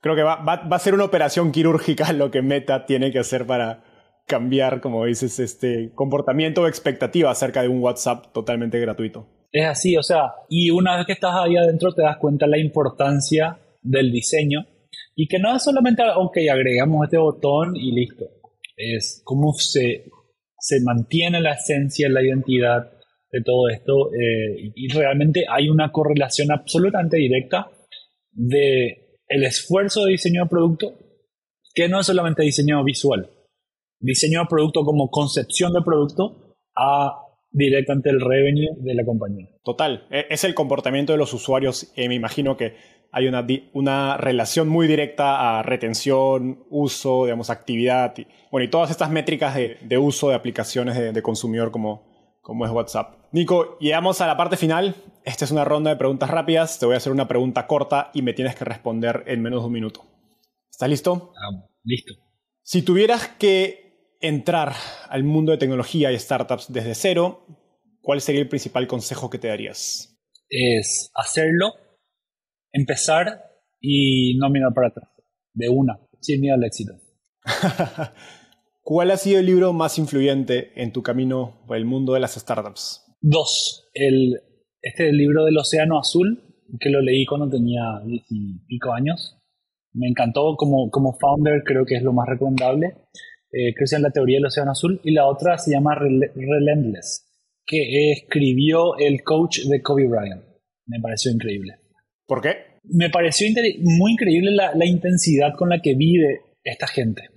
creo 0.00 0.14
que 0.14 0.22
va, 0.22 0.34
a 0.44 0.78
ser 0.78 0.94
una 0.94 1.02
operación 1.02 1.50
quirúrgica 1.50 2.12
lo 2.12 2.30
que 2.30 2.42
Meta 2.42 2.86
tiene 2.86 3.10
que 3.10 3.18
hacer 3.18 3.44
para 3.44 3.82
cambiar, 4.28 4.80
como 4.80 5.04
dices, 5.04 5.40
este 5.40 5.90
comportamiento 5.96 6.62
o 6.62 6.68
expectativa 6.68 7.28
acerca 7.28 7.62
de 7.62 7.68
un 7.68 7.82
WhatsApp 7.82 8.32
totalmente 8.32 8.78
gratuito. 8.78 9.26
Es 9.50 9.66
así, 9.66 9.96
o 9.96 10.02
sea, 10.02 10.32
y 10.48 10.70
una 10.70 10.96
vez 10.96 11.06
que 11.06 11.12
estás 11.14 11.34
ahí 11.34 11.56
adentro 11.56 11.92
te 11.92 12.02
das 12.02 12.18
cuenta 12.18 12.46
la 12.46 12.58
importancia 12.58 13.58
del 13.82 14.12
diseño 14.12 14.64
y 15.16 15.26
que 15.26 15.40
no 15.40 15.56
es 15.56 15.64
solamente, 15.64 16.04
ok, 16.16 16.38
agregamos 16.52 17.02
este 17.04 17.18
botón 17.18 17.74
y 17.74 17.90
listo. 17.90 18.26
Es 18.76 19.22
cómo 19.24 19.52
se 19.54 20.04
se 20.64 20.80
mantiene 20.80 21.42
la 21.42 21.52
esencia, 21.52 22.08
la 22.08 22.22
identidad 22.22 22.90
de 23.30 23.42
todo 23.42 23.68
esto 23.68 24.10
eh, 24.14 24.72
y 24.74 24.88
realmente 24.88 25.44
hay 25.46 25.68
una 25.68 25.92
correlación 25.92 26.50
absolutamente 26.50 27.18
directa 27.18 27.70
de 28.32 29.20
el 29.28 29.44
esfuerzo 29.44 30.06
de 30.06 30.12
diseño 30.12 30.44
de 30.44 30.48
producto 30.48 30.94
que 31.74 31.86
no 31.86 32.00
es 32.00 32.06
solamente 32.06 32.44
diseño 32.44 32.82
visual, 32.82 33.28
diseño 34.00 34.40
de 34.40 34.46
producto 34.48 34.84
como 34.84 35.10
concepción 35.10 35.74
de 35.74 35.82
producto 35.84 36.56
a 36.74 37.12
directamente 37.50 38.08
el 38.08 38.22
revenue 38.22 38.74
de 38.78 38.94
la 38.94 39.04
compañía. 39.04 39.46
Total, 39.62 40.06
e, 40.10 40.24
es 40.30 40.44
el 40.44 40.54
comportamiento 40.54 41.12
de 41.12 41.18
los 41.18 41.34
usuarios 41.34 41.92
y 41.94 42.08
me 42.08 42.14
imagino 42.14 42.56
que 42.56 42.74
hay 43.14 43.28
una, 43.28 43.46
una 43.74 44.16
relación 44.16 44.68
muy 44.68 44.88
directa 44.88 45.58
a 45.58 45.62
retención, 45.62 46.64
uso, 46.68 47.26
digamos, 47.26 47.48
actividad, 47.48 48.12
y, 48.18 48.26
bueno, 48.50 48.64
y 48.64 48.70
todas 48.70 48.90
estas 48.90 49.08
métricas 49.08 49.54
de, 49.54 49.98
uso 49.98 50.30
de 50.30 50.34
aplicaciones 50.34 51.14
de, 51.14 51.22
consumidor 51.22 51.70
como, 51.70 52.02
como 52.40 52.66
es 52.66 52.72
WhatsApp. 52.72 53.14
Nico, 53.30 53.78
llegamos 53.78 54.20
a 54.20 54.26
la 54.26 54.36
parte 54.36 54.56
final. 54.56 54.96
Esta 55.24 55.44
es 55.44 55.52
una 55.52 55.64
ronda 55.64 55.90
de 55.90 55.96
preguntas 55.96 56.28
rápidas. 56.28 56.80
Te 56.80 56.86
voy 56.86 56.94
a 56.94 56.98
hacer 56.98 57.12
una 57.12 57.28
pregunta 57.28 57.68
corta 57.68 58.10
y 58.14 58.22
me 58.22 58.32
tienes 58.32 58.56
que 58.56 58.64
responder 58.64 59.22
en 59.28 59.42
menos 59.42 59.62
de 59.62 59.66
un 59.68 59.72
minuto. 59.72 60.04
¿Estás 60.68 60.88
listo? 60.88 61.32
listo. 61.84 62.14
Si 62.62 62.82
tuvieras 62.82 63.28
que 63.38 64.16
entrar 64.20 64.72
al 65.08 65.22
mundo 65.22 65.52
de 65.52 65.58
tecnología 65.58 66.10
y 66.10 66.18
startups 66.18 66.72
desde 66.72 66.96
cero, 66.96 67.46
¿cuál 68.02 68.20
sería 68.20 68.40
el 68.40 68.48
principal 68.48 68.88
consejo 68.88 69.30
que 69.30 69.38
te 69.38 69.46
darías? 69.46 70.16
Es 70.48 71.10
hacerlo 71.14 71.74
empezar 72.74 73.40
y 73.80 74.36
no 74.36 74.50
mirar 74.50 74.74
para 74.74 74.88
atrás, 74.88 75.08
de 75.54 75.68
una, 75.70 75.98
sin 76.20 76.40
miedo 76.40 76.56
al 76.56 76.64
éxito. 76.64 76.92
¿Cuál 78.82 79.10
ha 79.12 79.16
sido 79.16 79.40
el 79.40 79.46
libro 79.46 79.72
más 79.72 79.98
influyente 79.98 80.72
en 80.76 80.92
tu 80.92 81.02
camino 81.02 81.64
por 81.66 81.78
el 81.78 81.86
mundo 81.86 82.12
de 82.12 82.20
las 82.20 82.34
startups? 82.34 83.02
Dos. 83.20 83.88
El, 83.94 84.40
este 84.82 85.10
libro 85.12 85.44
del 85.44 85.56
Océano 85.56 85.98
Azul, 85.98 86.42
que 86.78 86.90
lo 86.90 87.00
leí 87.00 87.24
cuando 87.24 87.48
tenía 87.48 87.82
diez 88.04 88.24
y 88.28 88.58
pico 88.66 88.92
años. 88.92 89.38
Me 89.94 90.08
encantó 90.08 90.56
como, 90.56 90.90
como 90.90 91.16
founder, 91.18 91.62
creo 91.64 91.86
que 91.86 91.94
es 91.94 92.02
lo 92.02 92.12
más 92.12 92.28
recomendable. 92.28 92.88
Eh, 93.52 93.72
creo 93.72 93.86
que 93.88 93.96
es 93.96 94.00
la 94.00 94.10
teoría 94.10 94.38
del 94.38 94.46
Océano 94.46 94.72
Azul. 94.72 95.00
Y 95.04 95.12
la 95.12 95.26
otra 95.26 95.56
se 95.56 95.70
llama 95.70 95.94
Relentless, 95.94 97.24
que 97.64 98.12
escribió 98.12 98.98
el 98.98 99.22
coach 99.22 99.60
de 99.60 99.80
Kobe 99.80 100.08
Bryant. 100.08 100.42
Me 100.86 101.00
pareció 101.00 101.30
increíble. 101.30 101.83
¿Por 102.26 102.40
qué? 102.40 102.56
Me 102.84 103.10
pareció 103.10 103.46
muy 103.82 104.12
increíble 104.12 104.50
la, 104.50 104.74
la 104.74 104.86
intensidad 104.86 105.54
con 105.56 105.68
la 105.68 105.80
que 105.80 105.94
vive 105.94 106.40
esta 106.64 106.86
gente 106.86 107.34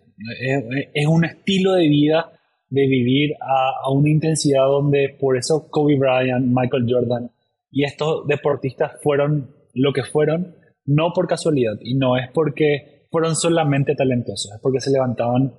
es, 0.93 1.07
un 1.07 1.25
estilo 1.25 1.73
de 1.73 1.87
vida 1.87 2.31
de 2.69 2.87
vivir 2.87 3.35
a, 3.41 3.89
una 3.91 4.09
intensidad 4.09 4.65
donde 4.65 5.15
por 5.19 5.37
eso 5.37 5.69
Kobe 5.69 5.97
Bryant, 5.97 6.45
Michael 6.45 6.85
Jordan 6.87 7.31
y 7.71 7.83
estos 7.83 8.27
deportistas 8.27 8.93
fueron 9.01 9.51
lo 9.73 9.93
que 9.93 10.03
fueron, 10.03 10.55
no 10.85 11.13
por 11.13 11.27
casualidad 11.27 11.73
y 11.81 11.95
no 11.95 12.17
es 12.17 12.29
porque 12.33 13.07
fueron 13.11 13.35
solamente 13.35 13.95
talentosos, 13.95 14.53
es 14.53 14.59
porque 14.61 14.81
se 14.81 14.91
levantaban, 14.91 15.53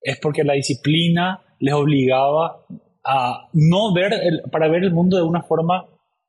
es 0.00 0.18
porque 0.20 0.44
la 0.44 0.54
disciplina 0.54 1.42
les 1.58 1.74
obligaba 1.74 2.64
a 3.04 3.48
no 3.52 3.92
ver, 3.92 4.12
para 4.50 4.68
ver 4.68 4.84
el 4.84 4.92
mundo 4.92 5.16
de 5.16 5.24
una 5.24 5.42
forma, 5.42 5.86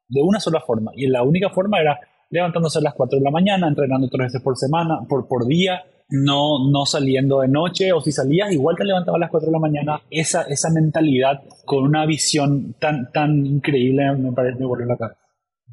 de 0.08 0.22
una 0.22 0.40
sola 0.40 0.60
forma. 0.62 0.92
Y 0.96 1.08
la 1.08 1.22
única 1.22 1.50
forma 1.50 1.80
era 1.80 2.00
levantándose 2.30 2.80
a 2.80 2.82
las 2.82 2.94
4 2.94 3.20
de 3.20 3.24
la 3.24 3.32
mañana, 3.32 3.68
entrenando 3.68 4.08
tres 4.10 4.28
veces 4.28 4.42
por 4.42 4.58
semana, 4.58 5.00
por, 5.08 5.28
por 5.28 5.46
día, 5.46 5.84
no, 6.10 6.70
no 6.70 6.86
saliendo 6.86 7.42
de 7.42 7.48
noche, 7.48 7.92
o 7.92 8.02
si 8.02 8.12
salías, 8.12 8.52
igual 8.52 8.76
te 8.78 8.86
levantabas 8.86 9.18
a 9.18 9.20
las 9.22 9.32
4 9.32 9.48
de 9.48 9.52
la 9.52 9.60
mañana. 9.60 10.02
Esa, 10.10 10.44
esa 10.44 10.70
mentalidad 10.72 11.42
con 11.66 11.84
una 11.84 12.06
visión 12.06 12.76
tan, 12.80 13.12
tan 13.12 13.46
increíble 13.46 14.12
me 14.18 14.32
parece 14.32 14.58
muy 14.60 14.68
volvió 14.68 14.86
la 14.86 14.98
cara. 14.98 15.18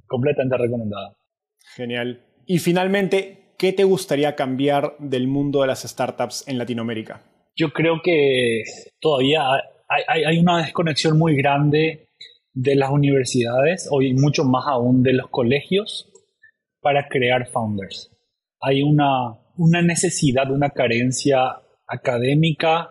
Completamente 0.07 0.57
recomendada. 0.57 1.15
Genial. 1.77 2.21
Y 2.47 2.59
finalmente, 2.59 3.55
¿qué 3.59 3.73
te 3.73 3.85
gustaría 3.85 4.35
cambiar 4.35 4.97
del 4.99 5.29
mundo 5.29 5.61
de 5.61 5.69
las 5.69 5.83
startups 5.83 6.47
en 6.49 6.59
Latinoamérica? 6.59 7.23
Yo 7.55 7.73
creo 7.73 8.01
que 8.03 8.63
todavía 9.01 9.43
hay, 9.89 10.25
hay 10.25 10.39
una 10.39 10.59
desconexión 10.59 11.19
muy 11.19 11.37
grande 11.37 12.09
de 12.53 12.75
las 12.75 12.91
universidades, 12.91 13.89
y 14.01 14.15
mucho 14.15 14.45
más 14.45 14.65
aún 14.67 15.03
de 15.03 15.13
los 15.13 15.29
colegios, 15.29 16.10
para 16.81 17.09
crear 17.09 17.47
founders. 17.49 18.11
Hay 18.61 18.83
una 18.83 19.41
una 19.61 19.83
necesidad, 19.83 20.51
una 20.51 20.71
carencia 20.71 21.61
académica 21.87 22.91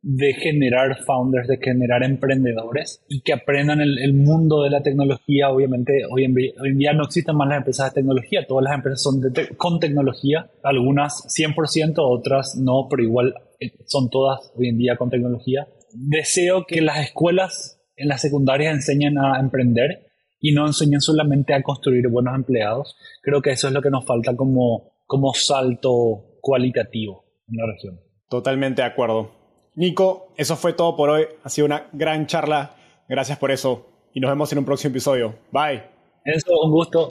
de 0.00 0.32
generar 0.32 0.96
founders, 1.04 1.48
de 1.48 1.58
generar 1.60 2.04
emprendedores 2.04 3.04
y 3.08 3.22
que 3.22 3.32
aprendan 3.32 3.80
el, 3.80 4.14
mundo 4.14 4.62
de 4.62 4.70
la 4.70 4.80
tecnología. 4.80 5.50
Obviamente, 5.50 6.04
hoy 6.08 6.24
en, 6.24 6.34
día 6.78 6.92
no 6.92 7.02
existen 7.02 7.36
más 7.36 7.48
las 7.48 7.58
empresas 7.58 7.92
de 7.92 8.00
tecnología, 8.00 8.46
todas 8.46 8.62
las 8.62 8.74
empresas 8.74 9.02
son 9.02 9.20
con 9.56 9.80
tecnología, 9.80 10.48
algunas 10.62 11.24
100%, 11.36 11.94
otras 11.98 12.54
no, 12.54 12.86
pero 12.88 13.02
igual 13.02 13.34
eh, 13.58 13.72
son 13.86 14.08
todas 14.08 14.52
hoy 14.56 14.68
en 14.68 14.78
día 14.78 14.96
con 14.96 15.10
tecnología. 15.10 15.66
Deseo 15.92 16.64
que 16.64 16.80
las 16.80 17.00
escuelas 17.00 17.82
en 17.96 18.06
las 18.06 18.20
secundarias 18.20 18.72
enseñen 18.72 19.18
a 19.18 19.40
emprender 19.40 20.07
y 20.40 20.52
no 20.52 20.66
enseñen 20.66 21.00
solamente 21.00 21.54
a 21.54 21.62
construir 21.62 22.08
buenos 22.08 22.34
empleados. 22.34 22.96
Creo 23.22 23.42
que 23.42 23.50
eso 23.50 23.68
es 23.68 23.74
lo 23.74 23.82
que 23.82 23.90
nos 23.90 24.04
falta 24.04 24.36
como 24.36 24.92
como 25.08 25.32
salto 25.32 26.36
cualitativo 26.40 27.24
en 27.48 27.56
la 27.56 27.66
región. 27.66 28.00
Totalmente 28.28 28.82
de 28.82 28.88
acuerdo. 28.88 29.32
Nico, 29.74 30.34
eso 30.36 30.54
fue 30.54 30.74
todo 30.74 30.94
por 30.96 31.08
hoy. 31.10 31.24
Ha 31.42 31.48
sido 31.48 31.66
una 31.66 31.88
gran 31.92 32.26
charla. 32.26 32.76
Gracias 33.08 33.38
por 33.38 33.50
eso. 33.50 33.86
Y 34.12 34.20
nos 34.20 34.30
vemos 34.30 34.52
en 34.52 34.58
un 34.58 34.64
próximo 34.66 34.90
episodio. 34.90 35.34
Bye. 35.50 35.82
Eso, 36.24 36.52
un 36.62 36.70
gusto. 36.70 37.10